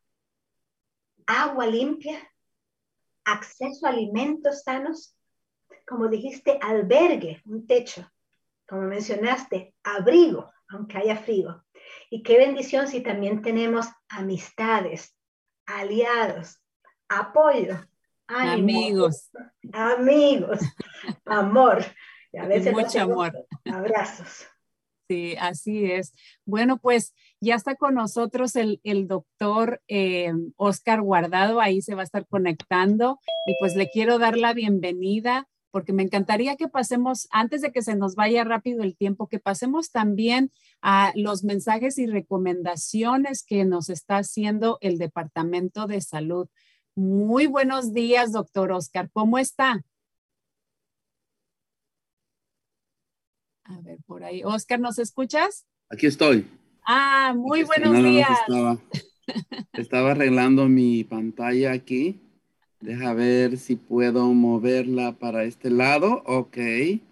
agua 1.26 1.66
limpia, 1.66 2.18
acceso 3.24 3.86
a 3.86 3.90
alimentos 3.90 4.62
sanos, 4.62 5.16
como 5.86 6.08
dijiste, 6.08 6.58
albergue, 6.62 7.42
un 7.46 7.66
techo, 7.66 8.10
como 8.68 8.82
mencionaste, 8.82 9.74
abrigo, 9.82 10.50
aunque 10.68 10.98
haya 10.98 11.16
frío. 11.16 11.64
Y 12.10 12.22
qué 12.22 12.38
bendición 12.38 12.88
si 12.88 13.00
también 13.00 13.42
tenemos 13.42 13.86
amistades, 14.08 15.16
aliados, 15.66 16.60
apoyo, 17.08 17.76
amigos, 18.26 19.30
amigos, 19.72 20.60
amor. 21.24 21.84
a 22.38 22.46
veces 22.46 22.72
mucho 22.72 23.00
amor. 23.00 23.32
Abrazos. 23.64 24.46
Sí, 25.08 25.36
así 25.38 25.84
es. 25.84 26.12
Bueno, 26.44 26.78
pues 26.78 27.14
ya 27.40 27.54
está 27.54 27.76
con 27.76 27.94
nosotros 27.94 28.56
el, 28.56 28.80
doctor 29.06 29.80
eh, 29.86 30.32
Oscar 30.56 31.00
Guardado, 31.00 31.60
ahí 31.60 31.80
se 31.80 31.94
va 31.94 32.00
a 32.00 32.04
estar 32.04 32.26
conectando 32.26 33.20
y 33.46 33.54
pues 33.60 33.76
le 33.76 33.88
quiero 33.88 34.18
dar 34.18 34.36
la 34.36 34.52
bienvenida 34.52 35.48
porque 35.70 35.92
me 35.92 36.02
encantaría 36.02 36.56
que 36.56 36.68
pasemos, 36.68 37.28
antes 37.30 37.60
de 37.60 37.70
que 37.70 37.82
se 37.82 37.96
nos 37.96 38.14
vaya 38.14 38.44
rápido 38.44 38.82
el 38.82 38.96
tiempo, 38.96 39.28
que 39.28 39.38
pasemos 39.38 39.90
también 39.90 40.50
a 40.80 41.12
los 41.14 41.44
mensajes 41.44 41.98
y 41.98 42.06
recomendaciones 42.06 43.44
que 43.44 43.66
nos 43.66 43.90
está 43.90 44.16
haciendo 44.16 44.78
el 44.80 44.96
Departamento 44.96 45.86
de 45.86 46.00
Salud. 46.00 46.48
Muy 46.94 47.46
buenos 47.46 47.92
días, 47.92 48.32
doctor 48.32 48.72
Oscar. 48.72 49.10
¿Cómo 49.12 49.36
está? 49.36 49.82
A 53.68 53.80
ver, 53.80 53.98
por 54.06 54.22
ahí. 54.22 54.42
Oscar, 54.44 54.78
¿nos 54.78 54.98
escuchas? 54.98 55.66
Aquí 55.90 56.06
estoy. 56.06 56.46
Ah, 56.86 57.34
muy 57.36 57.64
buenos 57.64 58.00
días. 58.00 58.30
Estaba, 58.40 58.78
estaba 59.72 60.10
arreglando 60.12 60.68
mi 60.68 61.02
pantalla 61.02 61.72
aquí. 61.72 62.20
Deja 62.80 63.12
ver 63.14 63.58
si 63.58 63.74
puedo 63.74 64.32
moverla 64.34 65.18
para 65.18 65.42
este 65.44 65.70
lado. 65.70 66.22
Ok. 66.26 66.58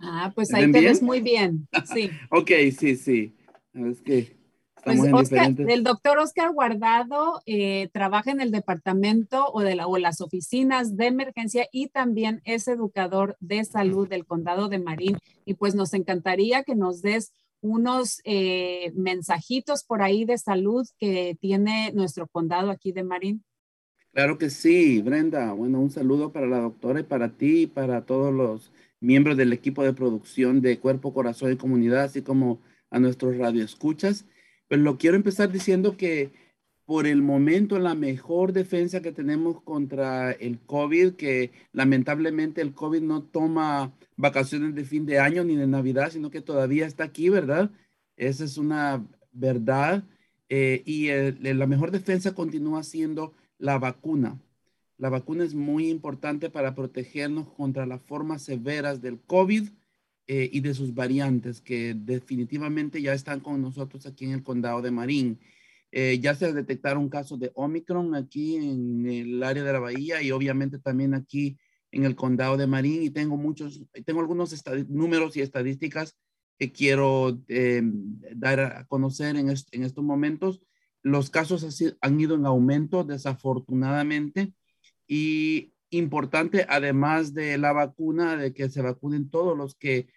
Ah, 0.01 0.31
pues 0.33 0.55
ahí 0.55 0.71
te 0.71 0.81
ves 0.81 1.03
muy 1.03 1.21
bien. 1.21 1.67
Sí. 1.93 2.11
ok, 2.31 2.51
sí, 2.79 2.95
sí. 2.95 3.35
Es 3.73 4.01
que 4.01 4.37
pues 4.85 5.01
Oscar, 5.13 5.53
el 5.57 5.83
doctor 5.83 6.19
Oscar 6.19 6.53
Guardado 6.53 7.41
eh, 7.47 7.89
trabaja 7.93 8.31
en 8.31 8.41
el 8.41 8.51
departamento 8.51 9.47
o, 9.53 9.61
de 9.61 9.75
la, 9.75 9.87
o 9.87 9.99
las 9.99 10.21
oficinas 10.21 10.97
de 10.97 11.07
emergencia 11.07 11.67
y 11.73 11.89
también 11.89 12.41
es 12.45 12.69
educador 12.69 13.37
de 13.41 13.65
salud 13.65 14.09
del 14.09 14.27
condado 14.27 14.69
de 14.69 14.79
Marín. 14.79 15.19
Y 15.45 15.55
pues 15.55 15.75
nos 15.75 15.95
encantaría 15.95 16.63
que 16.63 16.75
nos 16.75 17.03
des 17.03 17.33
unos 17.61 18.21
eh, 18.25 18.93
mensajitos 18.95 19.85
por 19.85 20.03
ahí 20.03 20.25
de 20.27 20.37
salud 20.37 20.87
que 20.99 21.37
tiene 21.41 21.93
nuestro 21.95 22.29
condado 22.29 22.71
aquí 22.71 22.93
de 22.93 23.05
Marín. 23.05 23.45
Claro 24.13 24.39
que 24.39 24.51
sí, 24.51 25.01
Brenda. 25.03 25.53
Bueno, 25.55 25.81
un 25.81 25.91
saludo 25.91 26.31
para 26.31 26.47
la 26.47 26.61
doctora 26.61 27.01
y 27.01 27.05
para 27.05 27.37
ti 27.37 27.63
y 27.63 27.67
para 27.67 28.05
todos 28.05 28.33
los 28.33 28.71
miembros 29.01 29.37
del 29.37 29.53
equipo 29.53 29.83
de 29.83 29.93
producción 29.93 30.61
de 30.61 30.79
Cuerpo, 30.79 31.13
Corazón 31.13 31.53
y 31.53 31.57
Comunidad, 31.57 32.05
así 32.05 32.23
como 32.23 32.61
a 32.91 32.99
nuestros 33.01 33.37
radioescuchas. 33.37 34.27
Pues 34.69 34.81
lo 34.81 34.99
quiero 34.99 35.17
empezar 35.17 35.53
diciendo 35.53 35.97
que 35.97 36.33
por 36.85 37.07
el 37.07 37.23
momento 37.23 37.79
la 37.79 37.95
mejor 37.95 38.53
defensa 38.53 39.01
que 39.01 39.13
tenemos 39.13 39.63
contra 39.63 40.33
el 40.33 40.61
COVID, 40.61 41.15
que 41.15 41.53
lamentablemente 41.73 42.61
el 42.61 42.75
COVID 42.75 43.01
no 43.03 43.23
toma 43.23 43.95
vacaciones 44.17 44.75
de 44.75 44.85
fin 44.85 45.07
de 45.07 45.19
año 45.19 45.45
ni 45.45 45.57
de 45.57 45.67
Navidad, 45.67 46.11
sino 46.11 46.31
que 46.31 46.43
todavía 46.43 46.87
está 46.87 47.05
aquí, 47.05 47.29
¿verdad? 47.31 47.71
Esa 48.17 48.45
es 48.45 48.59
una 48.59 49.07
verdad. 49.33 50.05
Eh, 50.51 50.83
y 50.85 51.09
la 51.43 51.67
mejor 51.67 51.91
defensa 51.91 52.35
continúa 52.35 52.83
siendo 52.83 53.33
la 53.59 53.79
vacuna. 53.79 54.39
La 54.99 55.09
vacuna 55.09 55.45
es 55.45 55.55
muy 55.55 55.89
importante 55.89 56.51
para 56.51 56.75
protegernos 56.75 57.49
contra 57.49 57.87
las 57.87 58.03
formas 58.03 58.43
severas 58.43 59.01
del 59.01 59.21
COVID 59.21 59.71
eh, 60.27 60.49
y 60.53 60.61
de 60.61 60.75
sus 60.75 60.95
variantes 60.95 61.61
que 61.61 61.95
definitivamente 61.95 63.01
ya 63.03 63.13
están 63.13 63.41
con 63.41 63.61
nosotros 63.61 64.07
aquí 64.07 64.25
en 64.25 64.33
el 64.33 64.43
condado 64.43 64.83
de 64.83 64.91
Marín. 64.91 65.41
Eh, 65.93 66.19
ya 66.21 66.35
se 66.35 66.53
detectaron 66.53 67.09
casos 67.09 67.39
de 67.39 67.53
Omicron 67.55 68.15
aquí 68.15 68.57
en 68.57 69.07
el 69.07 69.43
área 69.43 69.63
de 69.63 69.73
la 69.73 69.79
bahía 69.79 70.23
y 70.23 70.31
obviamente 70.33 70.79
también 70.79 71.15
aquí 71.15 71.57
en 71.93 72.05
el 72.05 72.17
condado 72.17 72.57
de 72.57 72.67
Marín 72.67 73.03
y 73.03 73.11
tengo 73.11 73.37
muchos, 73.37 73.83
tengo 74.05 74.21
algunos 74.21 74.53
números 74.89 75.37
y 75.37 75.41
estadísticas 75.41 76.17
que 76.59 76.73
quiero 76.73 77.41
eh, 77.49 77.83
dar 78.35 78.61
a 78.61 78.85
conocer 78.87 79.37
en, 79.37 79.51
en 79.51 79.83
estos 79.85 80.05
momentos 80.05 80.61
los 81.05 81.29
casos 81.29 81.83
han 82.01 82.19
ido 82.19 82.35
en 82.35 82.47
aumento, 82.47 83.05
desafortunadamente, 83.05 84.55
y 85.07 85.75
importante, 85.91 86.67
además 86.69 87.35
de 87.35 87.59
la 87.59 87.73
vacuna, 87.73 88.37
de 88.39 88.55
que 88.55 88.71
se 88.71 88.81
vacunen 88.81 89.29
todos 89.31 89.57
los 89.57 89.77
que 89.77 90.09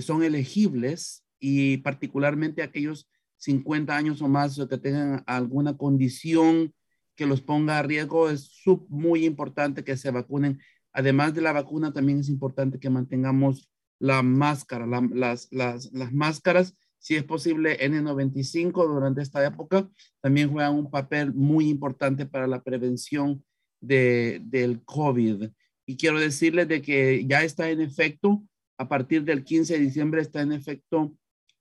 son 0.00 0.22
elegibles 0.22 1.24
y 1.38 1.78
particularmente 1.78 2.62
aquellos 2.62 3.08
50 3.36 3.96
años 3.96 4.22
o 4.22 4.28
más 4.28 4.58
que 4.68 4.78
tengan 4.78 5.22
alguna 5.26 5.76
condición 5.76 6.74
que 7.16 7.26
los 7.26 7.40
ponga 7.40 7.78
a 7.78 7.82
riesgo, 7.82 8.30
es 8.30 8.62
muy 8.88 9.24
importante 9.24 9.84
que 9.84 9.96
se 9.96 10.10
vacunen. 10.10 10.60
Además 10.92 11.34
de 11.34 11.42
la 11.42 11.52
vacuna, 11.52 11.92
también 11.92 12.20
es 12.20 12.28
importante 12.28 12.78
que 12.80 12.90
mantengamos 12.90 13.70
la 14.00 14.22
máscara, 14.22 14.86
las, 14.86 15.48
las, 15.52 15.92
las 15.92 16.12
máscaras 16.12 16.76
si 17.04 17.16
es 17.16 17.24
posible, 17.24 17.78
N95 17.80 18.72
durante 18.88 19.20
esta 19.20 19.44
época 19.44 19.90
también 20.22 20.50
juegan 20.50 20.74
un 20.74 20.90
papel 20.90 21.34
muy 21.34 21.68
importante 21.68 22.24
para 22.24 22.46
la 22.46 22.62
prevención 22.62 23.44
de, 23.78 24.40
del 24.46 24.82
COVID. 24.86 25.50
Y 25.84 25.98
quiero 25.98 26.18
decirles 26.18 26.66
de 26.66 26.80
que 26.80 27.26
ya 27.26 27.44
está 27.44 27.68
en 27.68 27.82
efecto, 27.82 28.42
a 28.76 28.88
partir 28.88 29.24
del 29.24 29.44
15 29.44 29.74
de 29.74 29.80
diciembre 29.80 30.20
está 30.20 30.42
en 30.42 30.52
efecto 30.52 31.14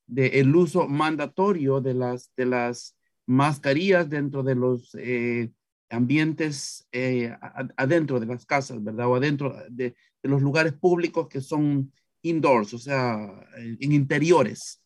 de 0.07 0.39
el 0.39 0.55
uso 0.55 0.87
mandatorio 0.87 1.81
de 1.81 1.93
las, 1.93 2.31
de 2.35 2.45
las 2.45 2.97
mascarillas 3.25 4.09
dentro 4.09 4.43
de 4.43 4.55
los 4.55 4.95
eh, 4.95 5.51
ambientes 5.89 6.87
eh, 6.91 7.35
adentro 7.77 8.19
de 8.19 8.25
las 8.25 8.45
casas, 8.45 8.83
¿verdad? 8.83 9.07
O 9.07 9.15
adentro 9.15 9.55
de, 9.69 9.95
los 10.23 10.41
lugares 10.41 10.73
públicos 10.73 11.27
que 11.27 11.41
son 11.41 11.91
indoors, 12.21 12.73
o 12.73 12.79
sea, 12.79 13.29
en 13.57 13.91
interiores 13.91 14.83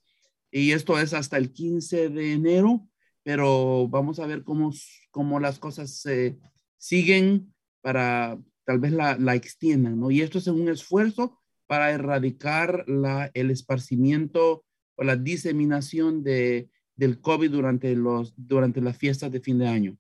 y 0.52 0.72
esto 0.72 1.00
es 1.00 1.14
hasta 1.14 1.38
el 1.38 1.52
15 1.52 2.10
de 2.10 2.34
enero, 2.34 2.88
pero 3.24 3.88
vamos 3.88 4.20
a 4.20 4.26
ver 4.26 4.44
cómo, 4.44 4.72
cómo 5.12 5.40
las 5.40 5.60
cosas 5.60 6.00
se 6.00 6.38
siguen 6.78 7.54
para 7.82 8.40
tal 8.66 8.80
vez 8.80 8.92
la, 8.92 9.18
la 9.18 9.36
extiendan, 9.36 10.00
¿no? 10.00 10.12
Y 10.12 10.22
esto 10.22 10.38
es 10.40 10.48
un 10.48 10.68
esfuerzo 10.70 11.40
para 11.68 11.92
erradicar 11.92 12.86
la, 12.88 13.30
el 13.34 13.52
esparcimiento 13.52 14.64
o 14.96 15.04
la 15.04 15.16
diseminación 15.16 16.24
de, 16.24 16.70
del 16.96 17.22
COVID 17.22 17.52
durante, 17.52 17.96
los, 17.96 18.34
durante 18.36 18.82
las 18.82 18.98
fiestas 18.98 19.32
de 19.32 19.42
fin 19.42 19.60
de 19.60 19.68
año. 19.68 19.98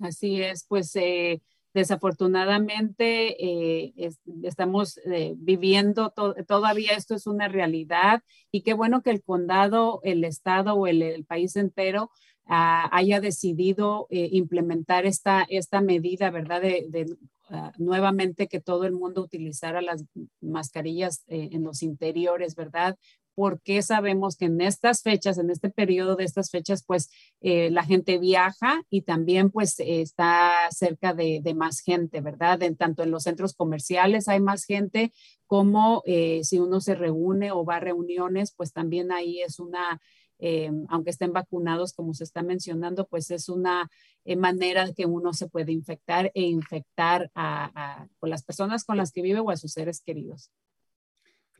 Así 0.00 0.42
es, 0.42 0.64
pues 0.66 0.96
eh, 0.96 1.42
Desafortunadamente, 1.72 3.36
eh, 3.44 3.94
estamos 4.42 4.98
eh, 5.06 5.34
viviendo 5.36 6.12
todavía 6.48 6.94
esto 6.96 7.14
es 7.14 7.28
una 7.28 7.46
realidad 7.46 8.22
y 8.50 8.62
qué 8.62 8.74
bueno 8.74 9.02
que 9.02 9.10
el 9.10 9.22
condado, 9.22 10.00
el 10.02 10.24
estado 10.24 10.74
o 10.74 10.88
el, 10.88 11.24
país 11.26 11.54
entero 11.54 12.10
ah, 12.46 12.88
haya 12.90 13.20
decidido 13.20 14.08
eh, 14.10 14.30
implementar 14.32 15.06
esta, 15.06 15.46
esta 15.48 15.80
medida, 15.80 16.30
¿verdad? 16.30 16.60
De, 16.60 17.06
ah, 17.50 17.72
nuevamente 17.78 18.48
que 18.48 18.60
todo 18.60 18.84
el 18.84 18.92
mundo 18.92 19.22
utilizara 19.22 19.82
las 19.82 20.04
mascarillas 20.40 21.24
en 21.28 21.62
los 21.62 21.82
interiores, 21.82 22.54
¿verdad? 22.54 22.96
porque 23.40 23.80
sabemos 23.80 24.36
que 24.36 24.44
en 24.44 24.60
estas 24.60 25.00
fechas, 25.02 25.38
en 25.38 25.48
este 25.48 25.70
periodo 25.70 26.14
de 26.14 26.24
estas 26.24 26.50
fechas, 26.50 26.84
pues 26.86 27.10
eh, 27.40 27.70
la 27.70 27.84
gente 27.84 28.18
viaja 28.18 28.82
y 28.90 29.00
también 29.00 29.50
pues 29.50 29.76
está 29.78 30.52
cerca 30.70 31.14
de, 31.14 31.40
más 31.56 31.80
gente, 31.80 32.20
¿verdad? 32.20 32.62
En, 32.62 32.76
tanto 32.76 33.02
en 33.02 33.10
los 33.10 33.22
centros 33.22 33.54
comerciales 33.54 34.28
hay 34.28 34.40
más 34.40 34.64
gente 34.64 35.12
como 35.46 36.02
eh, 36.04 36.40
si 36.44 36.58
uno 36.58 36.82
se 36.82 36.94
reúne 36.94 37.50
o 37.50 37.64
va 37.64 37.76
a 37.76 37.80
reuniones, 37.80 38.52
pues 38.54 38.74
también 38.74 39.10
ahí 39.10 39.40
es 39.40 39.58
una, 39.58 40.02
eh, 40.40 40.70
aunque 40.88 41.10
estén 41.10 41.32
vacunados, 41.32 41.92
como 41.92 42.14
se 42.14 42.24
está 42.24 42.42
mencionando, 42.42 43.06
pues 43.06 43.30
es 43.30 43.48
una 43.48 43.90
manera 44.36 44.92
que 44.92 45.06
uno 45.06 45.32
se 45.32 45.48
puede 45.48 45.72
infectar 45.72 46.30
e 46.34 46.42
infectar 46.42 47.30
a, 47.34 48.06
las 48.22 48.42
personas 48.42 48.84
con 48.84 48.96
las 48.96 49.12
que 49.12 49.22
vive 49.22 49.40
o 49.40 49.50
a 49.50 49.56
sus 49.56 49.72
seres 49.72 50.00
queridos. 50.00 50.50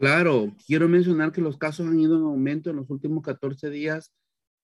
Claro, 0.01 0.55
quiero 0.67 0.89
mencionar 0.89 1.31
que 1.31 1.43
los 1.43 1.59
casos 1.59 1.87
han 1.87 2.01
ido 2.01 2.17
en 2.17 2.23
aumento 2.23 2.71
en 2.71 2.77
los 2.77 2.89
últimos 2.89 3.23
14 3.23 3.69
días. 3.69 4.15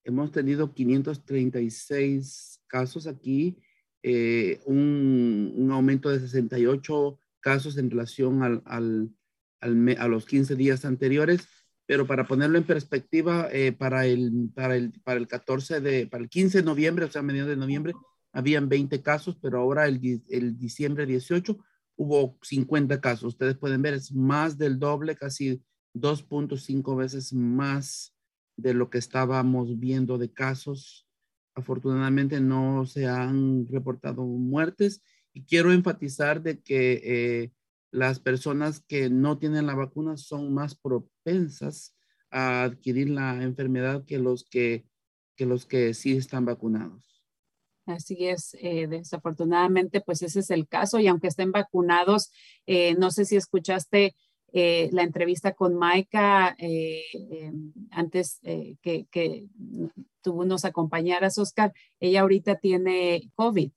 Hemos 0.03 0.33
tenido 0.33 0.73
536 0.73 2.63
casos 2.67 3.07
aquí, 3.07 3.59
eh, 4.03 4.61
un, 4.65 5.69
aumento 5.71 6.09
de 6.09 6.21
68 6.21 7.19
casos 7.41 7.77
en 7.77 7.91
relación 7.91 8.43
al, 8.43 8.63
al, 8.65 9.11
a 9.99 10.09
los 10.09 10.25
15 10.25 10.55
días 10.57 10.85
anteriores. 10.85 11.47
Pero 11.87 12.07
para 12.07 12.27
ponerlo 12.27 12.59
en 12.59 12.65
perspectiva, 12.65 13.49
eh, 13.53 13.73
para, 13.73 14.07
el, 14.07 14.51
para, 14.55 14.77
el, 14.77 14.93
para 15.05 15.19
el 15.19 15.29
14 15.29 15.81
de, 15.81 16.07
para 16.07 16.23
el 16.23 16.29
15 16.29 16.59
de 16.59 16.65
noviembre, 16.65 17.05
o 17.05 17.11
sea, 17.11 17.23
mediados 17.23 17.51
de 17.51 17.57
noviembre, 17.57 17.95
habían 18.33 18.69
20 18.69 19.03
casos, 19.03 19.39
pero 19.41 19.59
ahora 19.59 19.87
el, 19.87 20.23
el 20.29 20.59
diciembre 20.59 21.07
18 21.07 21.59
hubo 21.97 22.39
50 22.43 23.01
casos. 23.01 23.35
Ustedes 23.35 23.57
pueden 23.57 23.83
ver, 23.83 23.95
es 23.95 24.13
más 24.13 24.59
del 24.59 24.79
doble, 24.79 25.17
casi 25.17 25.63
2.5 25.95 26.97
veces 26.97 27.33
más 27.33 28.15
de 28.57 28.75
lo 28.75 28.91
que 28.91 28.99
estábamos 28.99 29.79
viendo 29.79 30.19
de 30.19 30.33
casos. 30.33 31.07
Afortunadamente 31.55 32.41
no 32.41 32.87
se 32.87 33.07
han 33.07 33.67
reportado 33.69 34.25
muertes 34.25 35.03
y 35.33 35.43
quiero 35.43 35.73
enfatizar 35.73 36.43
de 36.43 36.61
que 36.61 37.01
eh, 37.05 37.53
las 37.91 38.21
personas 38.21 38.81
que 38.81 39.11
no 39.11 39.39
tienen 39.39 39.67
la 39.67 39.75
vacuna 39.75 40.17
son 40.17 40.53
más 40.53 40.75
propensas 40.75 41.95
a 42.31 42.65
adquirir 42.65 43.11
la 43.11 43.43
enfermedad 43.43 44.05
que 44.05 44.19
los 44.19 44.45
que, 44.45 44.87
que, 45.37 45.47
los 45.47 45.67
que 45.67 45.95
sí 45.95 46.17
están 46.17 46.45
vacunados. 46.45 47.25
Así 47.87 48.27
es, 48.27 48.57
eh, 48.61 48.89
desafortunadamente, 48.89 50.01
pues 50.01 50.21
ese 50.23 50.41
es 50.41 50.51
el 50.51 50.67
caso 50.67 50.99
y 50.99 51.07
aunque 51.07 51.29
estén 51.29 51.53
vacunados, 51.53 52.33
eh, 52.67 52.97
no 52.97 53.13
sé 53.13 53.25
si 53.25 53.37
escuchaste 53.37 54.17
eh, 54.53 54.89
la 54.93 55.03
entrevista 55.03 55.53
con 55.53 55.77
Maika 55.77 56.57
antes 57.91 58.41
que, 58.43 59.07
que 59.11 59.47
tú 60.21 60.45
nos 60.45 60.65
acompañaras, 60.65 61.39
Oscar, 61.39 61.73
ella 62.01 62.23
ahorita 62.23 62.57
tiene 62.57 63.31
COVID 63.37 63.71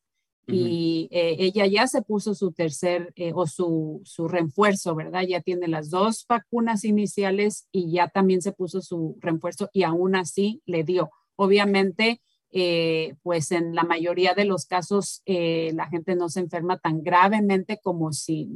y 0.52 1.08
ella 1.12 1.66
ya 1.66 1.88
se 1.88 2.02
puso 2.02 2.36
su 2.36 2.52
tercer 2.52 3.14
o 3.34 3.48
su, 3.48 4.02
su 4.04 4.28
refuerzo, 4.28 4.96
¿verdad? 4.96 5.24
Ya 5.28 5.42
tiene 5.42 5.68
las 5.68 5.90
dos 5.90 6.26
vacunas 6.28 6.84
iniciales 6.84 7.68
y 7.72 7.92
ya 7.92 8.08
también 8.08 8.42
se 8.42 8.52
puso 8.52 8.82
su 8.82 9.18
refuerzo 9.22 9.70
y 9.74 9.84
aún 9.84 10.16
así 10.16 10.62
le 10.66 10.84
dio. 10.84 11.10
Obviamente, 11.36 12.22
eh, 12.52 13.16
pues 13.22 13.52
en 13.52 13.76
la 13.76 13.84
mayoría 13.84 14.34
de 14.34 14.44
los 14.44 14.66
casos 14.66 15.22
eh, 15.28 15.72
la 15.76 15.88
gente 15.88 16.16
no 16.16 16.30
se 16.30 16.40
enferma 16.40 16.80
tan 16.80 17.04
gravemente 17.04 17.80
como 17.84 18.12
si 18.12 18.50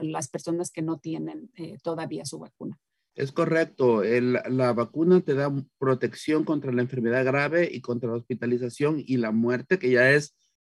las 0.00 0.28
personas 0.28 0.70
que 0.70 0.80
no 0.80 0.98
tienen 0.98 1.50
eh, 1.56 1.76
todavía 1.82 2.24
su 2.24 2.38
vacuna. 2.38 2.78
Es 3.14 3.32
correcto, 3.32 4.02
la 4.02 4.72
vacuna 4.72 5.20
te 5.20 5.34
da 5.34 5.52
protección 5.78 6.44
contra 6.44 6.72
la 6.72 6.82
enfermedad 6.82 7.24
grave 7.24 7.68
y 7.70 7.80
contra 7.80 8.10
la 8.10 8.16
hospitalización 8.16 9.02
y 9.06 9.16
la 9.18 9.30
muerte, 9.30 9.78
que 9.78 9.90
ya 9.90 10.10
es 10.10 10.34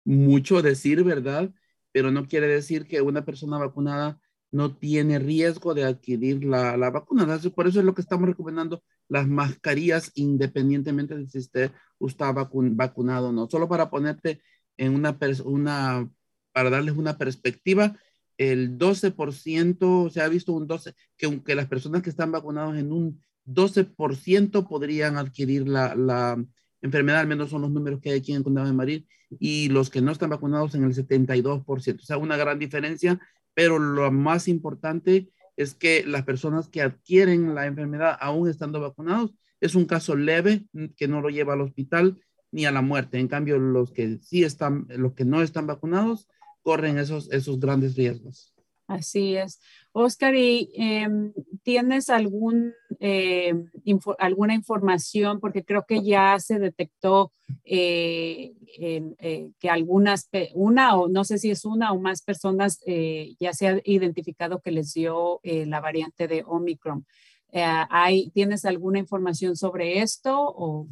mucho 0.09 0.63
decir, 0.63 1.05
¿verdad? 1.05 1.53
Pero 1.93 2.11
no 2.11 2.27
quiere 2.27 2.47
decir 2.49 2.87
que 2.87 3.03
una 3.03 3.27
persona 3.27 3.59
vacunada 3.59 4.19
no 4.51 4.75
tiene 4.75 5.19
riesgo 5.19 5.75
de 5.75 5.85
adquirir 5.85 6.45
la, 6.45 6.79
la 6.79 6.91
vacuna. 6.91 7.39
Por 7.55 7.69
eso 7.69 7.81
es 7.81 7.85
lo 7.85 7.95
que 7.95 8.01
estamos 8.01 8.27
recomendando 8.27 8.83
las 9.09 9.29
mascarillas 9.29 10.11
independientemente 10.15 11.15
de 11.15 11.27
si 11.29 11.39
usted 11.39 11.73
está 12.01 12.33
vacunado 12.33 13.29
o 13.29 13.33
no. 13.33 13.49
Solo 13.51 13.69
para 13.69 13.91
ponerte 13.91 14.41
en 14.79 14.95
una, 14.95 15.19
una, 15.45 16.11
para 16.53 16.71
darles 16.71 16.97
una 16.97 17.19
perspectiva, 17.19 17.95
el 18.39 18.79
12%, 18.79 20.11
se 20.11 20.23
ha 20.23 20.29
visto 20.29 20.53
un 20.53 20.67
12, 20.67 20.95
que 21.19 21.27
aunque 21.27 21.55
las 21.55 21.67
personas 21.67 22.03
que 22.03 22.11
están 22.11 22.33
vacunadas 22.33 22.79
en 22.79 22.93
un 22.93 23.21
12% 23.45 24.67
podrían 24.67 25.19
adquirir 25.19 25.69
la, 25.69 25.95
la, 25.95 26.43
enfermedad, 26.83 27.21
al 27.21 27.27
menos 27.27 27.51
son 27.51 27.63
los 27.63 27.71
números 27.71 28.01
que 28.01 28.11
hay 28.11 28.19
aquí 28.19 28.33
en 28.33 28.39
el 28.39 28.45
condado 28.45 28.67
de 28.67 28.73
Marín, 28.73 29.07
y 29.39 29.69
los 29.69 29.91
que 29.91 30.01
no 30.01 30.13
están 30.13 30.31
vacunados 30.31 30.75
en 30.75 30.85
el 30.85 30.95
72%. 30.95 32.03
O 32.03 32.05
sea, 32.05 32.17
una 32.17 32.37
gran 32.37 32.59
diferencia, 32.59 33.21
pero 33.55 33.79
lo 33.79 34.11
más 34.11 34.49
importante 34.49 35.31
es 35.57 35.75
que 35.75 36.05
las 36.07 36.25
personas 36.25 36.69
que 36.69 36.83
adquieren 36.83 37.55
la 37.55 37.67
enfermedad 37.67 38.17
aún 38.21 38.49
estando 38.49 38.81
vacunados 38.81 39.35
es 39.61 39.75
un 39.75 39.87
caso 39.87 40.15
leve 40.17 40.67
mm, 40.73 40.87
que 40.97 41.09
no 41.09 41.21
lo 41.21 41.31
lleva 41.31 41.55
al 41.55 41.63
hospital 41.63 42.21
ni 42.53 42.65
a 42.65 42.71
la 42.71 42.81
muerte. 42.81 43.19
En 43.19 43.29
cambio, 43.29 43.59
los 43.59 43.93
que 43.93 44.19
sí 44.23 44.45
están, 44.45 44.87
los 44.89 45.15
que 45.15 45.25
no 45.25 45.43
están 45.43 45.67
vacunados, 45.67 46.29
corren 46.63 46.99
esos, 46.99 47.31
esos 47.33 47.59
grandes 47.61 47.97
riesgos. 47.97 48.55
Así 48.89 49.37
es. 49.37 49.61
Oscar, 49.93 50.35
¿y 50.35 50.71
em, 50.75 51.35
tienes 51.63 52.09
algún, 52.09 52.73
eh, 53.01 53.53
alguna 54.19 54.55
información? 54.55 55.41
Porque 55.41 55.63
creo 55.63 55.85
que 55.87 56.03
ya 56.03 56.41
se 56.41 56.59
detectó 56.59 57.31
eh, 57.65 58.55
eh, 58.79 59.51
que 59.61 59.69
algunas, 59.69 60.31
una 60.55 60.97
o 60.97 61.09
no 61.09 61.25
sé 61.25 61.37
si 61.37 61.51
es 61.51 61.67
una 61.67 61.93
o 61.93 62.01
más 62.01 62.23
personas 62.23 62.81
ya 63.39 63.53
se 63.53 63.69
ha 63.69 63.81
identificado 63.85 64.61
que 64.61 64.71
les 64.71 64.95
dio 64.95 65.41
la 65.45 65.81
variante 65.81 66.27
de 66.27 66.43
Omicron. 66.47 67.05
¿hay, 67.53 68.31
¿Tienes 68.31 68.65
alguna 68.65 68.99
información 68.99 69.55
sobre 69.55 70.01
esto? 70.01 70.87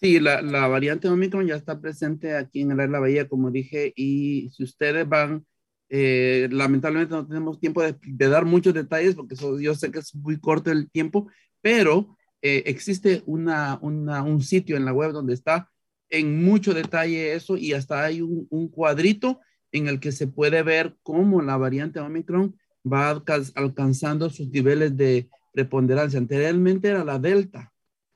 Sí, 0.00 0.18
la, 0.18 0.40
la 0.40 0.66
variante 0.66 1.08
Omicron 1.08 1.46
ya 1.46 1.56
está 1.56 1.78
presente 1.78 2.36
aquí 2.36 2.62
en 2.62 2.70
el 2.70 2.80
área 2.80 2.86
de 2.86 2.92
la 2.92 3.00
Bahía, 3.00 3.28
como 3.28 3.50
dije, 3.50 3.92
y 3.94 4.48
si 4.50 4.64
ustedes 4.64 5.06
van 5.06 5.44
eh, 5.88 6.48
lamentablemente 6.50 7.14
no 7.14 7.26
tenemos 7.26 7.60
tiempo 7.60 7.82
de, 7.82 8.28
dar 8.28 8.44
muchos 8.44 8.74
detalles 8.74 9.14
porque 9.14 9.36
yo 9.60 9.74
sé 9.74 9.90
que 9.90 10.00
es 10.00 10.14
muy 10.14 10.38
corto 10.38 10.70
el 10.70 10.90
tiempo, 10.90 11.28
pero 11.60 12.16
eh, 12.42 12.64
existe 12.66 13.22
una, 13.26 13.78
un 13.80 14.42
sitio 14.42 14.76
en 14.76 14.84
la 14.84 14.92
web 14.92 15.12
donde 15.12 15.34
está 15.34 15.70
en 16.10 16.44
mucho 16.44 16.74
detalle 16.74 17.34
eso 17.34 17.56
y 17.56 17.72
hasta 17.72 18.04
hay 18.04 18.20
un, 18.20 18.68
cuadrito 18.68 19.40
en 19.72 19.88
el 19.88 20.00
que 20.00 20.12
se 20.12 20.26
puede 20.26 20.62
ver 20.62 20.96
cómo 21.02 21.42
la 21.42 21.56
variante 21.56 22.00
Omicron 22.00 22.56
va 22.90 23.22
alcanzando 23.54 24.30
sus 24.30 24.48
niveles 24.48 24.96
de 24.96 25.28
preponderancia. 25.52 26.18
Anteriormente 26.18 26.88
era 26.88 27.04
la 27.04 27.18
Delta, 27.18 27.72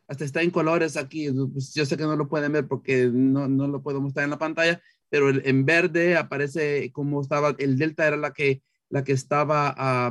hasta 0.07 0.25
está 0.25 0.43
en 0.43 0.51
colores 0.51 0.97
aquí. 0.97 1.29
Pues, 1.53 1.75
yo 1.75 1.85
sé 1.85 1.97
que 1.97 2.05
no 2.05 2.17
lo 2.17 2.29
pueden 2.29 2.53
ver 2.53 2.69
porque 2.69 3.07
no, 3.13 3.49
no 3.49 3.67
lo 3.67 3.83
puedo 3.83 4.01
mostrar 4.01 4.25
en 4.25 4.31
la 4.31 4.39
pantalla, 4.39 4.81
pero 5.11 5.31
en 5.31 5.65
verde 5.65 6.17
aparece 6.17 6.91
como 6.93 7.21
estaba, 7.21 7.55
el 7.59 7.79
delta 7.79 8.07
era 8.07 8.17
la 8.17 8.33
que, 8.33 8.63
la 8.89 9.05
que 9.05 9.13
estaba 9.13 10.11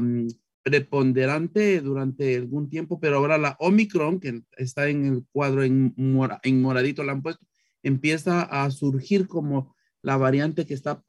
preponderante 0.64 1.80
durante 1.82 2.36
algún 2.36 2.70
tiempo, 2.70 3.00
pero 3.00 3.18
ahora 3.18 3.38
la 3.38 3.56
Omicron, 3.60 4.20
que 4.20 4.42
está 4.58 4.90
en 4.90 5.06
el 5.06 5.26
cuadro 5.32 5.64
en, 5.64 5.94
en 6.44 6.62
moradito, 6.62 7.04
la 7.04 7.14
han 7.14 7.22
puesto, 7.22 7.46
empieza 7.84 8.42
a 8.42 8.70
surgir 8.72 9.28
como 9.28 9.76
la 10.02 10.18
variante 10.18 10.66
que 10.66 10.74
está 10.74 11.02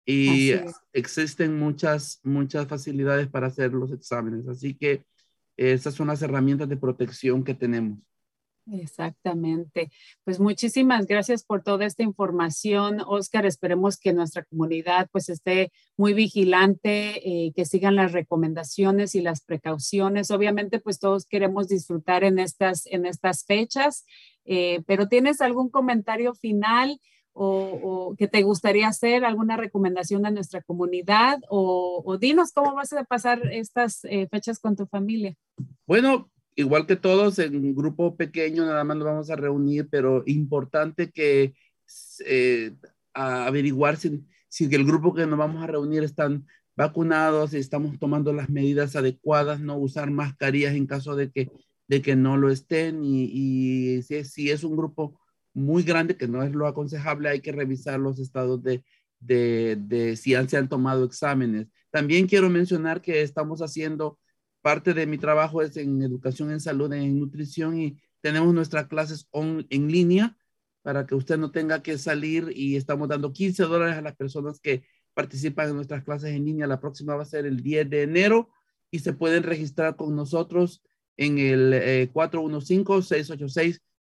Y 0.05 0.51
existen 0.91 1.57
muchas, 1.57 2.19
muchas 2.23 2.67
facilidades 2.67 3.27
para 3.27 3.47
hacer 3.47 3.73
los 3.73 3.91
exámenes. 3.91 4.47
Así 4.47 4.73
que 4.73 5.05
esas 5.57 5.93
son 5.93 6.07
las 6.07 6.21
herramientas 6.21 6.69
de 6.69 6.77
protección 6.77 7.43
que 7.43 7.53
tenemos. 7.53 7.99
Exactamente. 8.71 9.91
Pues 10.23 10.39
muchísimas 10.39 11.05
gracias 11.05 11.43
por 11.43 11.63
toda 11.63 11.85
esta 11.85 12.03
información, 12.03 13.01
Oscar. 13.05 13.45
Esperemos 13.45 13.97
que 13.97 14.13
nuestra 14.13 14.43
comunidad 14.43 15.09
pues 15.11 15.27
esté 15.27 15.73
muy 15.97 16.13
vigilante, 16.13 17.27
eh, 17.27 17.51
que 17.53 17.65
sigan 17.65 17.97
las 17.97 18.13
recomendaciones 18.13 19.15
y 19.15 19.21
las 19.21 19.41
precauciones. 19.41 20.31
Obviamente 20.31 20.79
pues 20.79 20.99
todos 20.99 21.25
queremos 21.25 21.67
disfrutar 21.67 22.23
en 22.23 22.39
estas, 22.39 22.85
en 22.85 23.05
estas 23.05 23.43
fechas, 23.45 24.05
eh, 24.45 24.81
pero 24.87 25.09
¿tienes 25.09 25.41
algún 25.41 25.69
comentario 25.69 26.33
final? 26.33 27.01
O, 27.33 28.15
que 28.17 28.27
te 28.27 28.43
gustaría 28.43 28.87
hacer, 28.87 29.25
alguna 29.25 29.57
recomendación 29.57 30.25
a 30.25 30.31
nuestra 30.31 30.61
comunidad 30.61 31.39
o, 31.49 32.17
dinos 32.19 32.51
cómo 32.53 32.75
vas 32.75 32.93
a 32.93 33.03
pasar 33.03 33.41
estas 33.51 34.05
eh, 34.05 34.27
fechas 34.29 34.59
con 34.59 34.75
tu 34.75 34.85
familia. 34.85 35.35
Bueno, 35.87 36.29
igual 36.55 36.85
que 36.85 36.95
todos, 36.95 37.39
en 37.39 37.55
un 37.55 37.75
grupo 37.75 38.15
pequeño 38.15 38.65
nada 38.65 38.83
más 38.83 38.97
nos 38.97 39.05
vamos 39.05 39.29
a 39.29 39.35
reunir, 39.35 39.87
pero 39.89 40.23
importante 40.25 41.11
que 41.11 41.53
eh, 42.25 42.75
averiguar 43.13 43.97
si, 43.97 44.23
si 44.47 44.65
el 44.65 44.85
grupo 44.85 45.13
que 45.13 45.25
nos 45.25 45.39
vamos 45.39 45.63
a 45.63 45.67
reunir 45.67 46.03
están 46.03 46.45
vacunados 46.75 47.53
y 47.53 47.57
estamos 47.57 47.99
tomando 47.99 48.33
las 48.33 48.49
medidas 48.49 48.95
adecuadas, 48.95 49.59
no 49.59 49.77
usar 49.77 50.09
mascarillas 50.11 50.73
en 50.73 50.87
caso 50.87 51.15
de 51.15 51.31
que, 51.31 51.51
de 51.87 52.01
que 52.01 52.15
no 52.15 52.37
lo 52.37 52.49
estén 52.49 53.03
y, 53.03 53.29
y 53.31 54.01
si, 54.03 54.49
es 54.49 54.63
un 54.63 54.75
grupo 54.75 55.19
muy 55.53 55.83
grande 55.83 56.17
que 56.17 56.27
no 56.27 56.43
es 56.43 56.51
lo 56.51 56.67
aconsejable, 56.67 57.29
hay 57.29 57.41
que 57.41 57.51
revisar 57.51 57.99
los 57.99 58.19
estados 58.19 58.63
de, 58.63 58.83
de, 59.19 59.77
de 59.79 60.15
si 60.15 60.35
han, 60.35 60.49
se 60.49 60.57
han 60.57 60.69
tomado 60.69 61.05
exámenes. 61.05 61.67
También 61.91 62.27
quiero 62.27 62.49
mencionar 62.49 63.01
que 63.01 63.21
estamos 63.21 63.61
haciendo, 63.61 64.19
parte 64.61 64.93
de 64.93 65.05
mi 65.05 65.17
trabajo 65.17 65.61
es 65.61 65.77
en 65.77 66.01
educación 66.01 66.51
en 66.51 66.59
salud, 66.59 66.91
en 66.93 67.19
nutrición 67.19 67.79
y 67.79 67.99
tenemos 68.21 68.53
nuestras 68.53 68.87
clases 68.87 69.27
en 69.33 69.91
línea 69.91 70.37
para 70.81 71.05
que 71.05 71.15
usted 71.15 71.37
no 71.37 71.51
tenga 71.51 71.83
que 71.83 71.97
salir 71.97 72.51
y 72.55 72.75
estamos 72.75 73.07
dando 73.09 73.33
15 73.33 73.63
dólares 73.63 73.97
a 73.97 74.01
las 74.01 74.15
personas 74.15 74.59
que 74.59 74.83
participan 75.13 75.69
en 75.69 75.75
nuestras 75.75 76.03
clases 76.03 76.31
en 76.31 76.45
línea. 76.45 76.67
La 76.67 76.79
próxima 76.79 77.15
va 77.15 77.23
a 77.23 77.25
ser 77.25 77.45
el 77.45 77.61
10 77.61 77.89
de 77.89 78.03
enero 78.03 78.49
y 78.91 78.99
se 78.99 79.13
pueden 79.13 79.43
registrar 79.43 79.95
con 79.95 80.15
nosotros 80.15 80.83
en 81.17 81.37
el 81.37 81.73
eh, 81.73 82.09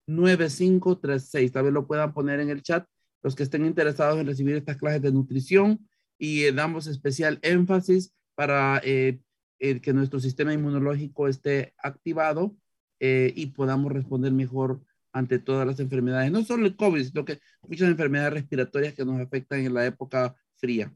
415-686-9536. 0.07 1.53
Tal 1.53 1.65
vez 1.65 1.73
lo 1.73 1.87
puedan 1.87 2.13
poner 2.13 2.41
en 2.41 2.51
el 2.51 2.63
chat 2.63 2.87
los 3.23 3.35
que 3.35 3.43
estén 3.43 3.65
interesados 3.67 4.19
en 4.19 4.27
recibir 4.27 4.57
estas 4.57 4.77
clases 4.77 5.03
de 5.03 5.13
nutrición 5.13 5.89
y 6.19 6.45
eh, 6.45 6.53
damos 6.53 6.87
especial 6.87 7.39
énfasis 7.43 8.15
para 8.35 8.81
eh, 8.85 9.21
que 9.59 9.93
nuestro 9.93 10.21
sistema 10.21 10.53
inmunológico 10.53 11.29
esté 11.29 11.75
activado 11.79 12.57
eh, 13.01 13.33
y 13.35 13.47
podamos 13.47 13.93
responder 13.93 14.33
mejor 14.33 14.81
ante 15.13 15.39
todas 15.39 15.67
las 15.67 15.81
enfermedades, 15.81 16.31
no 16.31 16.45
solo 16.45 16.67
el 16.67 16.77
COVID, 16.77 17.03
sino 17.03 17.25
que 17.25 17.41
muchas 17.63 17.89
enfermedades 17.89 18.35
respiratorias 18.35 18.95
que 18.95 19.05
nos 19.05 19.19
afectan 19.19 19.61
en 19.61 19.73
la 19.73 19.87
época 19.87 20.35
fría. 20.57 20.95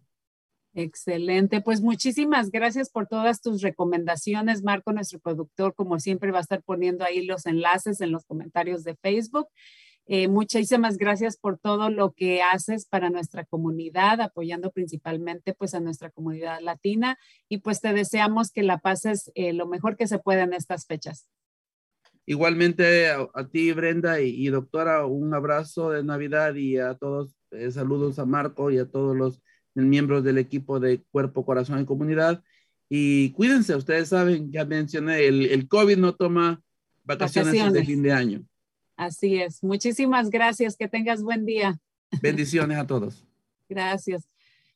Excelente, 0.73 1.61
pues 1.61 1.81
muchísimas 1.81 2.51
gracias 2.51 2.91
por 2.91 3.09
todas 3.09 3.43
tus 3.43 3.61
recomendaciones. 3.61 4.63
Marco, 4.63 4.93
nuestro 4.93 5.19
productor, 5.19 5.75
como 5.75 5.99
siempre, 5.99 6.31
va 6.31 6.39
a 6.39 6.43
estar 6.43 6.63
poniendo 6.63 7.05
ahí 7.05 7.25
los 7.25 7.47
enlaces 7.47 8.01
en 8.01 8.13
los 8.13 8.25
comentarios 8.25 8.85
de 8.85 8.95
Facebook. 8.95 9.49
Eh, 10.07 10.29
muchísimas 10.29 10.97
gracias 10.97 11.37
por 11.37 11.59
todo 11.59 11.91
lo 11.91 12.13
que 12.13 12.43
haces 12.43 12.87
para 12.87 13.11
nuestra 13.11 13.45
comunidad, 13.45 14.21
apoyando 14.21 14.71
principalmente 14.71 15.55
pues 15.55 15.75
a 15.75 15.81
nuestra 15.81 16.11
comunidad 16.11 16.61
latina 16.61 17.19
y 17.49 17.59
pues 17.59 17.81
te 17.81 17.93
deseamos 17.93 18.51
que 18.51 18.63
la 18.63 18.79
pases 18.79 19.31
eh, 19.35 19.53
lo 19.53 19.67
mejor 19.67 19.97
que 19.97 20.07
se 20.07 20.19
pueda 20.19 20.43
en 20.43 20.53
estas 20.53 20.87
fechas. 20.87 21.29
Igualmente 22.27 23.09
a, 23.09 23.29
a 23.35 23.49
ti, 23.49 23.73
Brenda, 23.73 24.21
y, 24.21 24.31
y, 24.31 24.49
doctora, 24.49 25.05
un 25.07 25.35
abrazo 25.35 25.91
de 25.91 26.05
Navidad 26.05 26.55
y 26.55 26.79
a 26.79 26.95
todos, 26.95 27.37
eh, 27.51 27.71
saludos 27.73 28.21
a 28.21 28.25
Marco 28.25 28.71
y 28.71 28.79
a 28.79 28.89
todos 28.89 29.17
los 29.17 29.41
miembros 29.89 30.25
del 30.25 30.39
equipo 30.39 30.81
de 30.81 31.03
Cuerpo, 31.11 31.45
Corazón 31.45 31.81
y 31.81 31.85
Comunidad. 31.85 32.43
Y 32.89 33.31
cuídense, 33.33 33.75
ustedes 33.77 34.09
saben, 34.09 34.51
ya 34.51 34.65
mencioné, 34.65 35.27
el, 35.27 35.47
el 35.47 35.69
COVID 35.69 35.97
no 35.97 36.15
toma 36.15 36.61
vacaciones, 37.05 37.53
vacaciones. 37.53 37.75
de 37.75 37.85
fin 37.85 38.03
de 38.03 38.13
año. 38.13 38.45
Así 38.97 39.41
es. 39.41 39.63
Muchísimas 39.63 40.29
gracias. 40.29 40.77
Que 40.77 40.89
tengas 40.89 41.23
buen 41.23 41.47
día. 41.47 41.79
Bendiciones 42.21 42.77
a 42.77 42.87
todos. 42.87 43.25
Gracias. 43.69 44.29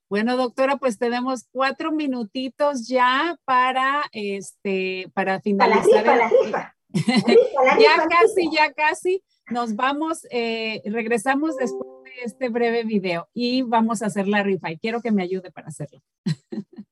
Bueno, 0.08 0.36
doctora, 0.36 0.76
pues 0.76 0.98
tenemos 0.98 1.44
cuatro 1.50 1.90
minutitos 1.92 2.86
ya 2.86 3.36
para 3.44 4.04
este 4.12 5.10
para 5.12 5.40
finalizar. 5.40 6.06
La 6.06 6.12
rifa, 6.12 6.12
el, 6.12 6.18
la 6.18 6.28
rifa. 6.28 6.76
ya 7.80 8.08
casi, 8.08 8.50
ya 8.52 8.72
casi. 8.72 9.22
Nos 9.50 9.76
vamos, 9.76 10.26
eh, 10.30 10.80
regresamos 10.86 11.56
después 11.56 11.86
de 12.04 12.24
este 12.24 12.48
breve 12.48 12.84
video 12.84 13.28
y 13.34 13.62
vamos 13.62 14.02
a 14.02 14.06
hacer 14.06 14.26
la 14.26 14.42
rifa 14.42 14.70
y 14.70 14.78
quiero 14.78 15.02
que 15.02 15.12
me 15.12 15.22
ayude 15.22 15.50
para 15.50 15.68
hacerlo. 15.68 16.00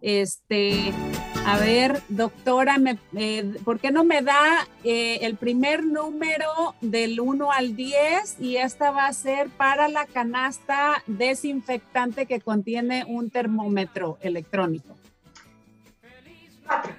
Este, 0.00 0.92
a 1.46 1.56
ver, 1.60 2.02
doctora, 2.08 2.78
me, 2.78 2.98
eh, 3.16 3.54
¿por 3.64 3.78
qué 3.78 3.92
no 3.92 4.02
me 4.02 4.20
da 4.22 4.66
eh, 4.82 5.20
el 5.22 5.36
primer 5.36 5.84
número 5.84 6.74
del 6.80 7.20
1 7.20 7.52
al 7.52 7.76
10? 7.76 8.40
Y 8.40 8.56
esta 8.56 8.90
va 8.90 9.06
a 9.06 9.12
ser 9.12 9.50
para 9.50 9.86
la 9.86 10.06
canasta 10.06 11.04
desinfectante 11.06 12.26
que 12.26 12.40
contiene 12.40 13.04
un 13.06 13.30
termómetro 13.30 14.18
electrónico. 14.20 14.96
Cuatro. 16.72 16.94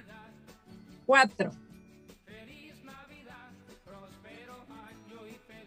Cuatro. 1.06 1.50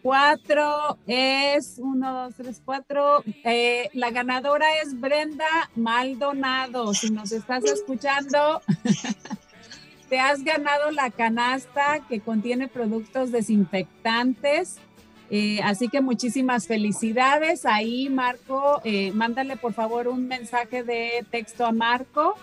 Cuatro 0.02 0.98
es 1.06 1.74
uno, 1.78 2.12
dos, 2.14 2.34
tres, 2.36 2.62
cuatro. 2.64 3.22
Eh, 3.44 3.90
la 3.92 4.10
ganadora 4.10 4.66
es 4.82 4.98
Brenda 4.98 5.70
Maldonado. 5.74 6.94
Si 6.94 7.10
nos 7.10 7.32
estás 7.32 7.64
escuchando, 7.64 8.62
te 10.08 10.18
has 10.20 10.42
ganado 10.44 10.90
la 10.92 11.10
canasta 11.10 12.00
que 12.08 12.20
contiene 12.20 12.68
productos 12.68 13.32
desinfectantes. 13.32 14.78
Eh, 15.30 15.60
así 15.62 15.88
que 15.88 16.00
muchísimas 16.00 16.66
felicidades. 16.66 17.66
Ahí, 17.66 18.08
Marco, 18.08 18.80
eh, 18.84 19.12
mándale 19.12 19.56
por 19.56 19.74
favor 19.74 20.08
un 20.08 20.26
mensaje 20.26 20.84
de 20.84 21.26
texto 21.30 21.66
a 21.66 21.72
Marco 21.72 22.34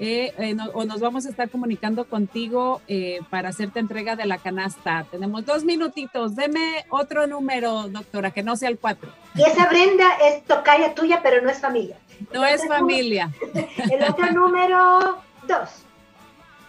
eh, 0.00 0.32
eh, 0.38 0.54
no, 0.54 0.66
o 0.74 0.84
nos 0.84 1.00
vamos 1.00 1.26
a 1.26 1.30
estar 1.30 1.50
comunicando 1.50 2.04
contigo 2.06 2.80
eh, 2.86 3.20
para 3.30 3.48
hacerte 3.48 3.80
entrega 3.80 4.14
de 4.14 4.26
la 4.26 4.38
canasta. 4.38 5.04
Tenemos 5.10 5.44
dos 5.44 5.64
minutitos. 5.64 6.36
Deme 6.36 6.86
otro 6.90 7.26
número, 7.26 7.88
doctora, 7.88 8.30
que 8.30 8.42
no 8.42 8.56
sea 8.56 8.68
el 8.68 8.78
cuatro. 8.78 9.10
Y 9.34 9.42
esa 9.42 9.68
Brenda 9.68 10.06
es 10.24 10.44
tocaya 10.44 10.94
tuya, 10.94 11.20
pero 11.22 11.42
no 11.42 11.50
es 11.50 11.60
familia. 11.60 11.96
No 12.32 12.44
es 12.44 12.66
familia. 12.66 13.32
El 13.90 14.02
otro 14.02 14.32
número 14.32 15.18
dos. 15.46 15.68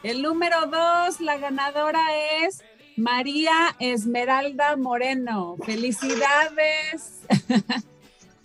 El 0.04 0.22
número 0.22 0.68
dos, 0.68 1.20
la 1.20 1.38
ganadora 1.38 2.02
es 2.44 2.64
María 2.96 3.76
Esmeralda 3.80 4.76
Moreno. 4.76 5.58
Felicidades. 5.66 7.22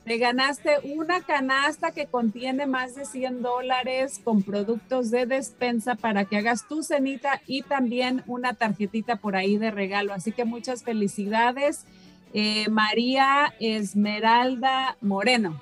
Te 0.05 0.19
ganaste 0.19 0.81
una 0.85 1.23
canasta 1.23 1.93
que 1.93 2.07
contiene 2.07 2.67
más 2.67 2.95
de 2.95 3.07
100 3.07 3.41
dólares 3.43 4.21
con 4.23 4.43
productos 4.43 5.11
de 5.11 5.25
despensa 5.25 5.95
para 5.95 6.27
que 6.27 6.37
hagas 6.37 6.69
tu 6.69 6.83
cenita 6.83 7.41
y 7.47 7.63
también 7.63 8.23
una 8.27 8.53
tarjetita 8.53 9.17
por 9.17 9.35
ahí 9.35 9.57
de 9.57 9.71
regalo. 9.71 10.13
Así 10.13 10.33
que 10.33 10.45
muchas 10.45 10.85
felicidades, 10.85 11.87
eh, 12.35 12.69
María 12.69 13.55
Esmeralda 13.61 14.99
Moreno. 15.01 15.61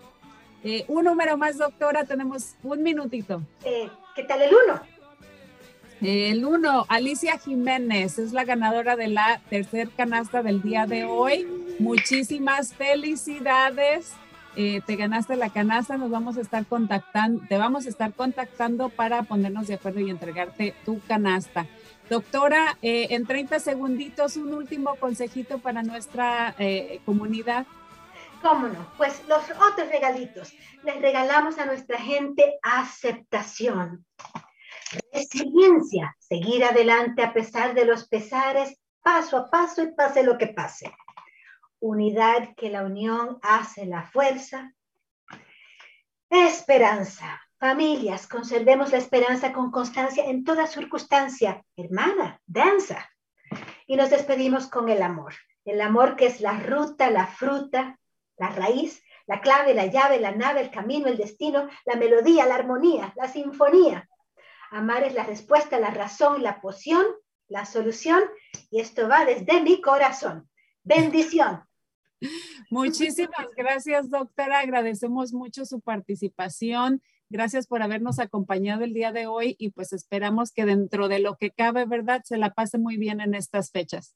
Eh, 0.65 0.85
un 0.89 1.05
número 1.05 1.37
más, 1.37 1.59
doctora, 1.59 2.05
tenemos 2.05 2.57
un 2.65 2.83
minutito. 2.83 3.43
Eh, 3.65 3.89
¿Qué 4.17 4.25
tal 4.25 4.43
el 4.43 4.51
uno? 4.65 4.81
El 6.01 6.45
uno, 6.45 6.85
Alicia 6.89 7.39
Jiménez, 7.39 8.19
es 8.19 8.33
la 8.33 8.45
ganadora 8.45 8.97
de 8.97 9.07
la 9.07 9.41
tercer 9.49 9.89
canasta 9.91 10.43
del 10.43 10.61
día 10.63 10.87
de 10.87 11.05
hoy 11.05 11.47
Muchísimas 11.79 12.75
felicidades. 12.75 14.13
Eh, 14.55 14.83
te 14.85 14.97
ganaste 14.97 15.37
la 15.37 15.51
canasta, 15.51 15.97
nos 15.97 16.11
vamos 16.11 16.37
a 16.37 16.43
estar 16.43 16.67
contactando, 16.67 17.43
te 17.49 17.57
vamos 17.57 17.87
a 17.87 17.89
estar 17.89 18.13
contactando 18.13 18.91
para 18.91 19.23
ponernos 19.23 19.67
de 19.67 19.75
acuerdo 19.75 20.01
y 20.01 20.11
entregarte 20.11 20.75
tu 20.85 21.01
canasta. 21.07 21.67
Doctora, 22.11 22.77
eh, 22.83 23.07
en 23.11 23.27
30 23.27 23.59
segunditos, 23.61 24.37
un 24.37 24.53
último 24.53 24.97
consejito 24.97 25.59
para 25.59 25.83
nuestra 25.83 26.55
eh, 26.59 27.01
comunidad. 27.07 27.67
¿Cómo 28.43 28.69
no? 28.69 28.87
Pues 28.99 29.23
los 29.27 29.43
otros 29.53 29.89
regalitos. 29.89 30.53
Les 30.85 31.01
regalamos 31.01 31.59
a 31.59 31.65
nuestra 31.65 31.99
gente 31.99 32.59
aceptación, 32.63 34.05
resiliencia, 35.13 36.15
seguir 36.19 36.65
adelante 36.65 37.23
a 37.23 37.33
pesar 37.33 37.73
de 37.73 37.87
los 37.87 38.07
pesares, 38.07 38.79
paso 39.01 39.39
a 39.39 39.51
paso 39.51 39.83
y 39.83 39.93
pase 39.93 40.23
lo 40.23 40.37
que 40.37 40.49
pase. 40.49 40.93
Unidad 41.85 42.55
que 42.55 42.71
la 42.71 42.85
unión 42.85 43.41
hace 43.43 43.87
la 43.87 44.05
fuerza. 44.05 44.73
Esperanza. 46.31 47.43
Familias, 47.59 48.29
conservemos 48.29 48.93
la 48.93 48.99
esperanza 48.99 49.53
con 49.53 49.73
constancia 49.73 50.25
en 50.27 50.45
toda 50.45 50.69
circunstancia. 50.69 51.65
Hermana, 51.77 52.41
danza. 52.47 53.11
Y 53.89 53.97
nos 53.97 54.11
despedimos 54.11 54.69
con 54.69 54.91
el 54.91 55.03
amor. 55.03 55.35
El 55.65 55.81
amor 55.81 56.15
que 56.15 56.27
es 56.27 56.41
la 56.41 56.61
ruta, 56.61 57.11
la 57.11 57.27
fruta, 57.27 57.99
la 58.37 58.51
raíz, 58.51 59.03
la 59.27 59.41
clave, 59.41 59.75
la 59.75 59.87
llave, 59.87 60.21
la 60.21 60.31
nave, 60.31 60.61
el 60.61 60.71
camino, 60.71 61.09
el 61.09 61.17
destino, 61.17 61.69
la 61.85 61.97
melodía, 61.97 62.47
la 62.47 62.55
armonía, 62.55 63.13
la 63.17 63.27
sinfonía. 63.27 64.09
Amar 64.71 65.03
es 65.03 65.15
la 65.15 65.25
respuesta, 65.25 65.81
la 65.81 65.91
razón, 65.91 66.45
la 66.45 66.61
poción, 66.61 67.05
la 67.49 67.65
solución. 67.65 68.23
Y 68.71 68.81
esto 68.81 69.09
va 69.09 69.25
desde 69.25 69.61
mi 69.63 69.81
corazón. 69.81 70.49
Bendición. 70.85 71.65
Muchísimas 72.71 73.49
gracias, 73.57 74.11
doctora. 74.11 74.61
Agradecemos 74.61 75.33
mucho 75.33 75.65
su 75.65 75.81
participación. 75.81 77.03
Gracias 77.29 77.67
por 77.67 77.83
habernos 77.83 78.19
acompañado 78.19 78.85
el 78.85 78.93
día 78.93 79.13
de 79.13 79.27
hoy 79.27 79.57
y 79.59 79.71
pues 79.71 79.93
esperamos 79.93 80.53
que 80.53 80.67
dentro 80.67 81.09
de 81.09 81.19
lo 81.19 81.37
que 81.37 81.51
cabe, 81.51 81.87
¿verdad? 81.87 82.23
Se 82.25 82.37
la 82.37 82.53
pase 82.53 82.79
muy 82.79 82.97
bien 82.97 83.21
en 83.21 83.35
estas 83.35 83.71
fechas. 83.71 84.15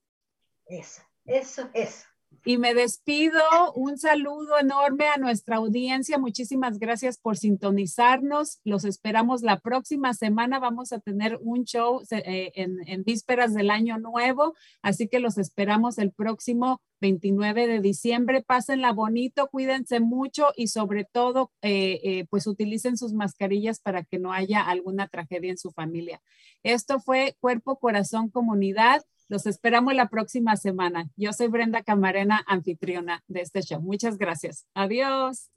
Eso, 0.66 1.02
eso, 1.24 1.70
eso. 1.72 2.07
Y 2.46 2.58
me 2.58 2.74
despido. 2.74 3.40
Un 3.74 3.98
saludo 3.98 4.56
enorme 4.60 5.08
a 5.08 5.16
nuestra 5.16 5.56
audiencia. 5.56 6.16
Muchísimas 6.16 6.78
gracias 6.78 7.18
por 7.18 7.36
sintonizarnos. 7.36 8.60
Los 8.62 8.84
esperamos 8.84 9.42
la 9.42 9.58
próxima 9.58 10.14
semana. 10.14 10.60
Vamos 10.60 10.92
a 10.92 11.00
tener 11.00 11.40
un 11.42 11.64
show 11.64 12.02
eh, 12.12 12.52
en, 12.54 13.02
vísperas 13.02 13.52
del 13.52 13.68
año 13.68 13.98
nuevo. 13.98 14.54
Así 14.80 15.08
que 15.08 15.18
los 15.18 15.38
esperamos 15.38 15.98
el 15.98 16.12
próximo 16.12 16.80
29 17.00 17.66
de 17.66 17.80
diciembre. 17.80 18.44
Pásenla 18.46 18.92
bonito, 18.92 19.48
cuídense 19.48 19.98
mucho 19.98 20.52
y 20.56 20.68
sobre 20.68 21.04
todo, 21.04 21.50
eh, 21.62 22.00
eh, 22.04 22.26
pues 22.30 22.46
utilicen 22.46 22.96
sus 22.96 23.12
mascarillas 23.12 23.80
para 23.80 24.04
que 24.04 24.20
no 24.20 24.32
haya 24.32 24.62
alguna 24.62 25.08
tragedia 25.08 25.50
en 25.50 25.58
su 25.58 25.72
familia. 25.72 26.22
Esto 26.62 27.00
fue 27.00 27.36
Cuerpo, 27.40 27.80
Corazón, 27.80 28.30
Comunidad. 28.30 29.02
Los 29.28 29.46
esperamos 29.46 29.94
la 29.94 30.08
próxima 30.08 30.56
semana. 30.56 31.10
Yo 31.16 31.32
soy 31.32 31.48
Brenda 31.48 31.82
Camarena, 31.82 32.44
anfitriona 32.46 33.24
de 33.26 33.40
este 33.40 33.62
show. 33.62 33.80
Muchas 33.80 34.18
gracias. 34.18 34.66
Adiós. 34.74 35.50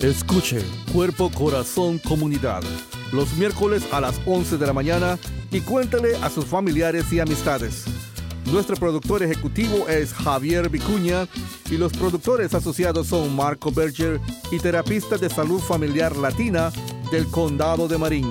Escuche 0.00 0.62
Cuerpo, 0.92 1.30
Corazón, 1.30 1.98
Comunidad. 1.98 2.62
Los 3.12 3.36
miércoles 3.36 3.86
a 3.92 4.00
las 4.00 4.20
11 4.26 4.56
de 4.56 4.66
la 4.66 4.72
mañana 4.72 5.18
y 5.52 5.60
cuéntale 5.60 6.16
a 6.16 6.30
sus 6.30 6.46
familiares 6.46 7.12
y 7.12 7.20
amistades. 7.20 7.84
Nuestro 8.50 8.76
productor 8.76 9.22
ejecutivo 9.22 9.88
es 9.88 10.12
Javier 10.12 10.68
Vicuña 10.68 11.28
y 11.70 11.76
los 11.76 11.92
productores 11.92 12.52
asociados 12.54 13.08
son 13.08 13.36
Marco 13.36 13.70
Berger 13.70 14.20
y 14.50 14.58
terapista 14.58 15.18
de 15.18 15.28
salud 15.28 15.60
familiar 15.60 16.16
latina 16.16 16.72
del 17.12 17.30
Condado 17.30 17.86
de 17.86 17.98
Marín. 17.98 18.30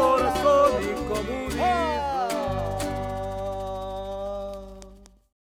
corazón 0.00 0.16
y 0.16 0.18
comunidad. 0.18 0.29